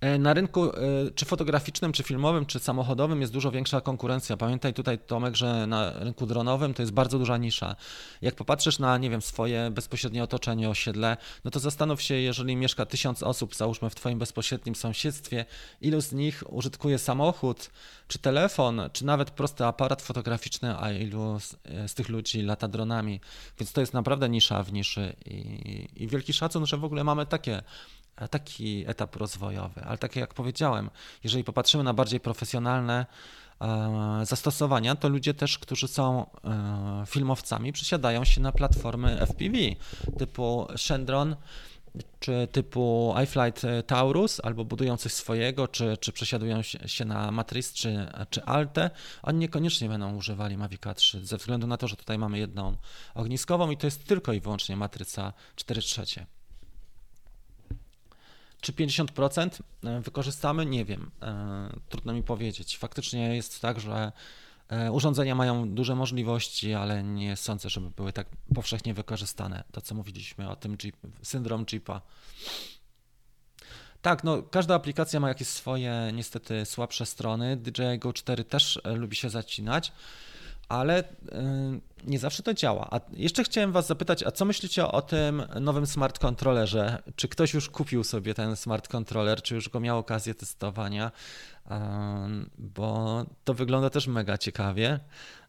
E, 0.00 0.18
na 0.18 0.34
rynku 0.34 0.64
e, 0.64 0.70
czy 1.14 1.24
fotograficznym, 1.24 1.92
czy 1.92 2.02
filmowym, 2.02 2.46
czy 2.46 2.58
samochodowym 2.58 3.20
jest 3.20 3.32
dużo 3.32 3.50
większa 3.50 3.80
konkurencja. 3.80 4.36
Pamiętaj 4.36 4.74
tutaj, 4.74 4.98
Tomek, 4.98 5.36
że 5.36 5.66
na 5.66 5.92
rynku 5.98 6.26
dronowym 6.26 6.74
to 6.74 6.82
jest 6.82 6.92
bardzo 6.92 7.18
duża 7.18 7.36
nisza. 7.36 7.76
Jak 8.22 8.34
popatrzysz 8.34 8.78
na, 8.78 8.98
nie 8.98 9.10
wiem, 9.10 9.22
swoje 9.22 9.70
bezpośrednie 9.70 10.22
otoczenie, 10.22 10.70
osiedle, 10.70 11.16
no 11.44 11.50
to 11.50 11.60
zastanów 11.60 12.02
się, 12.02 12.14
jeżeli 12.14 12.56
mieszka 12.56 12.86
tysiąc 12.86 13.22
osób, 13.22 13.54
załóżmy 13.54 13.90
w 13.90 13.94
Twoim 13.94 14.18
bezpośrednim 14.18 14.74
sąsiedztwie, 14.74 15.44
ilu 15.80 16.00
z 16.00 16.12
nich 16.12 16.42
użytkuje 16.48 16.98
samochód, 16.98 17.70
czy 18.08 18.18
telefon, 18.18 18.80
czy 18.92 19.06
nawet 19.06 19.30
prosty 19.30 19.64
aparat 19.64 20.02
fotograficzny, 20.02 20.78
a 20.78 20.92
ilu 20.92 21.40
z, 21.40 21.56
z 21.86 21.94
tych 21.94 22.08
ludzi 22.08 22.42
lata 22.42 22.68
dronami. 22.68 23.20
Więc 23.60 23.72
to 23.72 23.80
jest 23.80 23.94
naprawdę 23.94 24.28
nisza 24.28 24.62
w 24.62 24.72
niszy 24.72 25.16
i, 25.26 25.88
i 25.96 26.08
wielki 26.08 26.32
szacun, 26.32 26.66
że 26.66 26.76
w 26.76 26.84
ogóle 26.84 27.04
mamy 27.04 27.26
takie 27.26 27.62
taki 28.30 28.84
etap 28.88 29.16
rozwojowy. 29.16 29.84
Ale 29.84 29.98
tak 29.98 30.16
jak 30.16 30.34
powiedziałem, 30.34 30.90
jeżeli 31.24 31.44
popatrzymy 31.44 31.84
na 31.84 31.94
bardziej 31.94 32.20
profesjonalne 32.20 33.06
e, 33.60 34.20
zastosowania, 34.26 34.94
to 34.96 35.08
ludzie 35.08 35.34
też, 35.34 35.58
którzy 35.58 35.88
są 35.88 36.26
e, 36.44 37.04
filmowcami, 37.06 37.72
przesiadają 37.72 38.24
się 38.24 38.40
na 38.40 38.52
platformy 38.52 39.26
FPV 39.26 39.58
typu 40.18 40.68
Shendron 40.76 41.36
czy 42.20 42.48
typu 42.52 43.14
iFlight 43.24 43.62
Taurus, 43.86 44.40
albo 44.44 44.64
budują 44.64 44.96
coś 44.96 45.12
swojego, 45.12 45.68
czy, 45.68 45.96
czy 46.00 46.12
przesiadują 46.12 46.62
się 46.62 47.04
na 47.04 47.30
Matrix, 47.30 47.72
czy, 47.72 48.06
czy 48.30 48.44
Alte, 48.44 48.90
oni 49.22 49.38
niekoniecznie 49.38 49.88
będą 49.88 50.16
używali 50.16 50.56
Mavica 50.56 50.94
3, 50.94 51.26
ze 51.26 51.36
względu 51.36 51.66
na 51.66 51.76
to, 51.76 51.88
że 51.88 51.96
tutaj 51.96 52.18
mamy 52.18 52.38
jedną 52.38 52.76
ogniskową 53.14 53.70
i 53.70 53.76
to 53.76 53.86
jest 53.86 54.04
tylko 54.04 54.32
i 54.32 54.40
wyłącznie 54.40 54.76
matryca 54.76 55.32
4 55.56 55.82
trzecie. 55.82 56.26
Czy 58.60 58.72
50% 58.72 59.62
e, 59.84 60.00
wykorzystamy? 60.00 60.66
Nie 60.66 60.84
wiem. 60.84 61.10
E, 61.22 61.70
trudno 61.88 62.12
mi 62.12 62.22
powiedzieć. 62.22 62.78
Faktycznie 62.78 63.36
jest 63.36 63.60
tak, 63.60 63.80
że 63.80 64.12
e, 64.68 64.92
urządzenia 64.92 65.34
mają 65.34 65.68
duże 65.68 65.94
możliwości, 65.94 66.74
ale 66.74 67.02
nie 67.02 67.36
sądzę, 67.36 67.70
żeby 67.70 67.90
były 67.90 68.12
tak 68.12 68.26
powszechnie 68.54 68.94
wykorzystane. 68.94 69.64
To, 69.72 69.80
co 69.80 69.94
mówiliśmy 69.94 70.50
o 70.50 70.56
tym 70.56 70.76
Jeep, 70.82 70.96
syndrom 71.22 71.66
Jeepa. 71.72 72.00
Tak, 74.02 74.24
no 74.24 74.42
każda 74.42 74.74
aplikacja 74.74 75.20
ma 75.20 75.28
jakieś 75.28 75.48
swoje 75.48 76.10
niestety 76.14 76.66
słabsze 76.66 77.06
strony. 77.06 77.56
DJI 77.56 77.98
Go 77.98 78.12
4 78.12 78.44
też 78.44 78.80
lubi 78.84 79.16
się 79.16 79.30
zacinać 79.30 79.92
ale 80.68 81.04
nie 82.06 82.18
zawsze 82.18 82.42
to 82.42 82.54
działa. 82.54 82.88
A 82.90 83.00
jeszcze 83.12 83.44
chciałem 83.44 83.72
Was 83.72 83.86
zapytać, 83.86 84.22
a 84.22 84.30
co 84.30 84.44
myślicie 84.44 84.86
o 84.86 85.02
tym 85.02 85.42
nowym 85.60 85.86
smart 85.86 86.18
kontrolerze? 86.18 87.02
Czy 87.16 87.28
ktoś 87.28 87.54
już 87.54 87.70
kupił 87.70 88.04
sobie 88.04 88.34
ten 88.34 88.56
smart 88.56 88.88
kontroler, 88.88 89.42
czy 89.42 89.54
już 89.54 89.68
go 89.68 89.80
miał 89.80 89.98
okazję 89.98 90.34
testowania? 90.34 91.12
Bo 92.58 93.24
to 93.44 93.54
wygląda 93.54 93.90
też 93.90 94.06
mega 94.06 94.38
ciekawie. 94.38 95.00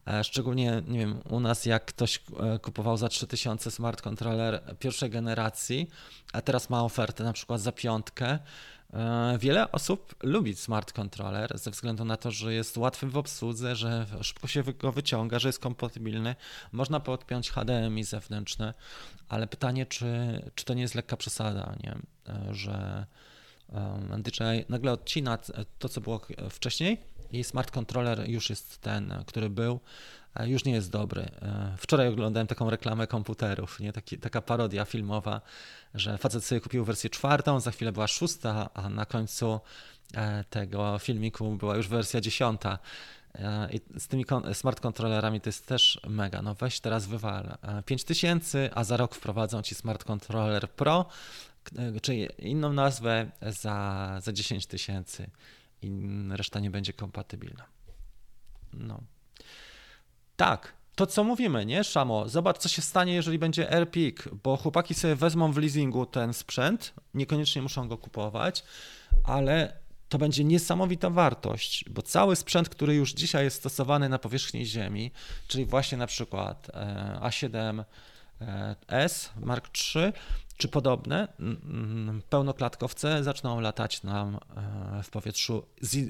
E, 0.06 0.24
szczególnie, 0.24 0.82
nie 0.88 0.98
wiem, 0.98 1.20
u 1.30 1.40
nas 1.40 1.66
jak 1.66 1.84
ktoś 1.84 2.20
e, 2.40 2.58
kupował 2.58 2.96
za 2.96 3.08
3000 3.08 3.70
smart 3.70 4.02
controller 4.02 4.76
pierwszej 4.78 5.10
generacji, 5.10 5.88
a 6.32 6.40
teraz 6.40 6.70
ma 6.70 6.84
ofertę 6.84 7.24
na 7.24 7.32
przykład 7.32 7.60
za 7.60 7.72
piątkę, 7.72 8.38
wiele 9.38 9.72
osób 9.72 10.14
lubi 10.22 10.54
smart 10.54 10.92
controller 10.92 11.58
ze 11.58 11.70
względu 11.70 12.04
na 12.04 12.16
to, 12.16 12.30
że 12.30 12.54
jest 12.54 12.76
łatwy 12.76 13.06
w 13.06 13.16
obsłudze, 13.16 13.76
że 13.76 14.06
szybko 14.22 14.46
się 14.46 14.62
go 14.62 14.92
wyciąga, 14.92 15.38
że 15.38 15.48
jest 15.48 15.58
kompatybilny. 15.58 16.34
Można 16.72 17.00
podpiąć 17.00 17.50
HDMI 17.50 18.04
zewnętrzne, 18.04 18.74
ale 19.28 19.46
pytanie, 19.46 19.86
czy, 19.86 20.06
czy 20.54 20.64
to 20.64 20.74
nie 20.74 20.82
jest 20.82 20.94
lekka 20.94 21.16
przesada, 21.16 21.76
nie? 21.82 21.96
E, 22.28 22.54
że 22.54 23.06
DJI 24.18 24.64
nagle 24.68 24.92
odcina 24.92 25.38
to, 25.78 25.88
co 25.88 26.00
było 26.00 26.20
wcześniej 26.50 27.00
i 27.32 27.44
smart 27.44 27.70
controller 27.70 28.30
już 28.30 28.50
jest 28.50 28.78
ten, 28.78 29.14
który 29.26 29.50
był, 29.50 29.80
już 30.46 30.64
nie 30.64 30.72
jest 30.72 30.90
dobry. 30.90 31.22
E, 31.22 31.74
wczoraj 31.78 32.08
oglądałem 32.08 32.46
taką 32.46 32.70
reklamę 32.70 33.06
komputerów, 33.06 33.80
nie? 33.80 33.92
Taki, 33.92 34.18
taka 34.18 34.42
parodia 34.42 34.84
filmowa, 34.84 35.40
że 35.94 36.18
facet 36.18 36.44
sobie 36.44 36.60
kupił 36.60 36.84
wersję 36.84 37.10
czwartą, 37.10 37.60
za 37.60 37.70
chwilę 37.70 37.92
była 37.92 38.08
szósta, 38.08 38.70
a 38.74 38.88
na 38.88 39.06
końcu 39.06 39.60
e, 40.14 40.44
tego 40.44 40.98
filmiku 40.98 41.56
była 41.56 41.76
już 41.76 41.88
wersja 41.88 42.20
dziesiąta. 42.20 42.78
E, 43.34 43.68
I 43.72 44.00
z 44.00 44.08
tymi 44.08 44.24
smart 44.52 44.80
kontrolerami 44.80 45.40
to 45.40 45.48
jest 45.48 45.66
też 45.66 46.00
mega. 46.08 46.42
No 46.42 46.54
weź 46.54 46.80
teraz 46.80 47.06
wywal 47.06 47.56
5000, 47.84 48.70
a 48.74 48.84
za 48.84 48.96
rok 48.96 49.14
wprowadzą 49.14 49.62
ci 49.62 49.74
smart 49.74 50.04
controller 50.04 50.70
Pro, 50.70 51.06
czyli 52.02 52.28
inną 52.38 52.72
nazwę 52.72 53.30
za, 53.42 54.18
za 54.22 54.32
10 54.32 54.66
tysięcy 54.66 55.30
i 55.82 55.90
reszta 56.30 56.60
nie 56.60 56.70
będzie 56.70 56.92
kompatybilna. 56.92 57.64
No. 58.72 59.00
Tak, 60.40 60.72
to 60.94 61.06
co 61.06 61.24
mówimy, 61.24 61.66
nie, 61.66 61.84
Szamo? 61.84 62.28
Zobacz, 62.28 62.58
co 62.58 62.68
się 62.68 62.82
stanie, 62.82 63.14
jeżeli 63.14 63.38
będzie 63.38 63.72
AirPik, 63.72 64.28
bo 64.42 64.56
chłopaki 64.56 64.94
sobie 64.94 65.16
wezmą 65.16 65.52
w 65.52 65.56
leasingu 65.56 66.06
ten 66.06 66.34
sprzęt, 66.34 66.94
niekoniecznie 67.14 67.62
muszą 67.62 67.88
go 67.88 67.98
kupować, 67.98 68.64
ale 69.24 69.72
to 70.08 70.18
będzie 70.18 70.44
niesamowita 70.44 71.10
wartość, 71.10 71.84
bo 71.90 72.02
cały 72.02 72.36
sprzęt, 72.36 72.68
który 72.68 72.94
już 72.94 73.12
dzisiaj 73.12 73.44
jest 73.44 73.56
stosowany 73.56 74.08
na 74.08 74.18
powierzchni 74.18 74.66
Ziemi, 74.66 75.10
czyli 75.48 75.64
właśnie 75.64 75.98
na 75.98 76.06
przykład 76.06 76.70
e, 76.74 77.18
A7S 77.22 77.84
e, 79.36 79.40
Mark 79.40 79.68
III, 79.94 80.12
czy 80.60 80.68
podobne 80.68 81.28
pełnoklatkowce 82.30 83.24
zaczną 83.24 83.60
latać 83.60 84.02
nam 84.02 84.36
e, 84.36 85.02
w 85.02 85.10
powietrzu. 85.10 85.66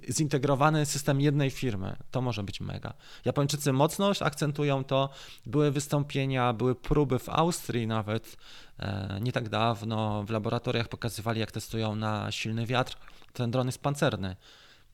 Zintegrowany 0.08 0.86
system 0.86 1.20
jednej 1.20 1.50
firmy, 1.50 1.96
to 2.10 2.20
może 2.20 2.42
być 2.42 2.60
mega. 2.60 2.94
Japończycy 3.24 3.72
mocno 3.72 4.12
akcentują 4.20 4.84
to. 4.84 5.08
Były 5.46 5.70
wystąpienia, 5.70 6.52
były 6.52 6.74
próby 6.74 7.18
w 7.18 7.28
Austrii 7.28 7.86
nawet 7.86 8.36
e, 8.78 9.18
nie 9.20 9.32
tak 9.32 9.48
dawno. 9.48 10.24
W 10.24 10.30
laboratoriach 10.30 10.88
pokazywali, 10.88 11.40
jak 11.40 11.52
testują 11.52 11.96
na 11.96 12.30
silny 12.30 12.66
wiatr. 12.66 12.96
Ten 13.32 13.50
dron 13.50 13.66
jest 13.66 13.82
pancerny. 13.82 14.36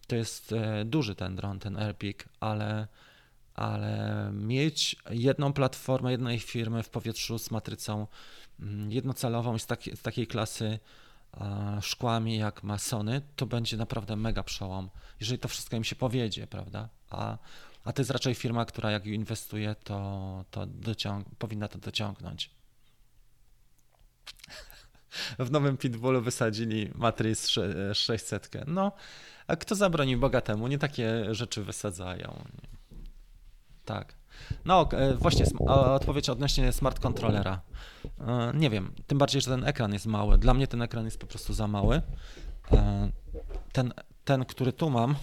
To 0.07 0.17
jest 0.17 0.53
e, 0.53 0.85
duży 0.85 1.15
ten 1.15 1.37
dron, 1.37 1.59
ten 1.59 1.77
Airpeak, 1.77 2.29
ale 2.41 2.87
ale 3.57 4.31
mieć 4.33 4.97
jedną 5.11 5.53
platformę 5.53 6.11
jednej 6.11 6.39
firmy 6.39 6.83
w 6.83 6.89
powietrzu 6.89 7.39
z 7.39 7.51
matrycą 7.51 8.07
mm, 8.61 8.93
jednocelową 8.93 9.59
z, 9.59 9.67
taki, 9.67 9.97
z 9.97 10.03
takiej 10.03 10.27
klasy 10.27 10.79
szkłami 11.81 12.37
jak 12.37 12.63
ma 12.63 12.79
Sony, 12.79 13.23
to 13.37 13.47
będzie 13.47 13.77
naprawdę 13.77 14.17
mega 14.17 14.43
przełom, 14.43 14.91
jeżeli 15.21 15.39
to 15.39 15.49
wszystko 15.49 15.77
im 15.77 15.85
się 15.85 15.97
powiedzie, 15.97 16.47
prawda? 16.47 16.89
A, 17.11 17.39
a 17.85 17.93
to 17.93 18.03
jest 18.03 18.11
raczej 18.11 18.35
firma, 18.35 18.65
która 18.65 18.91
jak 18.91 19.07
inwestuje, 19.07 19.75
to, 19.75 20.45
to 20.51 20.67
dociąg- 20.67 21.25
powinna 21.39 21.69
to 21.69 21.79
dociągnąć. 21.79 22.51
W 25.39 25.51
nowym 25.51 25.77
Pitbullu 25.77 26.23
wysadzili 26.23 26.91
Matrix 26.95 27.51
600. 27.95 28.51
No, 28.67 28.93
a 29.47 29.57
kto 29.57 29.75
zabroni 29.75 30.17
bogatemu? 30.17 30.69
Nie 30.69 30.79
takie 30.79 31.35
rzeczy 31.35 31.65
wysadzają. 31.65 32.45
Tak. 33.85 34.15
No, 34.65 34.89
e, 34.93 35.15
właśnie 35.15 35.45
odpowiedź 35.67 36.29
odnośnie 36.29 36.73
smart 36.73 37.01
kontrolera. 37.01 37.61
E, 38.21 38.53
nie 38.55 38.71
wiem, 38.71 38.93
tym 39.07 39.19
bardziej, 39.19 39.41
że 39.41 39.51
ten 39.51 39.65
ekran 39.65 39.93
jest 39.93 40.07
mały. 40.07 40.39
Dla 40.39 40.55
mnie 40.55 40.67
ten 40.67 40.83
ekran 40.83 41.05
jest 41.05 41.19
po 41.19 41.27
prostu 41.27 41.55
za 41.55 41.69
mały. 41.69 42.03
E, 42.73 43.11
ten, 43.73 43.93
ten 44.25 44.45
który 44.45 44.73
tu 44.73 44.91
mam, 44.91 45.15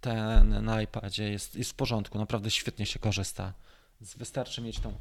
ten 0.00 0.64
na 0.64 0.82
iPadzie 0.82 1.30
jest, 1.30 1.56
jest 1.56 1.70
w 1.70 1.74
porządku, 1.74 2.18
naprawdę 2.18 2.50
świetnie 2.50 2.86
się 2.86 2.98
korzysta. 2.98 3.52
Wystarczy 4.00 4.62
mieć 4.62 4.80
tą, 4.80 4.92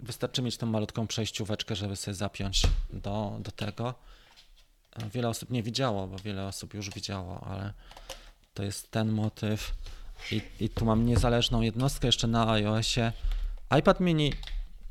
wystarczy 0.00 0.42
mieć 0.42 0.56
tą 0.56 0.66
malutką 0.66 1.06
przejścióweczkę, 1.06 1.76
żeby 1.76 1.96
sobie 1.96 2.14
zapiąć 2.14 2.62
do, 2.92 3.36
do 3.40 3.50
tego. 3.50 3.94
Wiele 5.12 5.28
osób 5.28 5.50
nie 5.50 5.62
widziało, 5.62 6.06
bo 6.06 6.18
wiele 6.18 6.46
osób 6.46 6.74
już 6.74 6.90
widziało, 6.90 7.46
ale 7.46 7.72
to 8.54 8.62
jest 8.62 8.90
ten 8.90 9.12
motyw. 9.12 9.74
I, 10.30 10.42
I 10.60 10.68
tu 10.68 10.84
mam 10.84 11.06
niezależną 11.06 11.60
jednostkę 11.60 12.08
jeszcze 12.08 12.26
na 12.26 12.50
iOSie. 12.50 13.12
iPad 13.78 14.00
mini 14.00 14.32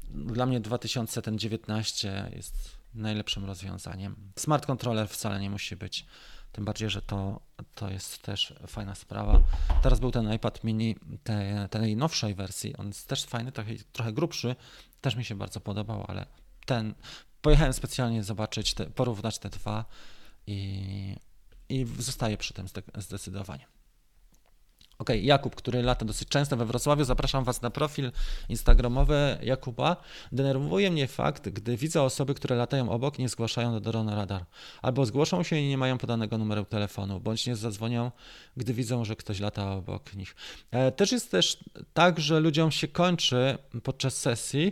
dla 0.09 0.45
mnie 0.45 0.59
2019 0.59 2.31
jest 2.35 2.77
najlepszym 2.93 3.45
rozwiązaniem. 3.45 4.15
Smart 4.35 4.65
controller 4.65 5.07
wcale 5.07 5.39
nie 5.39 5.49
musi 5.49 5.75
być. 5.75 6.05
Tym 6.51 6.65
bardziej, 6.65 6.89
że 6.89 7.01
to, 7.01 7.39
to 7.75 7.89
jest 7.89 8.21
też 8.21 8.53
fajna 8.67 8.95
sprawa. 8.95 9.41
Teraz 9.81 9.99
był 9.99 10.11
ten 10.11 10.33
iPad 10.33 10.63
mini 10.63 10.95
tej, 11.23 11.69
tej 11.69 11.95
nowszej 11.95 12.35
wersji. 12.35 12.75
On 12.77 12.87
jest 12.87 13.07
też 13.07 13.25
fajny, 13.25 13.51
trochę, 13.51 13.71
trochę 13.91 14.13
grubszy. 14.13 14.55
Też 15.01 15.15
mi 15.15 15.25
się 15.25 15.35
bardzo 15.35 15.59
podobał, 15.59 16.05
ale 16.07 16.25
ten. 16.65 16.93
Pojechałem 17.41 17.73
specjalnie 17.73 18.23
zobaczyć, 18.23 18.73
te, 18.73 18.85
porównać 18.85 19.39
te 19.39 19.49
dwa 19.49 19.85
i, 20.47 21.15
i 21.69 21.85
zostaję 21.99 22.37
przy 22.37 22.53
tym 22.53 22.67
zdecydowanie. 22.95 23.72
Ok, 25.03 25.09
Jakub, 25.21 25.55
który 25.55 25.81
lata 25.81 26.05
dosyć 26.05 26.27
często 26.29 26.57
we 26.57 26.65
Wrocławiu, 26.65 27.03
zapraszam 27.03 27.43
Was 27.43 27.61
na 27.61 27.69
profil 27.69 28.11
instagramowy 28.49 29.37
Jakuba. 29.41 29.97
Denerwuje 30.31 30.91
mnie 30.91 31.07
fakt, 31.07 31.49
gdy 31.49 31.77
widzę 31.77 32.01
osoby, 32.01 32.33
które 32.33 32.55
latają 32.55 32.89
obok 32.89 33.19
nie 33.19 33.29
zgłaszają 33.29 33.71
do 33.71 33.79
drona 33.79 34.15
radar. 34.15 34.45
Albo 34.81 35.05
zgłoszą 35.05 35.43
się 35.43 35.55
i 35.55 35.67
nie 35.67 35.77
mają 35.77 35.97
podanego 35.97 36.37
numeru 36.37 36.65
telefonu, 36.65 37.19
bądź 37.19 37.47
nie 37.47 37.55
zadzwonią, 37.55 38.11
gdy 38.57 38.73
widzą, 38.73 39.05
że 39.05 39.15
ktoś 39.15 39.39
lata 39.39 39.71
obok 39.71 40.13
nich. 40.13 40.35
E, 40.71 40.91
też 40.91 41.11
jest 41.11 41.31
też 41.31 41.63
tak, 41.93 42.19
że 42.19 42.39
ludziom 42.39 42.71
się 42.71 42.87
kończy 42.87 43.57
podczas 43.83 44.17
sesji 44.17 44.71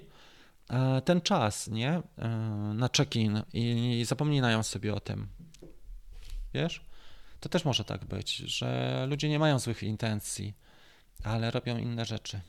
e, 0.69 1.01
ten 1.01 1.21
czas, 1.21 1.67
nie? 1.67 2.01
E, 2.17 2.27
na 2.73 2.89
check-in 2.97 3.41
i 3.53 4.03
zapominają 4.07 4.63
sobie 4.63 4.93
o 4.93 4.99
tym. 4.99 5.27
Wiesz? 6.53 6.90
To 7.41 7.49
też 7.49 7.65
może 7.65 7.85
tak 7.85 8.05
być, 8.05 8.35
że 8.35 9.05
ludzie 9.09 9.29
nie 9.29 9.39
mają 9.39 9.59
złych 9.59 9.83
intencji, 9.83 10.53
ale 11.23 11.51
robią 11.51 11.77
inne 11.77 12.05
rzeczy. 12.05 12.41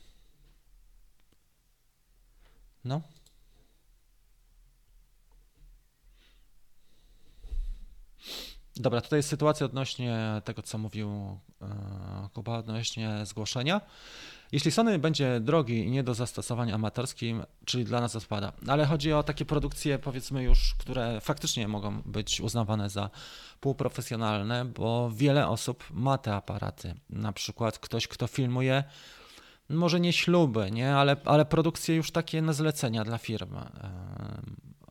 No. 2.84 3.01
Dobra, 8.76 9.01
tutaj 9.01 9.18
jest 9.18 9.28
sytuacja 9.28 9.66
odnośnie 9.66 10.43
tego, 10.45 10.62
co 10.62 10.78
mówił 10.78 11.38
e, 11.62 12.28
Kuba, 12.34 12.59
odnośnie 12.59 13.26
zgłoszenia. 13.26 13.80
Jeśli 14.53 14.71
Sony 14.71 14.99
będzie 14.99 15.41
drogi 15.41 15.85
i 15.87 15.91
nie 15.91 16.03
do 16.03 16.15
zastosowań 16.15 16.73
amatorskim, 16.73 17.45
czyli 17.65 17.85
dla 17.85 18.01
nas 18.01 18.17
odpada, 18.17 18.53
ale 18.69 18.87
chodzi 18.87 19.13
o 19.13 19.23
takie 19.23 19.45
produkcje, 19.45 19.99
powiedzmy 19.99 20.43
już, 20.43 20.75
które 20.79 21.21
faktycznie 21.21 21.69
mogą 21.69 22.03
być 22.03 22.41
uznawane 22.41 22.91
za 22.91 23.11
półprofesjonalne, 23.61 24.65
bo 24.65 25.11
wiele 25.15 25.49
osób 25.49 25.85
ma 25.91 26.19
te 26.19 26.35
aparaty. 26.35 26.95
Na 27.11 27.33
przykład 27.33 27.79
ktoś, 27.79 28.09
kto 28.09 28.27
filmuje, 28.27 28.85
może 29.69 30.01
nie 30.01 30.13
śluby, 30.13 30.71
nie? 30.71 30.95
Ale, 30.95 31.17
ale 31.25 31.45
produkcje 31.45 31.97
już 31.97 32.11
takie 32.11 32.43
na 32.43 32.53
zlecenia 32.53 33.05
dla 33.05 33.19
firmy. 33.19 33.61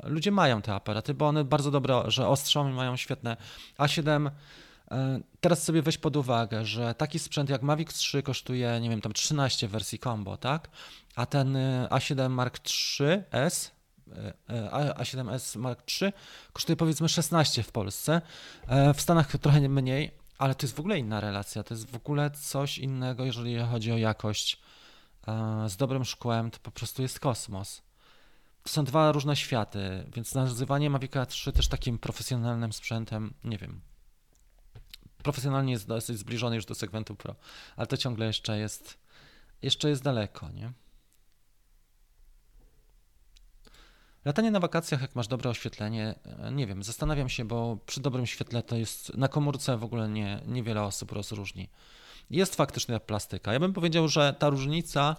Ludzie 0.03 0.31
mają 0.31 0.61
te 0.61 0.73
aparaty, 0.73 1.13
bo 1.13 1.27
one 1.27 1.43
bardzo 1.43 1.71
dobre, 1.71 2.03
że 2.07 2.27
ostrzą 2.27 2.69
i 2.69 2.73
mają 2.73 2.97
świetne 2.97 3.37
A7 3.77 4.27
E, 4.27 4.31
teraz 5.41 5.63
sobie 5.63 5.81
weź 5.81 5.97
pod 5.97 6.17
uwagę, 6.17 6.65
że 6.65 6.95
taki 6.95 7.19
sprzęt 7.19 7.49
jak 7.49 7.61
Mavic 7.61 7.93
3 7.93 8.23
kosztuje, 8.23 8.79
nie 8.81 8.89
wiem, 8.89 9.01
tam 9.01 9.13
13 9.13 9.67
wersji 9.67 9.99
combo, 9.99 10.37
tak? 10.37 10.69
A 11.15 11.25
ten 11.25 11.55
e, 11.55 11.87
A7 11.91 12.29
Mark 12.29 12.59
3S 12.59 13.71
e, 14.49 14.93
A7S 14.93 15.57
Mark 15.59 15.83
III 16.01 16.13
kosztuje 16.53 16.75
powiedzmy 16.75 17.09
16 17.09 17.63
w 17.63 17.71
Polsce, 17.71 18.21
w 18.95 19.01
Stanach 19.01 19.37
trochę 19.37 19.69
mniej, 19.69 20.11
ale 20.37 20.55
to 20.55 20.65
jest 20.65 20.75
w 20.75 20.79
ogóle 20.79 20.99
inna 20.99 21.19
relacja, 21.19 21.63
to 21.63 21.73
jest 21.73 21.91
w 21.91 21.95
ogóle 21.95 22.31
coś 22.31 22.77
innego, 22.77 23.25
jeżeli 23.25 23.59
chodzi 23.59 23.91
o 23.91 23.97
jakość. 23.97 24.59
E, 25.27 25.69
z 25.69 25.77
dobrym 25.77 26.05
szkłem 26.05 26.51
to 26.51 26.59
po 26.59 26.71
prostu 26.71 27.01
jest 27.01 27.19
kosmos. 27.19 27.81
To 28.63 28.69
są 28.69 28.85
dwa 28.85 29.11
różne 29.11 29.35
światy, 29.35 30.05
więc 30.15 30.35
nazywanie 30.35 30.89
Mavica 30.89 31.25
3 31.25 31.51
też 31.51 31.67
takim 31.67 31.99
profesjonalnym 31.99 32.73
sprzętem, 32.73 33.33
nie 33.43 33.57
wiem. 33.57 33.81
Profesjonalnie 35.23 35.73
jest 35.73 35.87
dosyć 35.87 36.17
zbliżony 36.17 36.55
już 36.55 36.65
do 36.65 36.75
segmentu 36.75 37.15
Pro, 37.15 37.35
ale 37.75 37.87
to 37.87 37.97
ciągle 37.97 38.25
jeszcze 38.25 38.57
jest, 38.59 38.97
jeszcze 39.61 39.89
jest 39.89 40.03
daleko, 40.03 40.49
nie? 40.49 40.71
Latanie 44.25 44.51
na 44.51 44.59
wakacjach, 44.59 45.01
jak 45.01 45.15
masz 45.15 45.27
dobre 45.27 45.49
oświetlenie, 45.49 46.15
e, 46.39 46.51
nie 46.51 46.67
wiem, 46.67 46.83
zastanawiam 46.83 47.29
się, 47.29 47.45
bo 47.45 47.77
przy 47.85 48.01
dobrym 48.01 48.25
świetle 48.25 48.63
to 48.63 48.75
jest 48.75 49.17
na 49.17 49.27
komórce 49.27 49.77
w 49.77 49.83
ogóle 49.83 50.09
nie, 50.09 50.41
niewiele 50.47 50.83
osób 50.83 51.11
rozróżni. 51.11 51.69
Jest 52.29 52.55
faktycznie 52.55 52.99
plastyka. 52.99 53.53
Ja 53.53 53.59
bym 53.59 53.73
powiedział, 53.73 54.07
że 54.07 54.35
ta 54.39 54.49
różnica, 54.49 55.15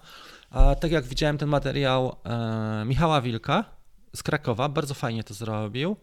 tak 0.81 0.91
jak 0.91 1.05
widziałem 1.05 1.39
ten 1.39 1.49
materiał 1.49 2.17
e, 2.25 2.85
Michała 2.87 3.21
Wilka 3.21 3.65
z 4.17 4.23
Krakowa, 4.23 4.69
bardzo 4.69 4.95
fajnie 4.95 5.25
to 5.25 5.35
zrobił. 5.35 5.97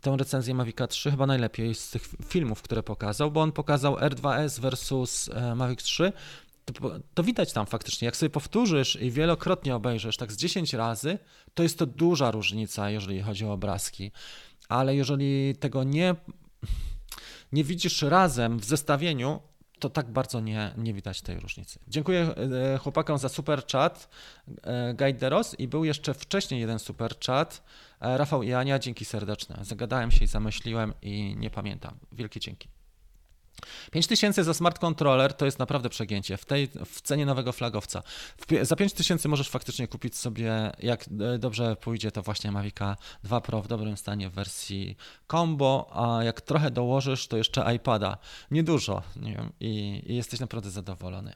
Tę 0.00 0.16
recenzję 0.16 0.54
Mavic 0.54 0.76
3 0.88 1.10
chyba 1.10 1.26
najlepiej 1.26 1.74
z 1.74 1.90
tych 1.90 2.02
filmów, 2.26 2.62
które 2.62 2.82
pokazał, 2.82 3.30
bo 3.30 3.40
on 3.40 3.52
pokazał 3.52 3.94
R2S 3.94 4.60
versus 4.60 5.30
e, 5.34 5.54
Mavic 5.54 5.82
3 5.82 6.12
to, 6.72 7.00
to, 7.14 7.22
widać 7.22 7.52
tam 7.52 7.66
faktycznie. 7.66 8.06
Jak 8.06 8.16
sobie 8.16 8.30
powtórzysz 8.30 8.96
i 8.96 9.10
wielokrotnie 9.10 9.76
obejrzysz, 9.76 10.16
tak 10.16 10.32
z 10.32 10.36
10 10.36 10.74
razy, 10.74 11.18
to 11.54 11.62
jest 11.62 11.78
to 11.78 11.86
duża 11.86 12.30
różnica, 12.30 12.90
jeżeli 12.90 13.22
chodzi 13.22 13.44
o 13.44 13.52
obrazki. 13.52 14.12
Ale 14.68 14.96
jeżeli 14.96 15.56
tego 15.56 15.84
nie, 15.84 16.14
nie 17.52 17.64
widzisz 17.64 18.02
razem 18.02 18.58
w 18.58 18.64
zestawieniu, 18.64 19.40
to 19.80 19.90
tak 19.90 20.10
bardzo 20.10 20.40
nie, 20.40 20.74
nie 20.76 20.94
widać 20.94 21.22
tej 21.22 21.40
różnicy. 21.40 21.78
Dziękuję 21.88 22.34
e, 22.74 22.78
chłopakom 22.78 23.18
za 23.18 23.28
super 23.28 23.66
chat, 23.72 24.08
e, 24.62 24.94
Gajderos 24.94 25.60
i 25.60 25.68
był 25.68 25.84
jeszcze 25.84 26.14
wcześniej 26.14 26.60
jeden 26.60 26.78
super 26.78 27.18
chat, 27.26 27.62
e, 28.00 28.18
Rafał 28.18 28.42
i 28.42 28.52
Ania, 28.52 28.78
dzięki 28.78 29.04
serdeczne. 29.04 29.58
Zagadałem 29.62 30.10
się 30.10 30.24
i 30.24 30.28
zamyśliłem 30.28 30.92
i 31.02 31.36
nie 31.36 31.50
pamiętam. 31.50 31.98
Wielkie 32.12 32.40
dzięki. 32.40 32.79
5000 33.90 34.44
za 34.44 34.54
smart 34.54 34.78
controller 34.78 35.34
to 35.34 35.44
jest 35.44 35.58
naprawdę 35.58 35.88
przegięcie 35.88 36.36
w 36.36 36.44
tej 36.44 36.68
w 36.86 37.00
cenie 37.00 37.26
nowego 37.26 37.52
flagowca. 37.52 38.02
W, 38.36 38.66
za 38.66 38.76
5000 38.76 39.28
możesz 39.28 39.48
faktycznie 39.48 39.88
kupić 39.88 40.16
sobie, 40.16 40.72
jak 40.78 41.04
dobrze 41.38 41.76
pójdzie, 41.76 42.10
to 42.10 42.22
właśnie 42.22 42.52
Mavica 42.52 42.96
2 43.24 43.40
Pro 43.40 43.62
w 43.62 43.68
dobrym 43.68 43.96
stanie 43.96 44.30
w 44.30 44.32
wersji 44.32 44.96
combo, 45.30 45.90
a 45.92 46.24
jak 46.24 46.40
trochę 46.40 46.70
dołożysz, 46.70 47.26
to 47.26 47.36
jeszcze 47.36 47.74
iPada. 47.74 48.18
Niedużo 48.50 49.02
nie 49.16 49.36
wiem, 49.36 49.52
i, 49.60 50.02
i 50.06 50.16
jesteś 50.16 50.40
naprawdę 50.40 50.70
zadowolony. 50.70 51.32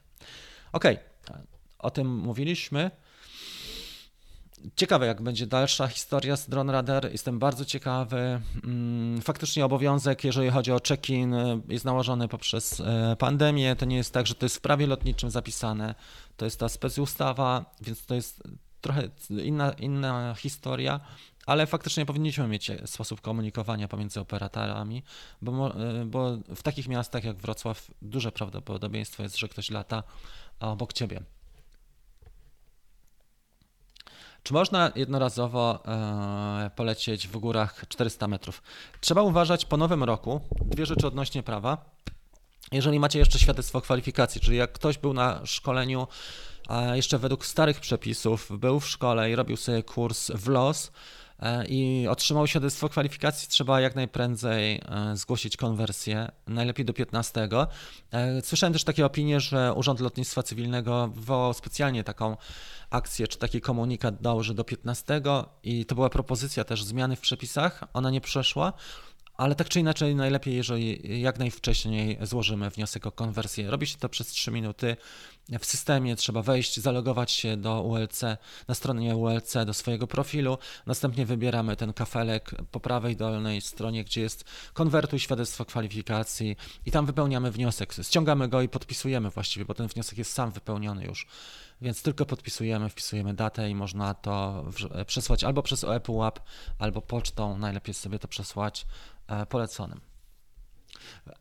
Ok, 0.73 0.83
o 1.79 1.91
tym 1.91 2.17
mówiliśmy. 2.17 2.91
Ciekawe, 4.75 5.05
jak 5.05 5.21
będzie 5.21 5.47
dalsza 5.47 5.87
historia 5.87 6.37
z 6.37 6.49
Drone 6.49 6.73
Radar. 6.73 7.11
Jestem 7.11 7.39
bardzo 7.39 7.65
ciekawy. 7.65 8.41
Mm, 8.63 9.21
faktycznie 9.21 9.65
obowiązek, 9.65 10.23
jeżeli 10.23 10.49
chodzi 10.49 10.71
o 10.71 10.79
check-in, 10.87 11.33
y, 11.33 11.61
jest 11.69 11.85
nałożony 11.85 12.27
poprzez 12.27 12.79
y, 12.79 12.83
pandemię. 13.19 13.75
To 13.75 13.85
nie 13.85 13.95
jest 13.95 14.13
tak, 14.13 14.27
że 14.27 14.35
to 14.35 14.45
jest 14.45 14.57
w 14.57 14.61
prawie 14.61 14.87
lotniczym 14.87 15.29
zapisane. 15.29 15.95
To 16.37 16.45
jest 16.45 16.59
ta 16.59 16.69
specustawa, 16.69 17.75
więc 17.81 18.05
to 18.05 18.15
jest 18.15 18.43
trochę 18.81 19.09
inna, 19.29 19.71
inna 19.71 20.35
historia, 20.37 20.99
ale 21.45 21.67
faktycznie 21.67 22.05
powinniśmy 22.05 22.47
mieć 22.47 22.71
sposób 22.85 23.21
komunikowania 23.21 23.87
pomiędzy 23.87 24.19
operatorami, 24.19 25.03
bo, 25.41 25.81
y, 26.01 26.05
bo 26.05 26.37
w 26.55 26.63
takich 26.63 26.87
miastach 26.87 27.23
jak 27.23 27.37
Wrocław 27.37 27.91
duże 28.01 28.31
prawdopodobieństwo 28.31 29.23
jest, 29.23 29.37
że 29.37 29.47
ktoś 29.47 29.69
lata 29.69 30.03
obok 30.59 30.93
ciebie. 30.93 31.21
Czy 34.45 34.53
można 34.53 34.91
jednorazowo 34.95 35.79
e, 35.85 36.69
polecieć 36.75 37.27
w 37.27 37.37
górach 37.37 37.85
400 37.87 38.27
metrów? 38.27 38.63
Trzeba 39.01 39.21
uważać 39.21 39.65
po 39.65 39.77
nowym 39.77 40.03
roku 40.03 40.41
dwie 40.65 40.85
rzeczy 40.85 41.07
odnośnie 41.07 41.43
prawa. 41.43 41.77
Jeżeli 42.71 42.99
macie 42.99 43.19
jeszcze 43.19 43.39
świadectwo 43.39 43.81
kwalifikacji, 43.81 44.41
czyli 44.41 44.57
jak 44.57 44.71
ktoś 44.71 44.97
był 44.97 45.13
na 45.13 45.45
szkoleniu 45.45 46.07
jeszcze 46.93 47.17
według 47.17 47.45
starych 47.45 47.79
przepisów, 47.79 48.59
był 48.59 48.79
w 48.79 48.87
szkole 48.87 49.31
i 49.31 49.35
robił 49.35 49.57
sobie 49.57 49.83
kurs 49.83 50.31
w 50.31 50.47
los, 50.47 50.91
i 51.67 52.07
otrzymał 52.09 52.47
świadectwo 52.47 52.89
kwalifikacji, 52.89 53.49
trzeba 53.49 53.81
jak 53.81 53.95
najprędzej 53.95 54.75
e, 54.75 55.17
zgłosić 55.17 55.57
konwersję, 55.57 56.31
najlepiej 56.47 56.85
do 56.85 56.93
15. 56.93 57.49
E, 58.11 58.41
słyszałem 58.41 58.73
też 58.73 58.83
takie 58.83 59.05
opinie, 59.05 59.39
że 59.39 59.73
Urząd 59.73 59.99
Lotnictwa 59.99 60.43
Cywilnego 60.43 61.07
wywołał 61.07 61.53
specjalnie 61.53 62.03
taką 62.03 62.37
akcję, 62.89 63.27
czy 63.27 63.37
taki 63.37 63.61
komunikat 63.61 64.21
dał, 64.21 64.43
że 64.43 64.53
do 64.53 64.63
15 64.63 65.21
i 65.63 65.85
to 65.85 65.95
była 65.95 66.09
propozycja 66.09 66.63
też 66.63 66.83
zmiany 66.83 67.15
w 67.15 67.21
przepisach, 67.21 67.83
ona 67.93 68.09
nie 68.09 68.21
przeszła, 68.21 68.73
ale 69.37 69.55
tak 69.55 69.69
czy 69.69 69.79
inaczej 69.79 70.15
najlepiej, 70.15 70.55
jeżeli 70.55 71.21
jak 71.21 71.39
najwcześniej 71.39 72.17
złożymy 72.21 72.69
wniosek 72.69 73.07
o 73.07 73.11
konwersję. 73.11 73.71
Robi 73.71 73.87
się 73.87 73.97
to 73.97 74.09
przez 74.09 74.27
3 74.27 74.51
minuty. 74.51 74.97
W 75.59 75.65
systemie 75.65 76.15
trzeba 76.15 76.41
wejść, 76.41 76.79
zalogować 76.79 77.31
się 77.31 77.57
do 77.57 77.81
ULC, 77.81 78.21
na 78.67 78.75
stronie 78.75 79.15
ULC 79.15 79.53
do 79.65 79.73
swojego 79.73 80.07
profilu. 80.07 80.57
Następnie 80.85 81.25
wybieramy 81.25 81.75
ten 81.75 81.93
kafelek 81.93 82.51
po 82.71 82.79
prawej 82.79 83.15
dolnej 83.15 83.61
stronie, 83.61 84.03
gdzie 84.03 84.21
jest 84.21 84.45
konwertuj 84.73 85.19
świadectwo 85.19 85.65
kwalifikacji 85.65 86.55
i 86.85 86.91
tam 86.91 87.05
wypełniamy 87.05 87.51
wniosek. 87.51 87.93
Ściągamy 88.01 88.47
go 88.47 88.61
i 88.61 88.69
podpisujemy 88.69 89.29
właściwie, 89.29 89.65
bo 89.65 89.73
ten 89.73 89.87
wniosek 89.87 90.17
jest 90.17 90.33
sam 90.33 90.51
wypełniony 90.51 91.05
już. 91.05 91.27
Więc 91.81 92.01
tylko 92.01 92.25
podpisujemy, 92.25 92.89
wpisujemy 92.89 93.33
datę 93.33 93.69
i 93.69 93.75
można 93.75 94.13
to 94.13 94.65
przesłać 95.05 95.43
albo 95.43 95.63
przez 95.63 95.83
ePUAP, 95.83 96.39
albo 96.79 97.01
pocztą. 97.01 97.57
Najlepiej 97.57 97.93
sobie 97.93 98.19
to 98.19 98.27
przesłać 98.27 98.85
E, 99.27 99.45
poleconym. 99.45 100.01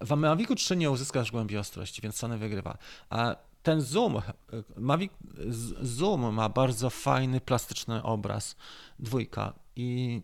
W 0.01 0.17
Mavicu 0.17 0.55
3 0.55 0.77
nie 0.77 0.91
uzyskasz 0.91 1.31
głębi 1.31 1.57
ostrości, 1.57 2.03
więc 2.03 2.17
Sony 2.17 2.39
wygrywa. 2.39 2.79
A 3.11 3.37
ten 3.63 3.81
zoom, 3.81 4.23
Mavic 4.77 5.13
Zoom 5.81 6.35
ma 6.35 6.49
bardzo 6.49 6.91
fajny, 6.91 7.41
plastyczny 7.41 8.03
obraz, 8.03 8.57
dwójka 8.99 9.53
i 9.77 10.23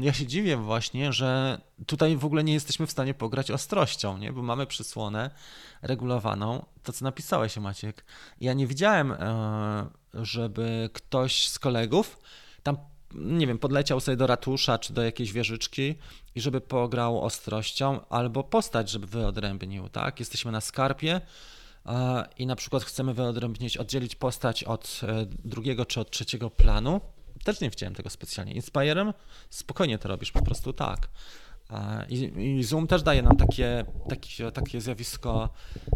ja 0.00 0.12
się 0.12 0.26
dziwię 0.26 0.56
właśnie, 0.56 1.12
że 1.12 1.60
tutaj 1.86 2.16
w 2.16 2.24
ogóle 2.24 2.44
nie 2.44 2.52
jesteśmy 2.52 2.86
w 2.86 2.90
stanie 2.90 3.14
pograć 3.14 3.50
ostrością, 3.50 4.18
nie? 4.18 4.32
bo 4.32 4.42
mamy 4.42 4.66
przysłonę 4.66 5.30
regulowaną, 5.82 6.64
to 6.82 6.92
co 6.92 7.04
napisałeś 7.04 7.56
Maciek. 7.56 8.04
Ja 8.40 8.52
nie 8.52 8.66
widziałem, 8.66 9.12
e, 9.12 9.86
żeby 10.14 10.90
ktoś 10.92 11.48
z 11.48 11.58
kolegów 11.58 12.18
tam 12.62 12.76
nie 13.14 13.46
wiem, 13.46 13.58
podleciał 13.58 14.00
sobie 14.00 14.16
do 14.16 14.26
ratusza 14.26 14.78
czy 14.78 14.92
do 14.92 15.02
jakiejś 15.02 15.32
wieżyczki 15.32 15.94
i 16.34 16.40
żeby 16.40 16.60
pograł 16.60 17.24
ostrością, 17.24 18.00
albo 18.08 18.44
postać, 18.44 18.90
żeby 18.90 19.06
wyodrębnił, 19.06 19.88
tak? 19.88 20.20
Jesteśmy 20.20 20.52
na 20.52 20.60
skarpie 20.60 21.20
i 22.38 22.46
na 22.46 22.56
przykład 22.56 22.84
chcemy 22.84 23.14
wyodrębnić, 23.14 23.76
oddzielić 23.76 24.14
postać 24.14 24.64
od 24.64 25.00
e, 25.02 25.26
drugiego 25.44 25.86
czy 25.86 26.00
od 26.00 26.10
trzeciego 26.10 26.50
planu. 26.50 27.00
Też 27.44 27.60
nie 27.60 27.70
widziałem 27.70 27.94
tego 27.94 28.10
specjalnie. 28.10 28.52
Inspirem 28.52 29.12
spokojnie 29.50 29.98
to 29.98 30.08
robisz, 30.08 30.32
po 30.32 30.42
prostu 30.42 30.72
tak. 30.72 31.08
I, 32.08 32.32
I, 32.58 32.64
Zoom 32.64 32.86
też 32.86 33.02
daje 33.02 33.22
nam 33.22 33.36
takie, 33.36 33.84
takie, 34.08 34.52
takie 34.52 34.80
zjawisko, 34.80 35.48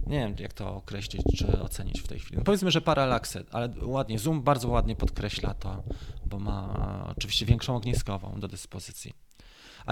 nie 0.07 0.18
wiem 0.18 0.34
jak 0.39 0.53
to 0.53 0.74
określić 0.76 1.22
czy 1.39 1.61
ocenić 1.61 2.01
w 2.01 2.09
tej 2.09 2.18
chwili. 2.18 2.39
No 2.39 2.45
powiedzmy, 2.45 2.70
że 2.70 2.80
paralaksy, 2.80 3.45
ale 3.51 3.74
ładnie, 3.82 4.18
Zoom 4.18 4.43
bardzo 4.43 4.68
ładnie 4.68 4.97
podkreśla 4.97 5.55
to, 5.55 5.82
bo 6.26 6.39
ma 6.39 7.14
oczywiście 7.16 7.47
większą 7.47 7.76
ogniskową 7.76 8.41
do 8.41 8.49
dyspozycji 8.49 9.26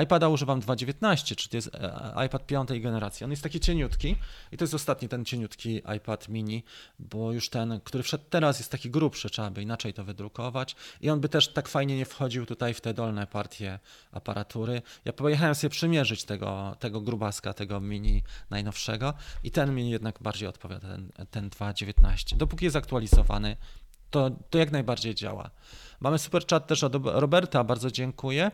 iPada 0.03 0.28
używam 0.28 0.61
2.19, 0.61 1.36
czyli 1.36 1.51
to 1.51 1.57
jest 1.57 1.74
e, 1.74 2.26
iPad 2.26 2.47
piątej 2.47 2.80
generacji. 2.80 3.24
On 3.24 3.30
jest 3.30 3.42
taki 3.42 3.61
cieniutki 3.61 4.16
i 4.53 4.57
to 4.57 4.64
jest 4.64 4.74
ostatni 4.74 5.09
ten 5.09 5.24
cieniutki 5.24 5.82
iPad 5.97 6.28
mini, 6.28 6.64
bo 6.99 7.32
już 7.32 7.49
ten, 7.51 7.80
który 7.84 8.03
wszedł 8.03 8.24
teraz 8.30 8.59
jest 8.59 8.70
taki 8.70 8.90
grubszy, 8.90 9.30
trzeba 9.30 9.51
by 9.51 9.62
inaczej 9.62 9.95
to 9.95 10.05
wydrukować 10.05 10.76
i 11.01 11.11
on 11.11 11.20
by 11.20 11.28
też 11.28 11.49
tak 11.49 11.68
fajnie 11.68 11.97
nie 11.97 12.05
wchodził 12.05 12.47
tutaj 12.47 12.74
w 12.74 12.80
te 12.80 12.95
dolne 12.95 13.26
partie 13.26 13.78
aparatury. 14.12 14.82
Ja 15.05 15.12
pojechałem 15.12 15.55
sobie 15.55 15.70
przymierzyć 15.70 16.24
tego, 16.24 16.76
tego 16.78 17.01
grubaska, 17.01 17.53
tego 17.53 17.80
mini 17.80 18.22
najnowszego 18.51 19.14
i 19.45 19.51
ten 19.51 19.74
mi 19.74 19.90
jednak 19.90 20.18
bardziej 20.22 20.49
odpowiada, 20.49 20.88
ten, 20.88 21.12
ten 21.30 21.51
2.19. 21.51 22.36
Dopóki 22.36 22.64
jest 22.64 22.76
aktualizowany, 22.76 23.57
to, 24.11 24.30
to 24.51 24.59
jak 24.59 24.72
najbardziej 24.72 25.14
działa. 25.14 25.51
Mamy 26.01 26.18
super 26.18 26.47
chat 26.47 26.66
też 26.66 26.84
od 26.84 26.95
Roberta, 27.05 27.64
bardzo 27.64 27.90
dziękuję. 27.90 28.51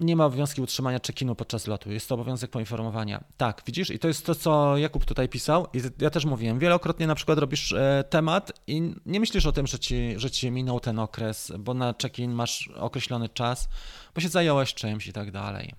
Nie 0.00 0.16
ma 0.16 0.26
obowiązku 0.26 0.62
utrzymania 0.62 0.98
check-inu 0.98 1.34
podczas 1.34 1.66
lotu. 1.66 1.92
Jest 1.92 2.08
to 2.08 2.14
obowiązek 2.14 2.50
poinformowania. 2.50 3.24
Tak, 3.36 3.62
widzisz, 3.66 3.90
i 3.90 3.98
to 3.98 4.08
jest 4.08 4.26
to, 4.26 4.34
co 4.34 4.76
Jakub 4.76 5.04
tutaj 5.04 5.28
pisał. 5.28 5.66
I 5.72 5.80
ja 5.98 6.10
też 6.10 6.24
mówiłem, 6.24 6.58
wielokrotnie 6.58 7.06
na 7.06 7.14
przykład 7.14 7.38
robisz 7.38 7.72
e, 7.72 8.04
temat 8.10 8.52
i 8.66 8.94
nie 9.06 9.20
myślisz 9.20 9.46
o 9.46 9.52
tym, 9.52 9.66
że 9.66 9.78
ci, 9.78 10.14
że 10.16 10.30
ci 10.30 10.50
minął 10.50 10.80
ten 10.80 10.98
okres, 10.98 11.52
bo 11.58 11.74
na 11.74 11.94
check-in 12.02 12.32
masz 12.32 12.70
określony 12.76 13.28
czas, 13.28 13.68
bo 14.14 14.20
się 14.20 14.28
zająłeś 14.28 14.74
czymś 14.74 15.06
i 15.06 15.12
tak 15.12 15.30
dalej. 15.30 15.74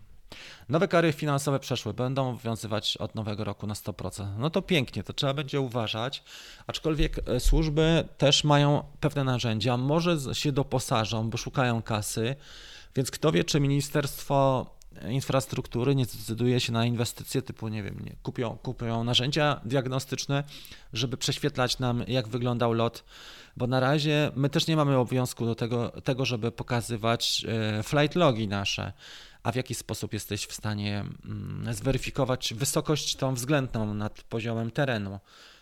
Nowe 0.70 0.88
kary 0.88 1.14
finansowe 1.14 1.60
przeszły, 1.60 1.94
będą 1.94 2.30
obowiązywać 2.30 2.98
od 2.98 3.16
nowego 3.16 3.44
roku 3.44 3.68
na 3.68 3.74
100%. 3.74 4.28
No 4.38 4.50
to 4.50 4.62
pięknie, 4.62 5.04
to 5.04 5.14
trzeba 5.14 5.34
będzie 5.34 5.62
uważać, 5.62 6.24
aczkolwiek 6.68 7.30
e, 7.30 7.40
służby 7.40 8.08
też 8.18 8.44
mają 8.44 8.84
pewne 9.00 9.24
narzędzia, 9.24 9.78
może 9.78 10.18
się 10.34 10.52
doposażą, 10.52 11.30
bo 11.30 11.38
szukają 11.38 11.82
kasy, 11.82 12.36
więc 12.96 13.12
kto 13.12 13.32
wie, 13.32 13.44
czy 13.44 13.60
Ministerstwo 13.60 14.66
Infrastruktury 15.10 15.96
nie 15.96 16.06
zdecyduje 16.06 16.60
się 16.60 16.72
na 16.72 16.86
inwestycje 16.86 17.42
typu, 17.42 17.68
nie 17.68 17.84
wiem, 17.84 18.00
nie, 18.06 18.16
kupią, 18.24 18.58
kupią 18.58 19.04
narzędzia 19.04 19.62
diagnostyczne, 19.66 20.44
żeby 20.94 21.18
prześwietlać 21.18 21.80
nam, 21.80 22.04
jak 22.08 22.28
wyglądał 22.28 22.74
lot, 22.74 23.04
bo 23.58 23.68
na 23.68 23.80
razie 23.80 24.32
my 24.36 24.50
też 24.50 24.68
nie 24.68 24.76
mamy 24.76 24.98
obowiązku 24.98 25.46
do 25.46 25.56
tego, 25.56 25.90
tego 25.90 26.26
żeby 26.26 26.52
pokazywać 26.52 27.46
e, 27.48 27.84
flight 27.84 28.16
logi 28.16 28.48
nasze 28.48 28.94
a 29.44 29.52
w 29.52 29.56
jaki 29.56 29.76
sposób 29.76 30.14
jesteś 30.14 30.46
w 30.46 30.54
stanie 30.54 31.06
mm, 31.26 31.74
zweryfikować 31.74 32.54
wysokość 32.54 33.16
tą 33.16 33.34
względną 33.34 33.94
nad 33.94 34.22
poziomem 34.22 34.72
terenu. 34.72 35.20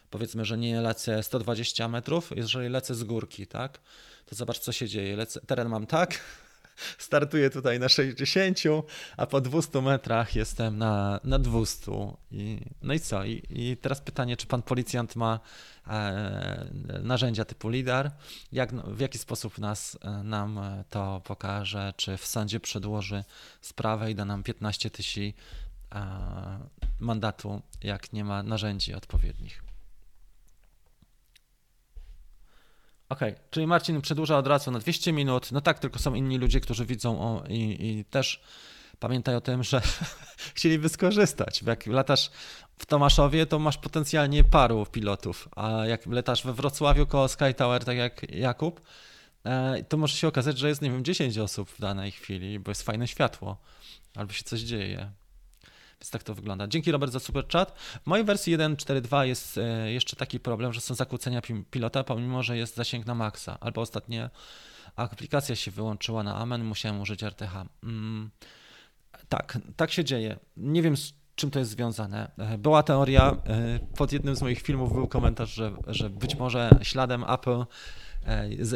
Powiedzmy, 0.10 0.46
że 0.46 0.58
nie 0.58 0.82
lecę 0.82 1.24
120 1.24 1.88
metrów, 1.88 2.32
jeżeli 2.36 2.70
lecę 2.70 2.96
z 2.96 3.04
górki, 3.04 3.48
tak? 3.48 3.80
To 4.26 4.36
zobacz, 4.36 4.60
co 4.60 4.72
się 4.72 4.88
dzieje. 4.88 5.16
Lecę, 5.16 5.42
teren 5.42 5.70
mam 5.70 5.88
tak, 5.88 6.20
startuję 6.98 7.50
tutaj 7.50 7.80
na 7.80 7.90
60, 7.90 8.60
a 9.18 9.26
po 9.26 9.42
200 9.42 9.82
metrach 9.82 10.36
jestem 10.36 10.78
na, 10.78 11.20
na 11.24 11.40
200. 11.40 11.92
I, 12.32 12.60
no 12.82 12.94
i 12.94 13.00
co? 13.00 13.26
I, 13.26 13.44
I 13.50 13.78
teraz 13.78 14.02
pytanie, 14.02 14.38
czy 14.38 14.48
pan 14.48 14.62
policjant 14.62 15.16
ma 15.16 15.40
e, 15.88 16.68
narzędzia 17.04 17.46
typu 17.46 17.70
LIDAR? 17.70 18.12
Jak, 18.52 18.76
w 18.76 19.00
jaki 19.00 19.18
sposób 19.18 19.58
nas, 19.58 19.98
e, 20.02 20.24
nam 20.24 20.60
to 20.90 21.22
pokaże? 21.24 21.94
Czy 21.98 22.18
w 22.18 22.26
sądzie 22.26 22.60
przedłoży 22.60 23.24
sprawę 23.62 24.12
i 24.12 24.16
da 24.16 24.26
nam 24.26 24.44
15 24.44 24.90
tysięcy 24.90 25.34
mandatu, 27.00 27.62
jak 27.84 28.14
nie 28.14 28.24
ma 28.24 28.44
narzędzi 28.44 28.94
odpowiednich? 28.94 29.69
Okej, 33.10 33.32
okay. 33.34 33.44
czyli 33.50 33.68
Marcin 33.68 34.02
przedłuża 34.02 34.38
od 34.38 34.48
razu 34.48 34.72
na 34.72 34.80
200 34.80 35.14
minut. 35.14 35.52
No 35.52 35.62
tak, 35.62 35.80
tylko 35.80 36.00
są 36.00 36.14
inni 36.14 36.38
ludzie, 36.38 36.60
którzy 36.60 36.86
widzą 36.86 37.22
o, 37.22 37.44
i, 37.48 37.88
i 37.88 38.06
też 38.06 38.42
pamiętaj 39.00 39.36
o 39.36 39.42
tym, 39.42 39.64
że 39.64 39.82
chcieliby 40.56 40.90
skorzystać. 40.90 41.64
Bo 41.64 41.70
jak 41.70 41.88
latasz 41.88 42.32
w 42.78 42.86
Tomaszowie, 42.86 43.46
to 43.46 43.60
masz 43.60 43.78
potencjalnie 43.78 44.44
paru 44.44 44.86
pilotów, 44.92 45.50
a 45.56 45.86
jak 45.86 46.06
latasz 46.06 46.44
we 46.44 46.54
Wrocławiu 46.54 47.08
koło 47.08 47.28
Sky 47.28 47.54
Tower, 47.58 47.86
tak 47.86 47.98
jak 47.98 48.32
Jakub, 48.32 48.82
e, 49.44 49.84
to 49.84 49.98
może 49.98 50.16
się 50.18 50.28
okazać, 50.28 50.58
że 50.58 50.70
jest, 50.70 50.82
nie 50.82 50.92
wiem, 50.92 51.04
10 51.04 51.38
osób 51.38 51.70
w 51.70 51.82
danej 51.82 52.12
chwili, 52.12 52.60
bo 52.60 52.72
jest 52.72 52.84
fajne 52.84 53.08
światło, 53.08 53.58
albo 54.16 54.34
się 54.34 54.44
coś 54.44 54.60
dzieje. 54.60 55.12
Więc 56.02 56.12
tak 56.12 56.24
to 56.24 56.36
wygląda. 56.36 56.68
Dzięki 56.68 56.92
Robert 56.92 57.12
za 57.12 57.20
super 57.20 57.48
chat. 57.48 57.80
W 58.04 58.08
mojej 58.08 58.26
wersji 58.26 58.58
1.4.2 58.58 59.22
jest 59.22 59.58
e, 59.58 59.92
jeszcze 59.92 60.16
taki 60.16 60.40
problem, 60.40 60.74
że 60.74 60.82
są 60.82 60.96
zakłócenia 60.96 61.42
pilota, 61.72 62.04
pomimo 62.04 62.44
że 62.44 62.58
jest 62.58 62.76
zasięg 62.76 63.06
na 63.06 63.16
maksa. 63.16 63.58
Albo 63.60 63.82
ostatnie 63.82 64.30
aplikacja 64.96 65.56
się 65.56 65.72
wyłączyła 65.72 66.24
na 66.24 66.36
Amen, 66.36 66.64
musiałem 66.66 67.02
użyć 67.02 67.24
RTH. 67.24 67.66
Mm, 67.84 68.30
tak, 69.30 69.58
tak 69.76 69.92
się 69.92 70.04
dzieje. 70.04 70.40
Nie 70.58 70.82
wiem 70.82 70.98
z 70.98 71.14
czym 71.36 71.52
to 71.52 71.60
jest 71.60 71.72
związane. 71.72 72.32
E, 72.38 72.58
była 72.58 72.84
teoria, 72.84 73.32
e, 73.32 73.80
pod 73.98 74.12
jednym 74.12 74.36
z 74.36 74.42
moich 74.42 74.62
filmów 74.62 74.94
był 74.94 75.08
komentarz, 75.08 75.54
że, 75.54 75.72
że 75.88 76.10
być 76.10 76.36
może 76.36 76.70
śladem 76.82 77.24
Apple 77.24 77.66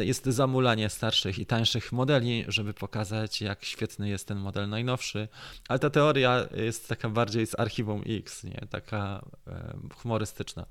jest 0.02 0.24
zamulanie 0.24 0.90
starszych 0.90 1.38
i 1.38 1.46
tańszych 1.46 1.92
modeli, 1.92 2.44
żeby 2.48 2.74
pokazać, 2.74 3.40
jak 3.40 3.64
świetny 3.64 4.08
jest 4.08 4.28
ten 4.28 4.38
model 4.38 4.68
najnowszy. 4.68 5.28
Ale 5.68 5.78
ta 5.78 5.90
teoria 5.90 6.46
jest 6.56 6.88
taka 6.88 7.08
bardziej 7.08 7.46
z 7.46 7.58
archiwum 7.58 8.02
X, 8.06 8.44
nie? 8.44 8.66
taka 8.70 9.24
e, 9.46 9.76
humorystyczna. 9.94 10.66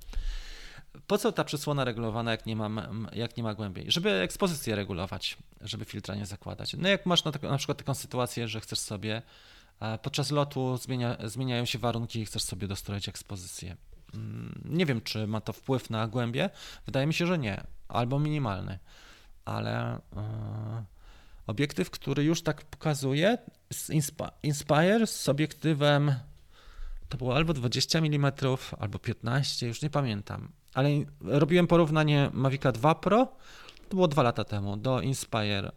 Po 1.06 1.18
co 1.18 1.32
ta 1.32 1.44
przysłona 1.44 1.84
regulowana, 1.84 2.30
jak 2.30 2.46
nie, 2.46 2.56
ma, 2.56 2.88
jak 3.12 3.36
nie 3.36 3.42
ma 3.42 3.54
głębiej? 3.54 3.84
Żeby 3.88 4.10
ekspozycję 4.10 4.76
regulować, 4.76 5.36
żeby 5.60 5.84
filtra 5.84 6.14
nie 6.14 6.26
zakładać. 6.26 6.74
No 6.78 6.88
jak 6.88 7.06
masz 7.06 7.24
na, 7.24 7.32
na 7.42 7.58
przykład 7.58 7.78
taką 7.78 7.94
sytuację, 7.94 8.48
że 8.48 8.60
chcesz 8.60 8.78
sobie 8.78 9.22
e, 9.80 9.98
podczas 9.98 10.30
lotu 10.30 10.76
zmienia, 10.76 11.16
zmieniają 11.24 11.64
się 11.64 11.78
warunki 11.78 12.20
i 12.20 12.26
chcesz 12.26 12.42
sobie 12.42 12.68
dostroić 12.68 13.08
ekspozycję. 13.08 13.76
Mm, 14.14 14.62
nie 14.64 14.86
wiem, 14.86 15.00
czy 15.00 15.26
ma 15.26 15.40
to 15.40 15.52
wpływ 15.52 15.90
na 15.90 16.08
głębie. 16.08 16.50
Wydaje 16.86 17.06
mi 17.06 17.14
się, 17.14 17.26
że 17.26 17.38
nie 17.38 17.64
albo 17.94 18.18
minimalny, 18.18 18.78
ale 19.44 20.00
yy, 20.12 20.22
obiektyw, 21.46 21.90
który 21.90 22.24
już 22.24 22.42
tak 22.42 22.62
pokazuje, 22.62 23.38
Inspire 24.42 25.06
z 25.06 25.28
obiektywem 25.28 26.14
to 27.08 27.18
było 27.18 27.36
albo 27.36 27.52
20 27.52 27.98
mm, 27.98 28.32
albo 28.78 28.98
15, 28.98 29.66
już 29.66 29.82
nie 29.82 29.90
pamiętam, 29.90 30.52
ale 30.74 30.90
robiłem 31.20 31.66
porównanie 31.66 32.30
Mavica 32.32 32.72
2 32.72 32.94
Pro, 32.94 33.36
to 33.88 33.94
było 33.94 34.08
dwa 34.08 34.22
lata 34.22 34.44
temu, 34.44 34.76
do 34.76 35.00
Inspire 35.00 35.72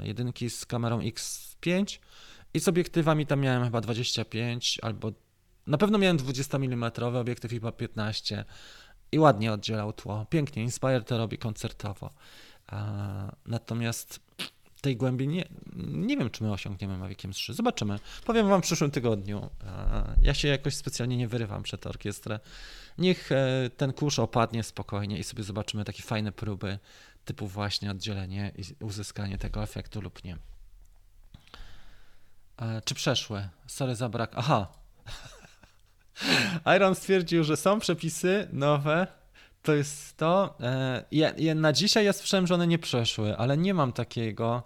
yy, 0.00 0.06
jedynki 0.08 0.50
z 0.50 0.66
kamerą 0.66 1.00
X5 1.00 1.98
i 2.54 2.60
z 2.60 2.68
obiektywami 2.68 3.26
tam 3.26 3.40
miałem 3.40 3.64
chyba 3.64 3.80
25 3.80 4.78
albo 4.82 5.12
na 5.68 5.78
pewno 5.78 5.98
miałem 5.98 6.16
20 6.16 6.58
mm 6.58 6.90
obiektyw 7.14 7.52
i 7.52 7.54
chyba 7.54 7.72
15 7.72 8.44
i 9.12 9.18
ładnie 9.18 9.52
oddzielał 9.52 9.92
tło. 9.92 10.26
Pięknie, 10.30 10.62
Inspire 10.62 11.02
to 11.02 11.18
robi 11.18 11.38
koncertowo. 11.38 12.10
Natomiast 13.46 14.20
tej 14.80 14.96
głębi 14.96 15.28
nie, 15.28 15.48
nie 15.76 16.16
wiem, 16.16 16.30
czy 16.30 16.44
my 16.44 16.52
osiągniemy 16.52 16.98
Maviciem 16.98 17.32
3. 17.32 17.54
Zobaczymy. 17.54 17.98
Powiem 18.24 18.48
wam 18.48 18.60
w 18.60 18.64
przyszłym 18.64 18.90
tygodniu. 18.90 19.50
Ja 20.22 20.34
się 20.34 20.48
jakoś 20.48 20.76
specjalnie 20.76 21.16
nie 21.16 21.28
wyrywam 21.28 21.62
przed 21.62 21.86
orkiestrę. 21.86 22.40
Niech 22.98 23.32
e, 23.32 23.70
ten 23.76 23.92
kurz 23.92 24.18
opadnie 24.18 24.62
spokojnie 24.62 25.18
i 25.18 25.24
sobie 25.24 25.42
zobaczymy 25.42 25.84
takie 25.84 26.02
fajne 26.02 26.32
próby 26.32 26.78
typu 27.24 27.46
właśnie 27.46 27.90
oddzielenie 27.90 28.52
i 28.56 28.84
uzyskanie 28.84 29.38
tego 29.38 29.62
efektu 29.62 30.00
lub 30.00 30.24
nie. 30.24 30.36
Czy 32.84 32.94
przeszły? 32.94 33.48
Sorry 33.66 33.94
za 33.94 34.08
brak. 34.08 34.32
Aha, 34.36 34.72
Iron 36.76 36.94
stwierdził, 36.94 37.44
że 37.44 37.56
są 37.56 37.80
przepisy 37.80 38.48
nowe. 38.52 39.06
To 39.62 39.74
jest 39.74 40.16
to. 40.16 40.54
E, 40.60 41.04
ja, 41.12 41.32
ja 41.38 41.54
na 41.54 41.72
dzisiaj 41.72 42.04
ja 42.04 42.12
słyszałem, 42.12 42.46
że 42.46 42.54
one 42.54 42.66
nie 42.66 42.78
przeszły, 42.78 43.36
ale 43.36 43.56
nie 43.56 43.74
mam 43.74 43.92
takiego. 43.92 44.62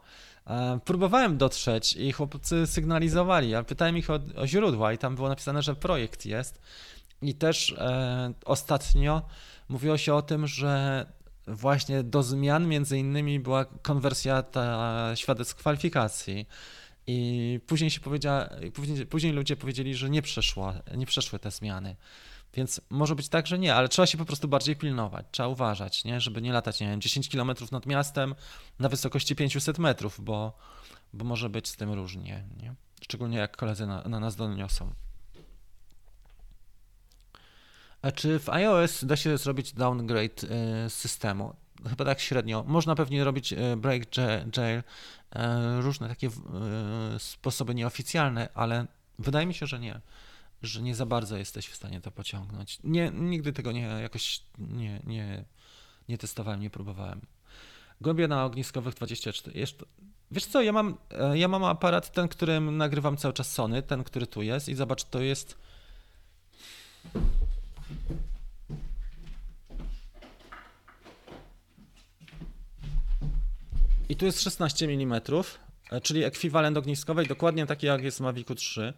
E, 0.46 0.78
próbowałem 0.84 1.38
dotrzeć 1.38 1.92
i 1.96 2.12
chłopcy 2.12 2.66
sygnalizowali. 2.66 3.50
Ja 3.50 3.62
pytałem 3.62 3.98
ich 3.98 4.10
o, 4.10 4.18
o 4.36 4.46
źródła 4.46 4.92
i 4.92 4.98
tam 4.98 5.14
było 5.16 5.28
napisane, 5.28 5.62
że 5.62 5.74
projekt 5.74 6.26
jest. 6.26 6.60
I 7.22 7.34
też 7.34 7.74
e, 7.78 8.32
ostatnio 8.44 9.22
mówiło 9.68 9.98
się 9.98 10.14
o 10.14 10.22
tym, 10.22 10.46
że 10.46 11.06
właśnie 11.46 12.02
do 12.02 12.22
zmian 12.22 12.68
między 12.68 12.98
innymi 12.98 13.40
była 13.40 13.64
konwersja 13.64 14.42
ta 14.42 15.12
świadectw 15.14 15.54
kwalifikacji. 15.54 16.46
I 17.06 17.60
później 17.66 17.90
się 17.90 18.00
powiedziała, 18.00 18.48
później, 18.74 19.06
później 19.06 19.32
ludzie 19.32 19.56
powiedzieli, 19.56 19.94
że 19.94 20.10
nie, 20.10 20.22
przeszło, 20.22 20.72
nie 20.96 21.06
przeszły 21.06 21.38
te 21.38 21.50
zmiany. 21.50 21.96
Więc 22.54 22.80
może 22.90 23.14
być 23.14 23.28
tak, 23.28 23.46
że 23.46 23.58
nie, 23.58 23.74
ale 23.74 23.88
trzeba 23.88 24.06
się 24.06 24.18
po 24.18 24.24
prostu 24.24 24.48
bardziej 24.48 24.76
pilnować, 24.76 25.26
trzeba 25.30 25.48
uważać, 25.48 26.04
nie? 26.04 26.20
żeby 26.20 26.42
nie 26.42 26.52
latać, 26.52 26.80
nie 26.80 26.88
wiem, 26.88 27.00
10 27.00 27.28
km 27.28 27.52
nad 27.72 27.86
miastem 27.86 28.34
na 28.78 28.88
wysokości 28.88 29.36
500 29.36 29.78
metrów, 29.78 30.24
bo, 30.24 30.58
bo 31.12 31.24
może 31.24 31.50
być 31.50 31.68
z 31.68 31.76
tym 31.76 31.92
różnie, 31.92 32.44
nie? 32.62 32.74
szczególnie 33.02 33.38
jak 33.38 33.56
koledzy 33.56 33.86
na, 33.86 34.02
na 34.02 34.20
nas 34.20 34.36
doniosą. 34.36 34.92
A 38.02 38.12
czy 38.12 38.38
w 38.38 38.48
iOS 38.48 39.04
da 39.04 39.16
się 39.16 39.38
zrobić 39.38 39.72
downgrade 39.72 40.44
y, 40.86 40.90
systemu? 40.90 41.54
Chyba 41.88 42.04
tak 42.04 42.20
średnio. 42.20 42.64
Można 42.66 42.94
pewnie 42.94 43.24
robić 43.24 43.52
y, 43.52 43.76
break 43.76 44.16
jail 44.56 44.82
E, 45.36 45.80
różne 45.80 46.08
takie 46.08 46.26
e, 46.26 46.30
sposoby 47.18 47.74
nieoficjalne, 47.74 48.48
ale 48.54 48.86
wydaje 49.18 49.46
mi 49.46 49.54
się, 49.54 49.66
że 49.66 49.80
nie, 49.80 50.00
że 50.62 50.82
nie 50.82 50.94
za 50.94 51.06
bardzo 51.06 51.36
jesteś 51.36 51.68
w 51.68 51.76
stanie 51.76 52.00
to 52.00 52.10
pociągnąć. 52.10 52.78
Nie, 52.84 53.10
nigdy 53.10 53.52
tego 53.52 53.72
nie 53.72 53.80
jakoś 53.80 54.42
nie, 54.58 55.00
nie, 55.06 55.44
nie 56.08 56.18
testowałem, 56.18 56.60
nie 56.60 56.70
próbowałem. 56.70 57.20
Głębia 58.00 58.28
na 58.28 58.44
ogniskowych 58.44 58.94
24. 58.94 59.58
Jeszcze, 59.58 59.84
wiesz 60.30 60.46
co, 60.46 60.62
ja 60.62 60.72
mam, 60.72 60.98
e, 61.10 61.38
ja 61.38 61.48
mam 61.48 61.64
aparat, 61.64 62.12
ten, 62.12 62.28
którym 62.28 62.76
nagrywam 62.76 63.16
cały 63.16 63.34
czas 63.34 63.52
Sony, 63.52 63.82
ten, 63.82 64.04
który 64.04 64.26
tu 64.26 64.42
jest 64.42 64.68
i 64.68 64.74
zobacz, 64.74 65.04
to 65.04 65.20
jest 65.20 65.56
I 74.08 74.16
tu 74.16 74.26
jest 74.26 74.42
16 74.42 74.84
mm, 74.86 75.20
e, 75.92 76.00
czyli 76.00 76.24
ekwiwalent 76.24 76.76
ogniskowej, 76.76 77.26
dokładnie 77.26 77.66
taki 77.66 77.86
jak 77.86 78.02
jest 78.02 78.18
w 78.18 78.20
Mavicu 78.20 78.54
3. 78.54 78.92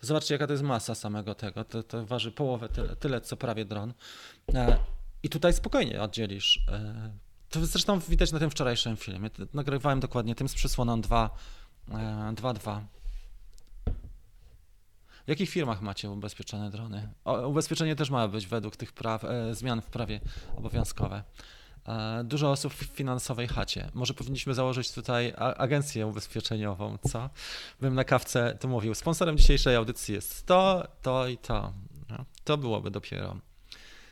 Zobaczcie, 0.00 0.34
jaka 0.34 0.46
to 0.46 0.52
jest 0.52 0.62
masa 0.62 0.94
samego 0.94 1.34
tego. 1.34 1.64
To, 1.64 1.82
to 1.82 2.06
waży 2.06 2.32
połowę, 2.32 2.68
tyle, 2.68 2.96
tyle, 2.96 3.20
co 3.20 3.36
prawie 3.36 3.64
dron. 3.64 3.94
E, 4.54 4.78
I 5.22 5.28
tutaj 5.28 5.52
spokojnie 5.52 6.02
oddzielisz. 6.02 6.64
E, 6.68 7.10
to 7.50 7.66
zresztą 7.66 8.00
widać 8.00 8.32
na 8.32 8.38
tym 8.38 8.50
wczorajszym 8.50 8.96
filmie. 8.96 9.30
Nagrywałem 9.54 10.00
dokładnie 10.00 10.34
tym 10.34 10.48
z 10.48 10.54
przysłoną 10.54 11.00
2.2. 11.00 12.80
W 15.26 15.30
jakich 15.30 15.50
firmach 15.50 15.82
macie 15.82 16.10
ubezpieczone 16.10 16.70
drony? 16.70 17.08
O, 17.24 17.48
ubezpieczenie 17.48 17.96
też 17.96 18.10
ma 18.10 18.28
być 18.28 18.46
według 18.46 18.76
tych 18.76 18.92
praw, 18.92 19.24
zmian 19.52 19.80
w 19.82 19.86
prawie 19.86 20.20
obowiązkowe. 20.56 21.22
E, 21.88 22.24
dużo 22.24 22.50
osób 22.50 22.74
w 22.74 22.76
finansowej 22.76 23.48
chacie. 23.48 23.90
Może 23.94 24.14
powinniśmy 24.14 24.54
założyć 24.54 24.92
tutaj 24.92 25.32
agencję 25.36 26.06
ubezpieczeniową, 26.06 26.98
co? 27.12 27.30
Bym 27.80 27.94
na 27.94 28.04
kawce 28.04 28.56
to 28.60 28.68
mówił. 28.68 28.94
Sponsorem 28.94 29.38
dzisiejszej 29.38 29.76
audycji 29.76 30.14
jest 30.14 30.46
to, 30.46 30.88
to 31.02 31.28
i 31.28 31.38
to. 31.38 31.72
No, 32.08 32.24
to 32.44 32.56
byłoby 32.56 32.90
dopiero. 32.90 33.36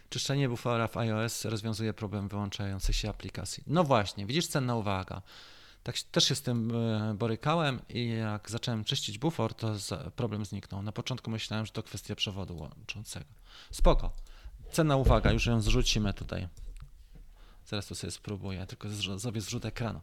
Czyszczenie 0.08 0.48
bufora 0.48 0.88
w 0.88 0.96
iOS 0.96 1.44
rozwiązuje 1.44 1.94
problem 1.94 2.28
wyłączających 2.28 2.96
się 2.96 3.10
aplikacji. 3.10 3.62
No 3.66 3.84
właśnie, 3.84 4.26
widzisz 4.26 4.46
cenna 4.46 4.76
uwaga. 4.76 5.22
Tak 5.82 5.98
też 5.98 6.24
się 6.24 6.34
z 6.34 6.42
tym 6.42 6.72
e, 6.74 7.14
borykałem 7.14 7.80
i 7.88 8.08
jak 8.08 8.50
zacząłem 8.50 8.84
czyścić 8.84 9.18
bufor, 9.18 9.54
to 9.54 9.74
problem 10.16 10.44
zniknął. 10.44 10.82
Na 10.82 10.92
początku 10.92 11.30
myślałem, 11.30 11.66
że 11.66 11.72
to 11.72 11.82
kwestia 11.82 12.14
przewodu 12.14 12.56
łączącego. 12.56 13.26
Spoko. 13.70 14.12
Cenna 14.72 14.96
uwaga, 14.96 15.32
już 15.32 15.46
ją 15.46 15.60
zrzucimy 15.60 16.14
tutaj. 16.14 16.48
Zaraz 17.66 17.86
to 17.86 17.94
sobie 17.94 18.10
spróbuję, 18.10 18.66
tylko 18.66 18.88
zrobię 18.88 19.40
zrzut 19.40 19.64
ekranu. 19.64 20.00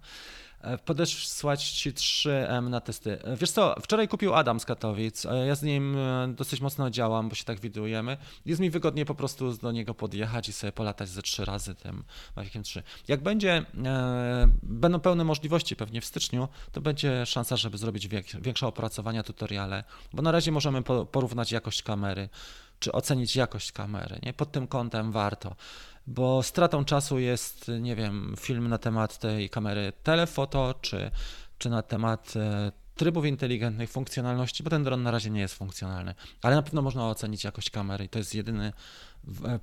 E, 0.63 0.77
podesłać 0.77 1.71
Ci 1.71 1.91
3M 1.91 2.69
na 2.69 2.81
testy. 2.81 3.23
E, 3.23 3.35
wiesz 3.37 3.51
co, 3.51 3.75
wczoraj 3.81 4.07
kupił 4.07 4.33
Adam 4.33 4.59
z 4.59 4.65
Katowic. 4.65 5.25
E, 5.25 5.47
ja 5.47 5.55
z 5.55 5.63
nim 5.63 5.97
dosyć 6.27 6.61
mocno 6.61 6.89
działam, 6.89 7.29
bo 7.29 7.35
się 7.35 7.43
tak 7.43 7.59
widujemy. 7.59 8.17
Jest 8.45 8.61
mi 8.61 8.69
wygodnie 8.69 9.05
po 9.05 9.15
prostu 9.15 9.57
do 9.57 9.71
niego 9.71 9.93
podjechać 9.93 10.49
i 10.49 10.53
sobie 10.53 10.71
polatać 10.71 11.09
ze 11.09 11.21
trzy 11.21 11.45
razy 11.45 11.75
tym 11.75 12.03
Maviciem 12.35 12.63
3. 12.63 12.83
Jak 13.07 13.23
będzie, 13.23 13.65
e, 13.85 14.47
będą 14.63 14.99
pełne 14.99 15.23
możliwości 15.23 15.75
pewnie 15.75 16.01
w 16.01 16.05
styczniu, 16.05 16.47
to 16.71 16.81
będzie 16.81 17.25
szansa, 17.25 17.57
żeby 17.57 17.77
zrobić 17.77 18.07
większe 18.41 18.67
opracowania, 18.67 19.23
tutoriale, 19.23 19.83
bo 20.13 20.21
na 20.21 20.31
razie 20.31 20.51
możemy 20.51 20.83
porównać 21.11 21.51
jakość 21.51 21.83
kamery, 21.83 22.29
czy 22.79 22.91
ocenić 22.91 23.35
jakość 23.35 23.71
kamery. 23.71 24.19
Nie? 24.23 24.33
Pod 24.33 24.51
tym 24.51 24.67
kątem 24.67 25.11
warto 25.11 25.55
bo 26.07 26.43
stratą 26.43 26.85
czasu 26.85 27.19
jest, 27.19 27.71
nie 27.81 27.95
wiem, 27.95 28.35
film 28.39 28.67
na 28.67 28.77
temat 28.77 29.17
tej 29.17 29.49
kamery 29.49 29.93
telefoto, 30.03 30.73
czy, 30.81 31.11
czy 31.57 31.69
na 31.69 31.81
temat 31.81 32.33
e, 32.35 32.71
trybów 32.95 33.25
inteligentnych, 33.25 33.89
funkcjonalności, 33.89 34.63
bo 34.63 34.69
ten 34.69 34.83
dron 34.83 35.03
na 35.03 35.11
razie 35.11 35.29
nie 35.29 35.41
jest 35.41 35.55
funkcjonalny, 35.55 36.15
ale 36.41 36.55
na 36.55 36.61
pewno 36.61 36.81
można 36.81 37.09
ocenić 37.09 37.43
jakość 37.43 37.69
kamery 37.69 38.05
i 38.05 38.09
to 38.09 38.19
jest 38.19 38.35
jedyny 38.35 38.73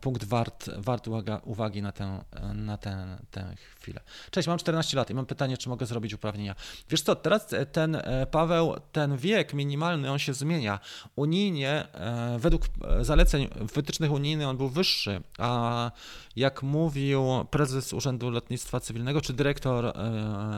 punkt 0.00 0.24
wart, 0.24 0.70
wart 0.76 1.08
uwaga, 1.08 1.40
uwagi 1.44 1.82
na 1.82 1.92
tę, 1.92 2.24
na 2.54 2.78
tę, 2.78 3.18
tę 3.30 3.54
chwilę. 3.80 4.00
Cześć, 4.30 4.48
mam 4.48 4.58
14 4.58 4.96
lat 4.96 5.10
i 5.10 5.14
mam 5.14 5.26
pytanie, 5.26 5.56
czy 5.56 5.68
mogę 5.68 5.86
zrobić 5.86 6.14
uprawnienia. 6.14 6.54
Wiesz 6.90 7.02
co, 7.02 7.16
teraz 7.16 7.46
ten 7.72 7.94
e, 7.94 8.26
Paweł, 8.30 8.74
ten 8.92 9.16
wiek 9.16 9.54
minimalny, 9.54 10.10
on 10.10 10.18
się 10.18 10.34
zmienia. 10.34 10.80
Unijnie, 11.16 11.86
e, 11.92 12.38
według 12.38 12.62
zaleceń 13.00 13.48
wytycznych 13.74 14.12
unijnych 14.12 14.46
on 14.46 14.56
był 14.56 14.68
wyższy, 14.68 15.20
a 15.38 15.90
jak 16.36 16.62
mówił 16.62 17.24
prezes 17.50 17.92
Urzędu 17.92 18.30
Lotnictwa 18.30 18.80
Cywilnego, 18.80 19.20
czy 19.20 19.32
dyrektor 19.32 19.92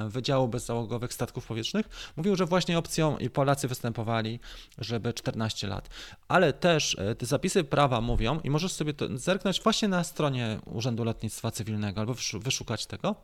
Wydziału 0.08 0.48
Bezzałogowych 0.48 1.12
Statków 1.12 1.46
Powietrznych, 1.46 2.12
mówił, 2.16 2.36
że 2.36 2.46
właśnie 2.46 2.78
opcją 2.78 3.18
i 3.18 3.30
Polacy 3.30 3.68
występowali, 3.68 4.40
żeby 4.78 5.14
14 5.14 5.66
lat. 5.66 5.88
Ale 6.28 6.52
też 6.52 6.96
te 7.18 7.26
zapisy 7.26 7.64
prawa 7.64 8.00
mówią 8.00 8.40
i 8.44 8.50
możesz 8.50 8.72
sobie 8.72 8.91
sobie 8.92 9.08
to 9.08 9.18
zerknąć 9.18 9.60
właśnie 9.60 9.88
na 9.88 10.04
stronie 10.04 10.58
Urzędu 10.64 11.04
Lotnictwa 11.04 11.50
Cywilnego 11.50 12.00
albo 12.00 12.14
wyszukać 12.40 12.86
tego, 12.86 13.14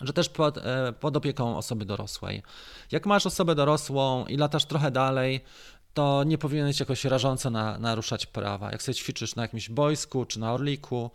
że 0.00 0.12
też 0.12 0.28
pod, 0.28 0.58
e, 0.58 0.92
pod 0.92 1.16
opieką 1.16 1.56
osoby 1.56 1.84
dorosłej. 1.84 2.42
Jak 2.92 3.06
masz 3.06 3.26
osobę 3.26 3.54
dorosłą 3.54 4.26
i 4.26 4.36
latasz 4.36 4.64
trochę 4.64 4.90
dalej, 4.90 5.40
to 5.94 6.24
nie 6.24 6.38
powinieneś 6.38 6.80
jakoś 6.80 7.04
rażąco 7.04 7.50
na, 7.50 7.78
naruszać 7.78 8.26
prawa. 8.26 8.72
Jak 8.72 8.82
sobie 8.82 8.94
ćwiczysz 8.94 9.36
na 9.36 9.42
jakimś 9.42 9.68
boisku 9.70 10.24
czy 10.24 10.40
na 10.40 10.52
orliku, 10.52 11.10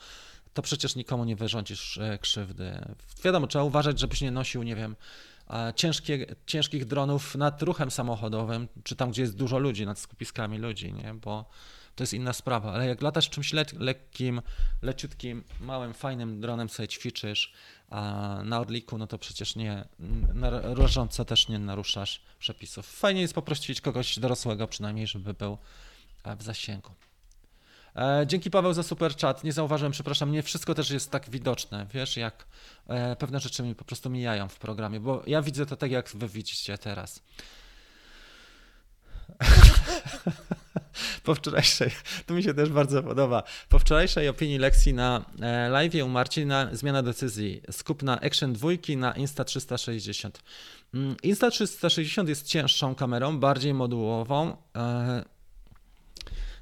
to 0.53 0.61
przecież 0.61 0.95
nikomu 0.95 1.25
nie 1.25 1.35
wyrządzisz 1.35 1.97
e, 1.97 2.17
krzywdy. 2.17 2.85
Wiadomo, 3.23 3.47
trzeba 3.47 3.63
uważać, 3.63 3.99
żebyś 3.99 4.21
nie 4.21 4.31
nosił, 4.31 4.63
nie 4.63 4.75
wiem, 4.75 4.95
ciężkie, 5.75 6.35
ciężkich 6.45 6.85
dronów 6.85 7.35
nad 7.35 7.61
ruchem 7.61 7.91
samochodowym, 7.91 8.67
czy 8.83 8.95
tam, 8.95 9.11
gdzie 9.11 9.21
jest 9.21 9.35
dużo 9.35 9.59
ludzi, 9.59 9.85
nad 9.85 9.99
skupiskami 9.99 10.57
ludzi, 10.57 10.93
nie? 10.93 11.13
bo 11.13 11.45
to 11.95 12.03
jest 12.03 12.13
inna 12.13 12.33
sprawa, 12.33 12.73
ale 12.73 12.87
jak 12.87 13.01
latasz 13.01 13.29
czymś 13.29 13.53
le 13.53 13.65
lekkim, 13.79 14.41
leciutkim, 14.81 15.43
małym, 15.61 15.93
fajnym 15.93 16.41
dronem 16.41 16.69
sobie 16.69 16.87
ćwiczysz, 16.87 17.53
a 17.89 18.39
na 18.45 18.59
Orliku, 18.59 18.97
no 18.97 19.07
to 19.07 19.17
przecież 19.17 19.55
nie, 19.55 19.85
rażąco 20.63 21.25
też 21.25 21.47
nie 21.47 21.59
naruszasz 21.59 22.21
przepisów. 22.39 22.87
Fajnie 22.87 23.21
jest 23.21 23.33
poprosić 23.33 23.81
kogoś 23.81 24.19
dorosłego 24.19 24.67
przynajmniej, 24.67 25.07
żeby 25.07 25.33
był 25.33 25.57
e, 26.23 26.35
w 26.35 26.43
zasięgu. 26.43 26.91
E, 27.95 28.23
dzięki 28.27 28.51
Paweł 28.51 28.73
za 28.73 28.83
super 28.83 29.15
chat. 29.17 29.43
Nie 29.43 29.53
zauważyłem, 29.53 29.91
przepraszam, 29.91 30.31
nie 30.31 30.43
wszystko 30.43 30.75
też 30.75 30.89
jest 30.89 31.11
tak 31.11 31.29
widoczne. 31.29 31.87
Wiesz, 31.93 32.17
jak 32.17 32.45
e, 32.87 33.15
pewne 33.15 33.39
rzeczy 33.39 33.63
mi 33.63 33.75
po 33.75 33.85
prostu 33.85 34.09
mijają 34.09 34.47
w 34.47 34.59
programie, 34.59 34.99
bo 34.99 35.23
ja 35.27 35.41
widzę 35.41 35.65
to 35.65 35.75
tak, 35.75 35.91
jak 35.91 36.09
wy 36.09 36.27
widzicie 36.27 36.77
teraz. 36.77 37.21
po 41.23 41.35
wczorajszej, 41.35 41.89
to 42.25 42.33
mi 42.33 42.43
się 42.43 42.53
też 42.53 42.69
bardzo 42.69 43.03
podoba, 43.03 43.43
po 43.69 43.79
wczorajszej 43.79 44.29
opinii 44.29 44.57
lekcji 44.57 44.93
na 44.93 45.25
e, 45.41 45.69
live 45.69 46.03
u 46.05 46.07
Marcina 46.07 46.69
zmiana 46.71 47.03
decyzji. 47.03 47.61
Skup 47.71 48.03
na 48.03 48.21
Action 48.21 48.53
2 48.53 48.69
na 48.97 49.13
Insta360. 49.13 50.29
Mm, 50.93 51.15
Insta360 51.15 52.27
jest 52.27 52.47
cięższą 52.47 52.95
kamerą, 52.95 53.39
bardziej 53.39 53.73
modułową. 53.73 54.57
E, 54.75 55.23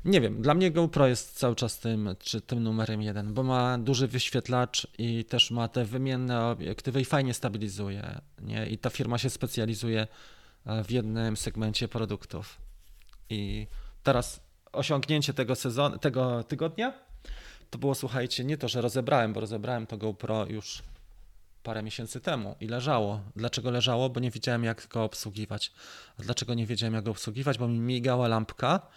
nie 0.05 0.21
wiem, 0.21 0.41
dla 0.41 0.53
mnie 0.53 0.71
GoPro 0.71 1.07
jest 1.07 1.39
cały 1.39 1.55
czas 1.55 1.79
tym, 1.79 2.15
czy 2.19 2.41
tym 2.41 2.63
numerem 2.63 3.01
jeden, 3.01 3.33
bo 3.33 3.43
ma 3.43 3.77
duży 3.77 4.07
wyświetlacz 4.07 4.87
i 4.97 5.25
też 5.25 5.51
ma 5.51 5.67
te 5.67 5.85
wymienne 5.85 6.45
obiektywy 6.45 7.01
i 7.01 7.05
fajnie 7.05 7.33
stabilizuje. 7.33 8.21
Nie? 8.41 8.67
I 8.67 8.77
ta 8.77 8.89
firma 8.89 9.17
się 9.17 9.29
specjalizuje 9.29 10.07
e, 10.65 10.83
w 10.83 10.91
jednym 10.91 11.37
segmencie 11.37 11.87
produktów. 11.87 12.57
I 13.29 13.67
teraz 14.03 14.41
osiągnięcie 14.71 15.33
tego 15.33 15.55
sezonu, 15.55 15.97
tego 15.97 16.43
tygodnia 16.43 16.93
to 17.69 17.77
było, 17.77 17.95
słuchajcie, 17.95 18.43
nie 18.43 18.57
to, 18.57 18.67
że 18.67 18.81
rozebrałem, 18.81 19.33
bo 19.33 19.39
rozebrałem 19.39 19.87
to 19.87 19.97
GoPro 19.97 20.45
już 20.45 20.83
parę 21.63 21.83
miesięcy 21.83 22.21
temu 22.21 22.55
i 22.59 22.67
leżało. 22.67 23.21
Dlaczego 23.35 23.71
leżało? 23.71 24.09
Bo 24.09 24.19
nie 24.19 24.31
wiedziałem, 24.31 24.63
jak 24.63 24.87
go 24.87 25.03
obsługiwać. 25.03 25.71
A 26.19 26.23
dlaczego 26.23 26.53
nie 26.53 26.65
wiedziałem, 26.65 26.93
jak 26.93 27.03
go 27.03 27.11
obsługiwać? 27.11 27.57
Bo 27.57 27.67
mi 27.67 27.79
migała 27.79 28.27
lampka 28.27 28.87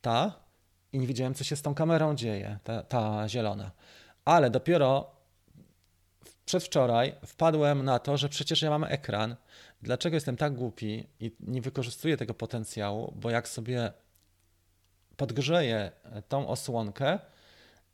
ta 0.00 0.32
i 0.92 0.98
nie 0.98 1.06
wiedziałem, 1.06 1.34
co 1.34 1.44
się 1.44 1.56
z 1.56 1.62
tą 1.62 1.74
kamerą 1.74 2.14
dzieje, 2.14 2.58
ta, 2.64 2.82
ta 2.82 3.28
zielona. 3.28 3.70
Ale 4.24 4.50
dopiero 4.50 5.10
przedwczoraj 6.44 7.14
wpadłem 7.26 7.84
na 7.84 7.98
to, 7.98 8.16
że 8.16 8.28
przecież 8.28 8.62
ja 8.62 8.70
mam 8.70 8.84
ekran. 8.84 9.36
Dlaczego 9.82 10.16
jestem 10.16 10.36
tak 10.36 10.54
głupi 10.54 11.06
i 11.20 11.36
nie 11.40 11.62
wykorzystuję 11.62 12.16
tego 12.16 12.34
potencjału? 12.34 13.12
Bo 13.16 13.30
jak 13.30 13.48
sobie 13.48 13.92
podgrzeję 15.22 15.92
tą 16.28 16.48
osłonkę 16.48 17.18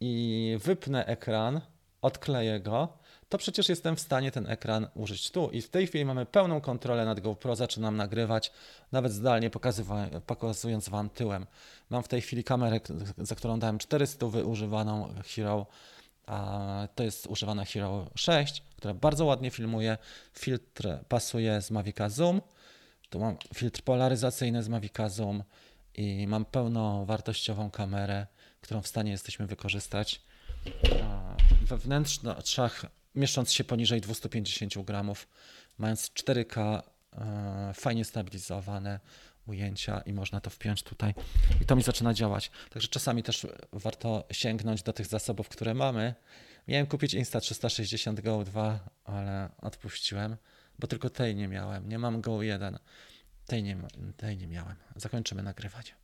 i 0.01 0.57
wypnę 0.65 1.07
ekran, 1.07 1.61
odkleję 2.03 2.61
go, 2.61 2.99
to 3.29 3.39
przecież 3.39 3.69
jestem 3.69 3.97
w 3.97 4.01
stanie 4.01 4.31
ten 4.31 4.47
ekran 4.47 4.89
użyć 4.95 5.31
tu. 5.31 5.51
I 5.51 5.63
w 5.63 5.71
tej 5.71 5.87
chwili 5.87 6.05
mamy 6.05 6.27
pełną 6.27 6.61
kontrolę 6.61 7.05
nad 7.05 7.21
GoPro, 7.21 7.57
zaczynam 7.57 7.97
nagrywać, 7.97 8.53
nawet 8.93 9.13
zdalnie 9.13 9.51
pokazując 10.27 10.89
Wam 10.89 11.11
tyłem. 11.11 11.47
Mam 11.91 12.03
w 12.03 12.09
tej 12.09 12.21
chwili 12.21 12.45
kamerę, 12.45 12.81
za 13.19 13.35
którą 13.35 13.59
dałem 13.59 13.79
400 13.79 14.27
używaną 14.27 15.15
Hero, 15.27 15.67
a 16.27 16.89
to 16.95 17.03
jest 17.03 17.27
używana 17.27 17.65
Hero 17.65 18.07
6, 18.15 18.63
która 18.77 18.95
bardzo 18.95 19.25
ładnie 19.25 19.51
filmuje. 19.51 19.99
Filtr 20.33 20.99
pasuje 21.09 21.63
z 21.63 21.71
Mavica 21.71 22.09
Zoom. 22.09 22.41
Tu 23.11 23.19
mam 23.19 23.37
filtr 23.55 23.83
polaryzacyjny 23.83 24.63
z 24.63 24.69
Mavica 24.69 25.09
Zoom 25.09 25.43
i 25.99 26.27
mam 26.27 26.45
pełnowartościową 26.45 27.71
kamerę, 27.71 28.27
którą 28.61 28.83
w 28.83 28.87
stanie 28.87 29.11
jesteśmy 29.11 29.47
wykorzystać. 29.47 30.23
We 31.63 31.77
wnętrzach 31.77 32.87
mieszcząc 33.15 33.53
się 33.53 33.65
poniżej 33.65 34.01
250 34.01 34.85
gramów, 34.85 35.29
mając 35.79 36.11
4K 36.11 36.83
e, 37.13 37.73
fajnie 37.75 38.05
stabilizowane 38.05 39.01
ujęcia 39.47 40.01
i 40.01 40.13
można 40.13 40.41
to 40.41 40.51
wpiąć 40.51 40.83
tutaj 40.83 41.15
i 41.61 41.65
to 41.65 41.77
mi 41.77 41.83
zaczyna 41.83 42.15
działać. 42.15 42.51
Także 42.71 42.89
czasami 42.89 43.23
też 43.23 43.47
warto 43.73 44.25
sięgnąć 44.31 44.83
do 44.83 44.93
tych 44.93 45.07
zasobów, 45.07 45.49
które 45.49 45.75
mamy. 45.75 46.15
Miałem 46.69 46.87
kupić 46.87 47.15
Insta360 47.15 48.23
Go 48.23 48.45
2, 48.45 48.81
ale 49.05 49.49
odpuściłem, 49.63 50.37
bo 50.79 50.87
tylko 50.87 51.11
tej 51.11 51.37
nie 51.37 51.49
miałem. 51.49 51.89
Nie 51.89 51.99
mam 51.99 52.21
Go 52.21 52.43
1. 52.43 52.79
Tej 53.49 53.63
nie, 53.63 53.77
tej 54.17 54.37
nie 54.37 54.47
miałem. 54.47 54.77
Zakończymy 54.97 55.43
nagrywanie. 55.43 55.95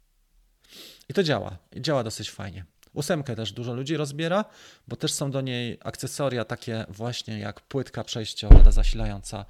I 1.09 1.15
to 1.15 1.23
działa. 1.23 1.59
I 1.73 1.83
działa 1.83 2.05
dosyć 2.05 2.31
fajnie. 2.31 2.65
Ósemkę 2.93 3.37
też 3.37 3.53
dużo 3.53 3.75
ludzi 3.75 3.97
rozbiera, 3.97 4.45
bo 4.89 4.97
też 4.97 5.13
są 5.13 5.31
do 5.31 5.41
niej 5.41 5.79
akcesoria 5.85 6.45
takie 6.45 6.85
właśnie 6.89 7.39
jak 7.39 7.61
płytka 7.61 8.05
przejściowa, 8.05 8.61
ta 8.61 8.71
zasilająca 8.71 9.45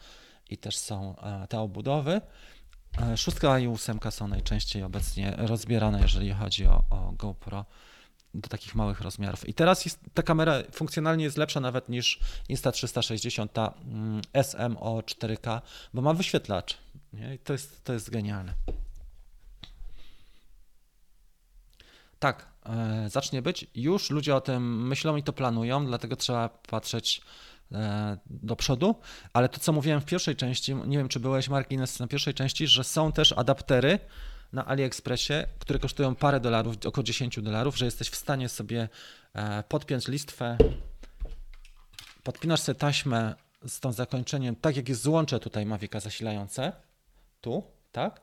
i 0.51 0.59
też 0.59 0.77
są 0.77 1.17
e, 1.19 1.47
te 1.49 1.61
obudowy. 1.61 2.21
E, 3.03 3.17
szóstka 3.17 3.59
i 3.59 3.67
ósemka 3.67 4.11
są 4.11 4.29
najczęściej 4.29 4.83
obecnie 4.83 5.35
rozbierane, 5.37 6.01
jeżeli 6.01 6.33
chodzi 6.33 6.67
o, 6.67 6.85
o 6.91 7.13
GoPro 7.13 7.65
do 8.35 8.49
takich 8.49 8.75
małych 8.75 9.01
rozmiarów. 9.01 9.49
I 9.49 9.55
teraz 9.55 9.85
jest, 9.85 10.01
ta 10.15 10.23
kamera 10.23 10.55
funkcjonalnie 10.73 11.25
jest 11.25 11.37
lepsza 11.37 11.61
nawet 11.61 11.89
niż 11.89 12.21
Insta360, 12.51 13.49
ta 13.49 13.75
mm, 13.85 14.21
SMO 14.43 15.01
4K, 15.01 15.61
bo 15.95 16.03
ma 16.03 16.15
wyświetlacz. 16.15 16.84
Nie? 17.15 17.35
I 17.35 17.39
to 17.39 17.53
jest, 17.53 17.85
to 17.85 17.93
jest 17.93 18.11
genialne. 18.11 18.55
Tak, 22.19 22.49
e, 22.67 23.11
zacznie 23.11 23.43
być. 23.43 23.67
Już 23.75 24.11
ludzie 24.11 24.37
o 24.37 24.41
tym 24.41 24.89
myślą 24.89 25.17
i 25.17 25.23
to 25.23 25.33
planują, 25.33 25.87
dlatego 25.87 26.17
trzeba 26.17 26.49
patrzeć 26.49 27.21
e, 27.73 28.19
do 28.27 28.57
przodu, 28.57 28.95
ale 29.33 29.49
to 29.49 29.61
co 29.61 29.73
mówiłem 29.73 30.01
w 30.01 30.05
pierwszej 30.05 30.37
części, 30.37 30.75
nie 30.75 30.99
wiem 30.99 31.09
czy 31.09 31.21
byłeś 31.21 31.49
Margines 31.49 32.01
na 32.01 32.07
pierwszej 32.07 32.35
części, 32.35 32.67
że 32.67 32.85
są 32.85 33.13
też 33.13 33.33
adaptery 33.33 33.99
na 34.53 34.67
AliExpressie, 34.67 35.35
które 35.59 35.79
kosztują 35.79 36.15
parę 36.15 36.41
dolarów, 36.41 36.77
około 36.87 37.05
10 37.05 37.41
dolarów, 37.41 37.77
że 37.77 37.85
jesteś 37.85 38.09
w 38.09 38.17
stanie 38.17 38.49
sobie 38.49 38.89
e, 39.35 39.63
podpiąć 39.63 40.09
listwę, 40.09 40.59
podpinasz 42.23 42.61
sobie 42.61 42.79
taśmę 42.79 43.35
z 43.69 43.81
tą 43.81 43.93
zakończeniem, 43.93 44.57
tak 44.57 44.77
jak 44.77 44.89
jest 44.89 45.03
złącze 45.03 45.41
tutaj 45.41 45.67
Mavica 45.67 46.01
zasilające, 46.01 46.73
tu, 47.45 47.63
tak? 47.93 48.21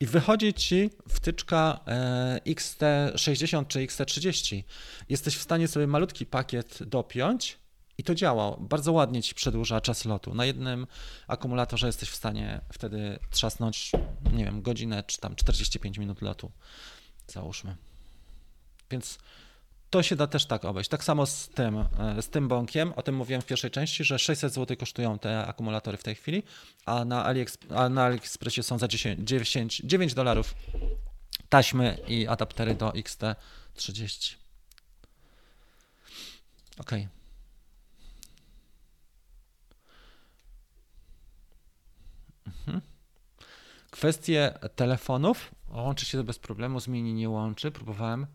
I 0.00 0.06
wychodzi 0.06 0.54
ci 0.54 0.90
wtyczka 1.08 1.80
e, 1.86 2.40
XT60 2.46 3.66
czy 3.66 3.78
XT30. 3.78 4.62
Jesteś 5.08 5.36
w 5.36 5.42
stanie 5.42 5.68
sobie 5.68 5.86
malutki 5.86 6.26
pakiet 6.26 6.78
dopiąć 6.82 7.58
i 7.98 8.02
to 8.02 8.14
działa. 8.14 8.56
Bardzo 8.60 8.92
ładnie 8.92 9.22
ci 9.22 9.34
przedłuża 9.34 9.80
czas 9.80 10.04
lotu. 10.04 10.34
Na 10.34 10.44
jednym 10.44 10.86
akumulatorze 11.28 11.86
jesteś 11.86 12.10
w 12.10 12.16
stanie 12.16 12.60
wtedy 12.72 13.18
trzasnąć, 13.30 13.92
nie 14.32 14.44
wiem, 14.44 14.62
godzinę 14.62 15.04
czy 15.06 15.18
tam 15.18 15.36
45 15.36 15.98
minut 15.98 16.22
lotu. 16.22 16.50
Załóżmy. 17.26 17.76
Więc 18.90 19.18
to 19.90 20.02
się 20.02 20.16
da 20.16 20.26
też 20.26 20.46
tak 20.46 20.64
obejść. 20.64 20.90
Tak 20.90 21.04
samo 21.04 21.26
z 21.26 21.48
tym, 21.48 21.84
e, 21.98 22.22
z 22.22 22.28
tym 22.28 22.48
bąkiem, 22.48 22.92
o 22.92 23.02
tym 23.02 23.14
mówiłem 23.14 23.42
w 23.42 23.46
pierwszej 23.46 23.70
części, 23.70 24.04
że 24.04 24.18
600 24.18 24.52
zł 24.52 24.76
kosztują 24.76 25.18
te 25.18 25.46
akumulatory 25.46 25.96
w 25.96 26.02
tej 26.02 26.14
chwili, 26.14 26.42
a 26.86 27.04
na, 27.04 27.24
AliExp 27.24 27.64
a 27.74 27.88
na 27.88 28.04
AliExpressie 28.04 28.62
są 28.62 28.78
za 28.78 28.88
10, 28.88 29.28
10, 29.28 29.82
9 29.84 30.14
dolarów 30.14 30.54
taśmy 31.48 31.98
i 32.08 32.26
adaptery 32.26 32.74
do 32.74 32.90
XT30. 32.90 34.34
Ok. 36.78 36.90
Mhm. 42.46 42.80
Kwestie 43.90 44.58
telefonów. 44.76 45.54
Łączy 45.68 46.06
się 46.06 46.18
to 46.18 46.24
bez 46.24 46.38
problemu, 46.38 46.80
z 46.80 46.88
Mini 46.88 47.14
nie 47.14 47.28
łączy. 47.28 47.70
Próbowałem 47.70 48.26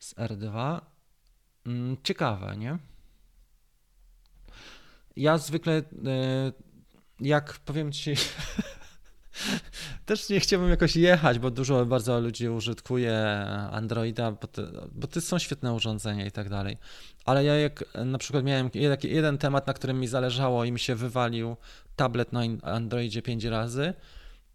z 0.00 0.14
R2. 0.14 0.80
Mm, 1.66 1.96
ciekawe, 2.02 2.56
nie? 2.56 2.78
Ja 5.16 5.38
zwykle, 5.38 5.72
e, 5.72 5.82
jak 7.20 7.58
powiem 7.58 7.92
ci, 7.92 8.14
też 10.06 10.28
nie 10.28 10.40
chciałbym 10.40 10.70
jakoś 10.70 10.96
jechać, 10.96 11.38
bo 11.38 11.50
dużo 11.50 11.86
bardzo 11.86 12.20
ludzi 12.20 12.48
użytkuje 12.48 13.26
Androida, 13.70 14.32
bo, 14.32 14.48
bo 14.92 15.06
to 15.06 15.20
są 15.20 15.38
świetne 15.38 15.72
urządzenia 15.72 16.26
i 16.26 16.30
tak 16.30 16.48
dalej. 16.48 16.76
Ale 17.24 17.44
ja 17.44 17.56
jak 17.56 17.84
na 18.04 18.18
przykład 18.18 18.44
miałem 18.44 18.70
jeden 19.02 19.38
temat, 19.38 19.66
na 19.66 19.74
którym 19.74 20.00
mi 20.00 20.06
zależało 20.06 20.64
i 20.64 20.72
mi 20.72 20.80
się 20.80 20.94
wywalił 20.94 21.56
tablet 21.96 22.32
na 22.32 22.40
Androidzie 22.62 23.22
5 23.22 23.44
razy, 23.44 23.94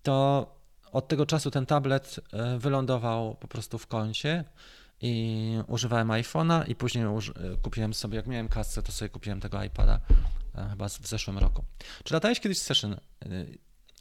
to 0.04 0.56
od 0.92 1.08
tego 1.08 1.26
czasu 1.26 1.52
ten 1.52 1.66
tablet 1.66 2.20
e, 2.34 2.60
wylądował 2.60 3.36
po 3.36 3.48
prostu 3.48 3.78
w 3.78 3.88
kącie 3.88 4.44
i 5.06 5.64
używałem 5.68 6.08
iPhone'a 6.08 6.70
i 6.70 6.76
później 6.76 7.06
kupiłem 7.62 7.94
sobie, 7.94 8.16
jak 8.16 8.28
miałem 8.28 8.48
kasę, 8.48 8.84
to 8.84 8.92
sobie 8.92 9.10
kupiłem 9.10 9.40
tego 9.40 9.64
iPada 9.64 10.00
e, 10.56 10.70
chyba 10.70 10.90
w 10.90 11.08
zeszłym 11.08 11.38
roku. 11.38 11.64
Czy 12.04 12.14
latałeś 12.14 12.40
kiedyś 12.40 12.58
Session 12.62 12.94
e, 12.94 12.98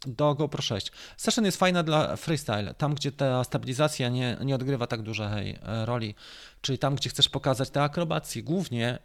do 0.06 0.34
GoPro 0.34 0.62
6? 0.62 0.92
Session 1.16 1.44
jest 1.44 1.58
fajna 1.58 1.82
dla 1.82 2.16
freestyle, 2.16 2.74
tam 2.74 2.94
gdzie 2.94 3.12
ta 3.12 3.44
stabilizacja 3.44 4.08
nie, 4.08 4.36
nie 4.44 4.54
odgrywa 4.54 4.86
tak 4.86 5.02
dużej 5.02 5.58
e, 5.62 5.86
roli, 5.86 6.14
czyli 6.60 6.78
tam 6.78 6.94
gdzie 6.94 7.10
chcesz 7.10 7.28
pokazać 7.28 7.70
te 7.70 7.82
akrobacje. 7.82 8.42
Głównie 8.42 8.98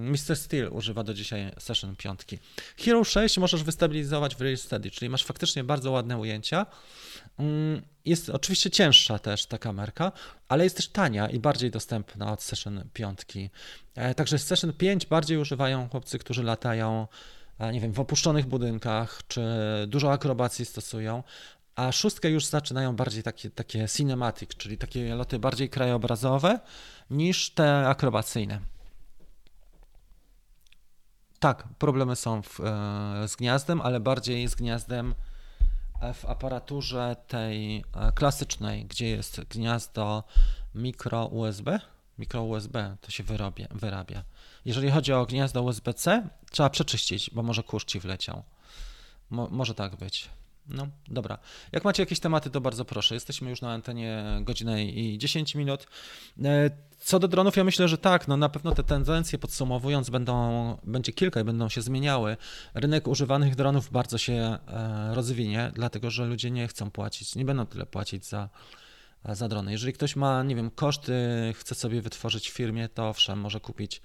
Mr. 0.00 0.36
Steel 0.36 0.68
używa 0.72 1.04
do 1.04 1.14
dzisiaj 1.14 1.52
Session 1.58 1.96
5. 1.96 2.20
Hero 2.76 3.04
6 3.04 3.38
możesz 3.38 3.64
wystabilizować 3.64 4.36
w 4.36 4.40
Real 4.40 4.56
Steady, 4.56 4.90
czyli 4.90 5.08
masz 5.08 5.24
faktycznie 5.24 5.64
bardzo 5.64 5.90
ładne 5.90 6.18
ujęcia, 6.18 6.66
Mm, 7.38 7.82
jest 8.04 8.30
oczywiście 8.30 8.70
cięższa 8.70 9.18
też 9.18 9.46
ta 9.46 9.58
kamerka, 9.58 10.12
ale 10.48 10.64
jest 10.64 10.76
też 10.76 10.88
tania 10.88 11.30
i 11.30 11.38
bardziej 11.38 11.70
dostępna 11.70 12.32
od 12.32 12.42
Session 12.42 12.84
5. 12.92 13.20
E, 13.94 14.14
także 14.14 14.38
Session 14.38 14.72
5 14.72 15.06
bardziej 15.06 15.38
używają 15.38 15.88
chłopcy, 15.88 16.18
którzy 16.18 16.42
latają, 16.42 17.02
e, 17.02 17.06
nie 17.72 17.80
wiem, 17.80 17.92
w 17.92 18.00
opuszczonych 18.00 18.46
budynkach, 18.46 19.20
czy 19.28 19.42
dużo 19.86 20.12
akrobacji 20.12 20.64
stosują, 20.64 21.22
a 21.74 21.92
szóstkę 21.92 22.30
już 22.30 22.46
zaczynają 22.46 22.96
bardziej 22.96 23.22
takie, 23.22 23.50
takie 23.50 23.88
cinematic, 23.88 24.50
czyli 24.56 24.78
takie 24.78 25.14
loty 25.14 25.38
bardziej 25.38 25.70
krajobrazowe 25.70 26.60
niż 27.10 27.50
te 27.50 27.88
akrobacyjne. 27.88 28.60
Tak, 31.38 31.68
problemy 31.78 32.16
są 32.16 32.42
w, 32.42 32.60
e, 32.60 33.28
z 33.28 33.36
gniazdem, 33.36 33.80
ale 33.80 34.00
bardziej 34.00 34.48
z 34.48 34.54
gniazdem 34.54 35.14
w 36.14 36.24
aparaturze 36.24 37.16
tej 37.28 37.76
e, 37.76 38.12
klasycznej, 38.12 38.86
gdzie 38.86 39.08
jest 39.08 39.40
gniazdo 39.40 40.24
mikro 40.74 41.26
USB, 41.26 41.80
mikro 42.18 42.42
USB 42.42 42.96
to 43.00 43.10
się 43.10 43.22
wyrobie, 43.22 43.68
wyrabia. 43.70 44.24
Jeżeli 44.64 44.90
chodzi 44.90 45.12
o 45.12 45.26
gniazdo 45.26 45.62
USB-C, 45.62 46.28
trzeba 46.50 46.70
przeczyścić, 46.70 47.30
bo 47.30 47.42
może 47.42 47.62
kurz 47.62 47.84
ci 47.84 48.00
wleciał. 48.00 48.42
Mo, 49.30 49.48
może 49.50 49.74
tak 49.74 49.96
być. 49.96 50.28
No, 50.68 50.86
dobra. 51.08 51.38
Jak 51.72 51.84
macie 51.84 52.02
jakieś 52.02 52.20
tematy, 52.20 52.50
to 52.50 52.60
bardzo 52.60 52.84
proszę. 52.84 53.14
Jesteśmy 53.14 53.50
już 53.50 53.60
na 53.60 53.72
antenie 53.72 54.24
godzinę 54.40 54.84
i 54.84 55.18
10 55.18 55.54
minut. 55.54 55.86
E, 56.44 56.70
co 57.00 57.18
do 57.18 57.28
dronów, 57.28 57.56
ja 57.56 57.64
myślę, 57.64 57.88
że 57.88 57.98
tak, 57.98 58.28
no 58.28 58.36
na 58.36 58.48
pewno 58.48 58.72
te 58.72 58.82
tendencje 58.82 59.38
podsumowując 59.38 60.10
będą, 60.10 60.78
będzie 60.84 61.12
kilka 61.12 61.40
i 61.40 61.44
będą 61.44 61.68
się 61.68 61.82
zmieniały. 61.82 62.36
Rynek 62.74 63.08
używanych 63.08 63.56
dronów 63.56 63.90
bardzo 63.90 64.18
się 64.18 64.32
e, 64.32 64.58
rozwinie, 65.14 65.70
dlatego 65.74 66.10
że 66.10 66.24
ludzie 66.24 66.50
nie 66.50 66.68
chcą 66.68 66.90
płacić, 66.90 67.34
nie 67.34 67.44
będą 67.44 67.66
tyle 67.66 67.86
płacić 67.86 68.26
za, 68.26 68.48
za 69.32 69.48
drony. 69.48 69.72
Jeżeli 69.72 69.92
ktoś 69.92 70.16
ma, 70.16 70.42
nie 70.42 70.56
wiem, 70.56 70.70
koszty, 70.70 71.12
chce 71.56 71.74
sobie 71.74 72.02
wytworzyć 72.02 72.50
w 72.50 72.52
firmie, 72.52 72.88
to 72.88 73.08
owszem, 73.08 73.38
może 73.38 73.60
kupić 73.60 74.02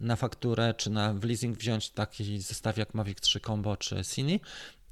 na 0.00 0.16
fakturę 0.16 0.74
czy 0.74 0.90
na 0.90 1.14
w 1.14 1.24
leasing 1.24 1.58
wziąć 1.58 1.90
taki 1.90 2.40
zestaw 2.40 2.76
jak 2.76 2.94
Mavic 2.94 3.20
3 3.20 3.40
Combo 3.40 3.76
czy 3.76 4.04
Cine, 4.04 4.38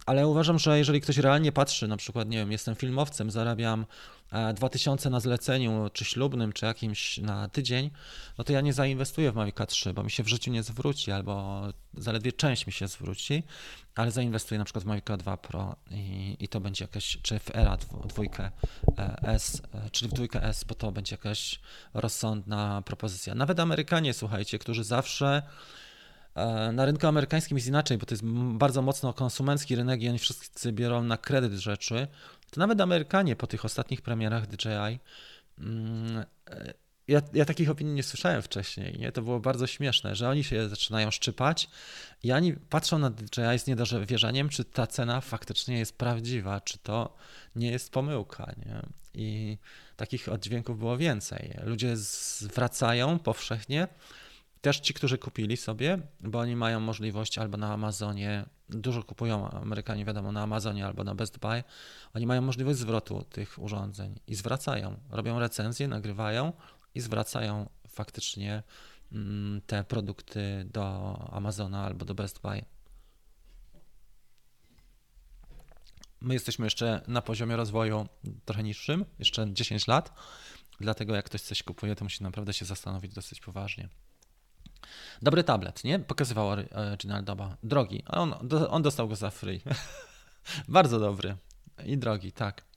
ale 0.06 0.26
uważam, 0.26 0.58
że 0.58 0.78
jeżeli 0.78 1.00
ktoś 1.00 1.16
realnie 1.16 1.52
patrzy, 1.52 1.88
na 1.88 1.96
przykład, 1.96 2.28
nie 2.28 2.36
wiem, 2.38 2.52
jestem 2.52 2.74
filmowcem, 2.74 3.30
zarabiam 3.30 3.86
2000 4.54 5.10
na 5.10 5.20
zleceniu, 5.20 5.90
czy 5.92 6.04
ślubnym, 6.04 6.52
czy 6.52 6.66
jakimś 6.66 7.18
na 7.18 7.48
tydzień, 7.48 7.90
no 8.38 8.44
to 8.44 8.52
ja 8.52 8.60
nie 8.60 8.72
zainwestuję 8.72 9.32
w 9.32 9.34
Mavic 9.34 9.56
3, 9.68 9.92
bo 9.92 10.02
mi 10.02 10.10
się 10.10 10.22
w 10.22 10.28
życiu 10.28 10.50
nie 10.50 10.62
zwróci, 10.62 11.12
albo 11.12 11.62
zaledwie 11.94 12.32
część 12.32 12.66
mi 12.66 12.72
się 12.72 12.88
zwróci, 12.88 13.42
ale 13.94 14.10
zainwestuję 14.10 14.58
na 14.58 14.64
przykład 14.64 14.84
w 14.84 14.86
Mavic 14.86 15.04
2 15.18 15.36
Pro 15.36 15.76
i, 15.90 16.36
i 16.40 16.48
to 16.48 16.60
będzie 16.60 16.84
jakaś, 16.84 17.18
czy 17.22 17.38
w 17.38 17.56
Era 17.56 17.76
2 17.76 18.22
e, 18.98 19.22
S, 19.22 19.62
e, 19.74 19.90
czyli 19.90 20.10
w 20.10 20.14
2 20.14 20.40
S, 20.40 20.64
bo 20.64 20.74
to 20.74 20.92
będzie 20.92 21.14
jakaś 21.14 21.60
rozsądna 21.94 22.82
propozycja. 22.82 23.34
Nawet 23.34 23.60
Amerykanie, 23.60 24.14
słuchajcie, 24.14 24.58
którzy 24.58 24.84
zawsze 24.84 25.42
E, 26.38 26.72
na 26.72 26.84
rynku 26.84 27.06
amerykańskim 27.06 27.56
jest 27.56 27.68
inaczej, 27.68 27.98
bo 27.98 28.06
to 28.06 28.14
jest 28.14 28.24
bardzo 28.52 28.82
mocno 28.82 29.12
konsumencki 29.12 29.76
rynek 29.76 30.02
i 30.02 30.08
oni 30.08 30.18
wszyscy 30.18 30.72
biorą 30.72 31.02
na 31.02 31.16
kredyt 31.16 31.52
rzeczy. 31.52 32.06
To 32.50 32.60
nawet 32.60 32.80
Amerykanie 32.80 33.36
po 33.36 33.46
tych 33.46 33.64
ostatnich 33.64 34.02
premierach 34.02 34.46
DJI, 34.46 34.98
mm, 35.58 36.24
e, 36.50 36.74
ja, 37.08 37.20
ja 37.34 37.44
takich 37.44 37.70
opinii 37.70 37.94
nie 37.94 38.02
słyszałem 38.02 38.42
wcześniej, 38.42 38.98
nie? 38.98 39.12
to 39.12 39.22
było 39.22 39.40
bardzo 39.40 39.66
śmieszne, 39.66 40.14
że 40.14 40.28
oni 40.28 40.44
się 40.44 40.68
zaczynają 40.68 41.10
szczypać 41.10 41.68
i 42.22 42.32
oni 42.32 42.52
patrzą 42.52 42.98
na 42.98 43.10
DJI 43.10 43.58
z 43.58 43.66
niedowierzaniem, 43.66 44.48
czy 44.48 44.64
ta 44.64 44.86
cena 44.86 45.20
faktycznie 45.20 45.78
jest 45.78 45.98
prawdziwa, 45.98 46.60
czy 46.60 46.78
to 46.78 47.16
nie 47.56 47.70
jest 47.70 47.92
pomyłka. 47.92 48.52
Nie? 48.66 48.82
I 49.14 49.58
takich 49.96 50.28
oddźwięków 50.28 50.78
było 50.78 50.96
więcej. 50.96 51.54
Ludzie 51.64 51.96
zwracają 51.96 53.18
powszechnie 53.18 53.88
też 54.68 54.80
ci, 54.80 54.94
którzy 54.94 55.18
kupili 55.18 55.56
sobie, 55.56 55.98
bo 56.20 56.38
oni 56.38 56.56
mają 56.56 56.80
możliwość 56.80 57.38
albo 57.38 57.56
na 57.56 57.72
Amazonie, 57.72 58.44
dużo 58.68 59.02
kupują 59.02 59.50
Amerykanie, 59.50 60.04
wiadomo, 60.04 60.32
na 60.32 60.42
Amazonie 60.42 60.86
albo 60.86 61.04
na 61.04 61.14
Best 61.14 61.38
Buy, 61.38 61.64
oni 62.14 62.26
mają 62.26 62.42
możliwość 62.42 62.78
zwrotu 62.78 63.24
tych 63.30 63.58
urządzeń 63.58 64.20
i 64.26 64.34
zwracają. 64.34 64.96
Robią 65.10 65.38
recenzje, 65.38 65.88
nagrywają 65.88 66.52
i 66.94 67.00
zwracają 67.00 67.68
faktycznie 67.88 68.62
mm, 69.12 69.60
te 69.66 69.84
produkty 69.84 70.66
do 70.72 71.14
Amazona 71.32 71.84
albo 71.84 72.04
do 72.04 72.14
Best 72.14 72.40
Buy. 72.40 72.64
My 76.20 76.34
jesteśmy 76.34 76.66
jeszcze 76.66 77.02
na 77.06 77.22
poziomie 77.22 77.56
rozwoju 77.56 78.08
trochę 78.44 78.62
niższym, 78.62 79.04
jeszcze 79.18 79.52
10 79.52 79.86
lat, 79.86 80.12
dlatego 80.80 81.14
jak 81.14 81.24
ktoś 81.24 81.40
coś 81.40 81.62
kupuje, 81.62 81.94
to 81.94 82.04
musi 82.04 82.22
naprawdę 82.22 82.52
się 82.52 82.64
zastanowić 82.64 83.14
dosyć 83.14 83.40
poważnie. 83.40 83.88
Dobry 85.22 85.44
tablet, 85.44 85.84
nie? 85.84 85.98
Pokazywał 85.98 86.48
Original 86.48 87.24
Doba. 87.24 87.56
Drogi, 87.62 88.02
a 88.06 88.20
on, 88.20 88.34
on 88.68 88.82
dostał 88.82 89.08
go 89.08 89.16
za 89.16 89.30
free. 89.30 89.60
Bardzo 90.68 91.00
dobry 91.00 91.36
i 91.84 91.98
drogi, 91.98 92.32
tak. 92.32 92.68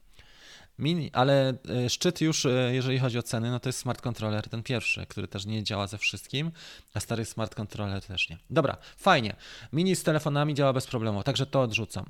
Mini, 0.79 1.11
ale 1.13 1.53
e, 1.69 1.89
szczyt 1.89 2.21
już, 2.21 2.45
e, 2.45 2.49
jeżeli 2.73 2.99
chodzi 2.99 3.17
o 3.17 3.23
ceny, 3.23 3.51
no 3.51 3.59
to 3.59 3.69
jest 3.69 3.79
smart 3.79 4.01
controller 4.01 4.49
ten 4.49 4.63
pierwszy, 4.63 5.05
który 5.05 5.27
też 5.27 5.45
nie 5.45 5.63
działa 5.63 5.87
ze 5.87 5.97
wszystkim, 5.97 6.51
a 6.93 6.99
stary 6.99 7.25
smart 7.25 7.55
controller 7.55 8.03
też 8.03 8.29
nie. 8.29 8.37
Dobra, 8.49 8.77
fajnie. 8.97 9.35
Mini 9.73 9.95
z 9.95 10.03
telefonami 10.03 10.53
działa 10.53 10.73
bez 10.73 10.87
problemu, 10.87 11.23
także 11.23 11.45
to 11.45 11.61
odrzucam. 11.61 12.05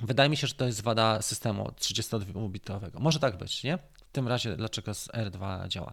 Wydaje 0.00 0.30
mi 0.30 0.36
się, 0.36 0.46
że 0.46 0.54
to 0.54 0.66
jest 0.66 0.82
wada 0.82 1.22
systemu 1.22 1.64
32-bitowego. 1.64 3.00
Może 3.00 3.18
tak 3.18 3.38
być, 3.38 3.62
nie? 3.62 3.78
W 4.08 4.12
tym 4.12 4.28
razie, 4.28 4.56
dlaczego 4.56 4.94
z 4.94 5.08
R2 5.08 5.68
działa? 5.68 5.92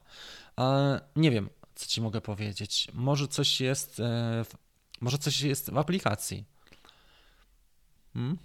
nie 1.16 1.32
wiem, 1.32 1.50
co 1.76 1.86
ci 1.86 2.02
mogę 2.02 2.22
powiedzieć. 2.22 2.88
Może 2.94 3.28
coś 3.28 3.62
jest, 3.62 4.00
e, 4.00 4.44
w, 4.44 4.56
może 5.02 5.18
coś 5.18 5.42
jest 5.42 5.72
w 5.72 5.78
aplikacji. 5.78 6.46
Hmm? 8.14 8.38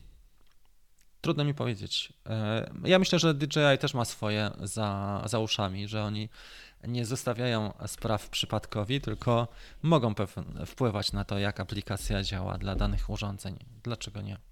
Trudno 1.21 1.45
mi 1.45 1.55
powiedzieć. 1.55 2.13
E, 2.27 2.71
ja 2.85 2.99
myślę, 2.99 3.19
że 3.19 3.35
DJI 3.35 3.79
też 3.81 3.95
ma 3.95 4.05
swoje 4.05 4.51
za, 4.63 5.23
za 5.27 5.39
uszami, 5.39 5.89
że 5.89 6.05
oni 6.05 6.29
nie 6.85 7.07
zostawiają 7.07 7.73
spraw 7.87 8.29
przypadkowi, 8.29 9.01
tylko 9.01 9.49
mogą 9.83 10.15
wpływać 10.67 11.13
na 11.13 11.25
to, 11.25 11.39
jak 11.39 11.61
aplikacja 11.61 12.23
działa 12.23 12.59
dla 12.59 12.77
danych 12.77 13.11
urządzeń. 13.11 13.57
Dlaczego 13.83 14.21
nie? 14.21 14.50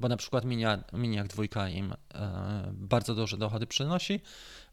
Bo 0.00 0.08
na 0.08 0.16
przykład 0.16 0.44
Miniak 0.92 1.28
2 1.28 1.68
im 1.68 1.92
e, 2.14 2.70
bardzo 2.72 3.14
duże 3.14 3.36
dochody 3.36 3.66
przynosi, 3.66 4.20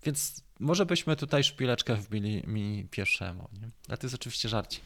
więc 0.04 0.44
może 0.60 0.86
byśmy 0.86 1.16
tutaj 1.16 1.44
szpileczkę 1.44 1.96
wbili 1.96 2.44
mi 2.48 2.88
pierwszemu. 2.92 3.50
Nie? 3.62 3.70
Ale 3.88 3.98
to 3.98 4.08
jest 4.08 4.16
oczywiście 4.16 4.50
żarcie. 4.50 4.80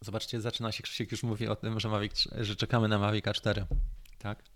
Zobaczcie, 0.00 0.40
zaczyna 0.40 0.72
się 0.72 0.82
Krzysiek 0.82 1.12
już 1.12 1.22
mówi 1.22 1.48
o 1.48 1.56
tym, 1.56 1.80
że, 1.80 1.88
Mavic, 1.88 2.28
że 2.40 2.56
czekamy 2.56 2.88
na 2.88 2.98
Mavic 2.98 3.24
4. 3.34 3.66
Tak? 4.18 4.53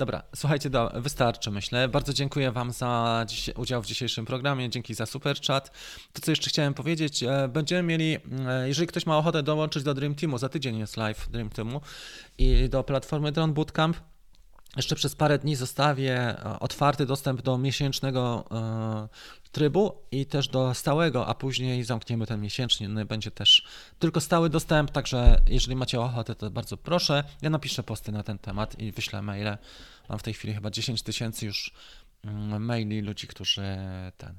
Dobra, 0.00 0.22
słuchajcie, 0.36 0.70
do, 0.70 0.92
wystarczy 0.94 1.50
myślę. 1.50 1.88
Bardzo 1.88 2.12
dziękuję 2.12 2.52
Wam 2.52 2.72
za 2.72 3.24
dziś, 3.28 3.50
udział 3.56 3.82
w 3.82 3.86
dzisiejszym 3.86 4.26
programie, 4.26 4.70
dzięki 4.70 4.94
za 4.94 5.06
super 5.06 5.40
chat. 5.40 5.70
To, 6.12 6.22
co 6.22 6.32
jeszcze 6.32 6.50
chciałem 6.50 6.74
powiedzieć, 6.74 7.22
e, 7.22 7.48
będziemy 7.48 7.82
mieli, 7.82 8.18
e, 8.48 8.68
jeżeli 8.68 8.86
ktoś 8.86 9.06
ma 9.06 9.18
ochotę 9.18 9.42
dołączyć 9.42 9.82
do 9.82 9.94
Dream 9.94 10.14
Teamu, 10.14 10.38
za 10.38 10.48
tydzień 10.48 10.78
jest 10.78 10.96
live 10.96 11.28
Dream 11.30 11.50
Teamu 11.50 11.80
i 12.38 12.68
do 12.68 12.84
platformy 12.84 13.32
Drone 13.32 13.52
Bootcamp, 13.52 13.96
jeszcze 14.76 14.96
przez 14.96 15.14
parę 15.14 15.38
dni 15.38 15.56
zostawię 15.56 16.16
e, 16.16 16.58
otwarty 16.60 17.06
dostęp 17.06 17.42
do 17.42 17.58
miesięcznego 17.58 18.44
trybu 19.52 20.02
i 20.10 20.26
też 20.26 20.48
do 20.48 20.74
stałego, 20.74 21.26
a 21.26 21.34
później 21.34 21.84
zamkniemy 21.84 22.26
ten 22.26 22.40
miesięczny. 22.40 22.88
No 22.88 23.04
będzie 23.04 23.30
też 23.30 23.64
tylko 23.98 24.20
stały 24.20 24.50
dostęp, 24.50 24.90
także 24.90 25.40
jeżeli 25.46 25.76
macie 25.76 26.00
ochotę, 26.00 26.34
to 26.34 26.50
bardzo 26.50 26.76
proszę. 26.76 27.24
Ja 27.42 27.50
napiszę 27.50 27.82
posty 27.82 28.12
na 28.12 28.22
ten 28.22 28.38
temat 28.38 28.78
i 28.78 28.92
wyślę 28.92 29.22
maile. 29.22 29.58
Mam 30.08 30.18
w 30.18 30.22
tej 30.22 30.34
chwili 30.34 30.54
chyba 30.54 30.70
10 30.70 31.02
tysięcy 31.02 31.46
już 31.46 31.74
mm, 32.24 32.64
maili 32.64 33.00
ludzi, 33.00 33.26
którzy 33.26 33.62
ten. 34.16 34.34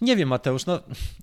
Nie 0.00 0.16
wiem, 0.16 0.28
Mateusz, 0.28 0.66
no 0.66 0.80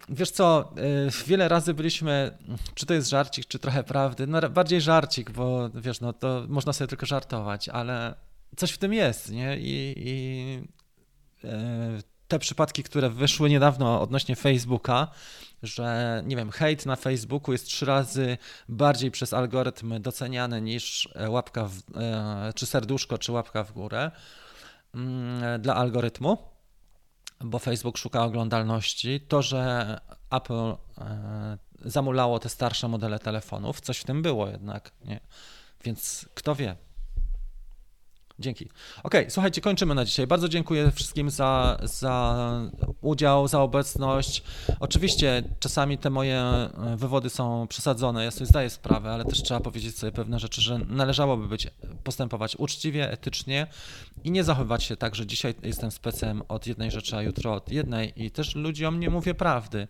wiesz 0.10 0.32
co, 0.32 0.74
y, 0.78 1.28
wiele 1.28 1.48
razy 1.48 1.74
byliśmy, 1.74 2.38
czy 2.74 2.86
to 2.86 2.94
jest 2.94 3.10
żarcik, 3.10 3.46
czy 3.46 3.60
trochę 3.60 3.84
prawdy, 3.84 4.28
no 4.28 4.50
bardziej 4.50 4.82
żarcik, 4.82 5.32
bo 5.32 5.70
wiesz, 5.70 6.02
no 6.02 6.14
to 6.14 6.46
można 6.50 6.74
sobie 6.74 6.88
tylko 6.88 7.06
żartować, 7.06 7.70
ale 7.70 8.16
coś 8.56 8.72
w 8.72 8.78
tym 8.78 8.94
jest, 8.94 9.32
nie? 9.32 9.58
I, 9.58 9.94
i 9.98 10.60
y, 11.44 12.15
te 12.28 12.40
przypadki, 12.40 12.84
które 12.84 13.10
wyszły 13.10 13.50
niedawno 13.50 14.02
odnośnie 14.02 14.36
Facebooka, 14.36 15.08
że 15.64 16.22
nie 16.26 16.36
wiem, 16.36 16.52
hejt 16.52 16.86
na 16.86 16.96
Facebooku 16.96 17.52
jest 17.52 17.66
trzy 17.66 17.86
razy 17.86 18.38
bardziej 18.70 19.12
przez 19.12 19.34
algorytm 19.34 20.02
doceniany 20.02 20.62
niż 20.62 21.10
łapka, 21.28 21.68
w, 21.68 21.82
e, 21.96 22.52
czy 22.56 22.66
serduszko, 22.66 23.18
czy 23.18 23.32
łapka 23.32 23.64
w 23.64 23.72
górę 23.72 24.12
mm, 24.96 25.62
dla 25.62 25.76
algorytmu, 25.76 26.38
bo 27.42 27.60
Facebook 27.60 27.98
szuka 27.98 28.24
oglądalności. 28.24 29.22
To, 29.22 29.42
że 29.42 30.00
Apple 30.32 30.76
e, 30.98 31.58
zamulało 31.86 32.40
te 32.40 32.50
starsze 32.50 32.88
modele 32.88 33.20
telefonów, 33.20 33.82
coś 33.82 33.98
w 33.98 34.04
tym 34.04 34.22
było 34.22 34.48
jednak, 34.48 34.92
nie? 35.06 35.20
Więc 35.84 36.30
kto 36.34 36.56
wie. 36.56 36.76
Dzięki. 38.40 38.70
Ok, 39.04 39.14
słuchajcie, 39.30 39.62
kończymy 39.62 39.96
na 39.96 40.06
dzisiaj. 40.06 40.28
Bardzo 40.28 40.50
dziękuję 40.50 40.92
wszystkim 40.92 41.30
za, 41.30 41.78
za 41.84 42.50
udział, 43.02 43.48
za 43.48 43.62
obecność. 43.62 44.44
Oczywiście 44.80 45.44
czasami 45.60 45.98
te 45.98 46.10
moje 46.10 46.40
e, 46.40 46.70
wywody 46.98 47.30
są 47.30 47.68
przesadzone, 47.68 48.24
ja 48.24 48.32
sobie 48.32 48.46
zdaję 48.46 48.70
sprawę, 48.70 49.12
ale 49.12 49.26
też 49.26 49.44
trzeba 49.44 49.60
powiedzieć 49.60 49.98
sobie 49.98 50.12
pewne 50.12 50.40
rzeczy, 50.40 50.62
że 50.62 50.80
należałoby 50.80 51.48
być, 51.48 51.68
postępować 52.04 52.56
uczciwie, 52.56 53.12
etycznie 53.12 53.68
i 54.24 54.32
nie 54.32 54.44
zachowywać 54.44 54.84
się 54.84 54.98
tak, 54.98 55.16
że 55.16 55.26
dzisiaj 55.26 55.56
jestem 55.64 55.92
specem 55.92 56.42
od 56.48 56.68
jednej 56.68 56.92
rzeczy, 56.92 57.16
a 57.16 57.22
jutro 57.22 57.54
od 57.54 57.72
jednej 57.72 58.24
i 58.24 58.32
też 58.32 58.56
ludziom 58.56 59.00
nie 59.00 59.10
mówię 59.10 59.34
prawdy. 59.34 59.88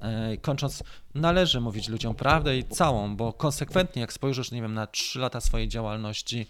E, 0.00 0.36
kończąc, 0.36 0.82
należy 1.14 1.60
mówić 1.60 1.88
ludziom 1.88 2.14
prawdę 2.14 2.58
i 2.58 2.64
całą, 2.64 3.16
bo 3.16 3.32
konsekwentnie, 3.32 4.00
jak 4.00 4.12
spojrzysz, 4.12 4.50
nie 4.50 4.62
wiem, 4.62 4.74
na 4.74 4.86
trzy 4.86 5.18
lata 5.18 5.40
swojej 5.40 5.68
działalności, 5.68 6.46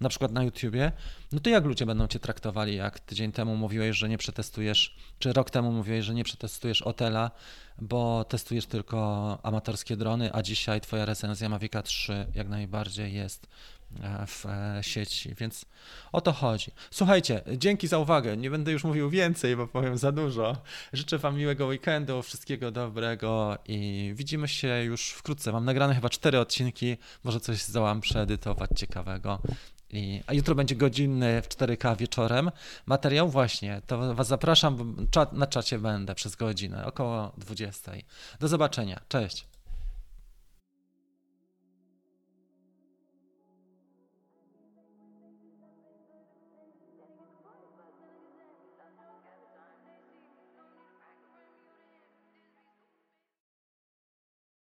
na 0.00 0.08
przykład 0.08 0.32
na 0.32 0.42
YouTubie, 0.42 0.92
no 1.32 1.40
to 1.40 1.50
jak 1.50 1.64
ludzie 1.64 1.86
będą 1.86 2.06
cię 2.06 2.18
traktowali, 2.18 2.76
jak 2.76 3.00
tydzień 3.00 3.32
temu 3.32 3.56
mówiłeś, 3.56 3.96
że 3.96 4.08
nie 4.08 4.18
przetestujesz, 4.18 4.96
czy 5.18 5.32
rok 5.32 5.50
temu 5.50 5.72
mówiłeś, 5.72 6.04
że 6.04 6.14
nie 6.14 6.24
przetestujesz 6.24 6.82
Otela, 6.82 7.30
bo 7.78 8.24
testujesz 8.24 8.66
tylko 8.66 9.38
amatorskie 9.42 9.96
drony, 9.96 10.30
a 10.32 10.42
dzisiaj 10.42 10.80
twoja 10.80 11.04
recenzja 11.04 11.48
Mavica 11.48 11.82
3 11.82 12.26
jak 12.34 12.48
najbardziej 12.48 13.14
jest 13.14 13.46
e, 14.02 14.26
w 14.26 14.46
e, 14.46 14.78
sieci, 14.82 15.34
więc 15.34 15.64
o 16.12 16.20
to 16.20 16.32
chodzi. 16.32 16.70
Słuchajcie, 16.90 17.42
dzięki 17.56 17.88
za 17.88 17.98
uwagę. 17.98 18.36
Nie 18.36 18.50
będę 18.50 18.72
już 18.72 18.84
mówił 18.84 19.10
więcej, 19.10 19.56
bo 19.56 19.66
powiem 19.66 19.98
za 19.98 20.12
dużo. 20.12 20.56
Życzę 20.92 21.18
Wam 21.18 21.36
miłego 21.36 21.66
weekendu, 21.66 22.22
wszystkiego 22.22 22.70
dobrego 22.70 23.58
i 23.68 24.12
widzimy 24.16 24.48
się 24.48 24.82
już 24.84 25.10
wkrótce. 25.10 25.52
Mam 25.52 25.64
nagrane 25.64 25.94
chyba 25.94 26.08
cztery 26.08 26.38
odcinki, 26.38 26.96
może 27.24 27.40
coś 27.40 27.62
zdołam 27.62 28.00
przeedytować 28.00 28.70
ciekawego. 28.76 29.40
I, 29.90 30.22
a 30.26 30.32
jutro 30.32 30.54
będzie 30.54 30.76
godzinny 30.76 31.42
w 31.42 31.48
4K 31.48 31.96
wieczorem 31.96 32.50
materiał 32.86 33.28
właśnie, 33.28 33.82
to 33.86 34.14
Was 34.14 34.26
zapraszam, 34.26 35.06
czat, 35.10 35.32
na 35.32 35.46
czacie 35.46 35.78
będę 35.78 36.14
przez 36.14 36.36
godzinę, 36.36 36.86
około 36.86 37.32
20. 37.38 37.92
Do 38.40 38.48
zobaczenia, 38.48 39.00
cześć. 39.08 39.55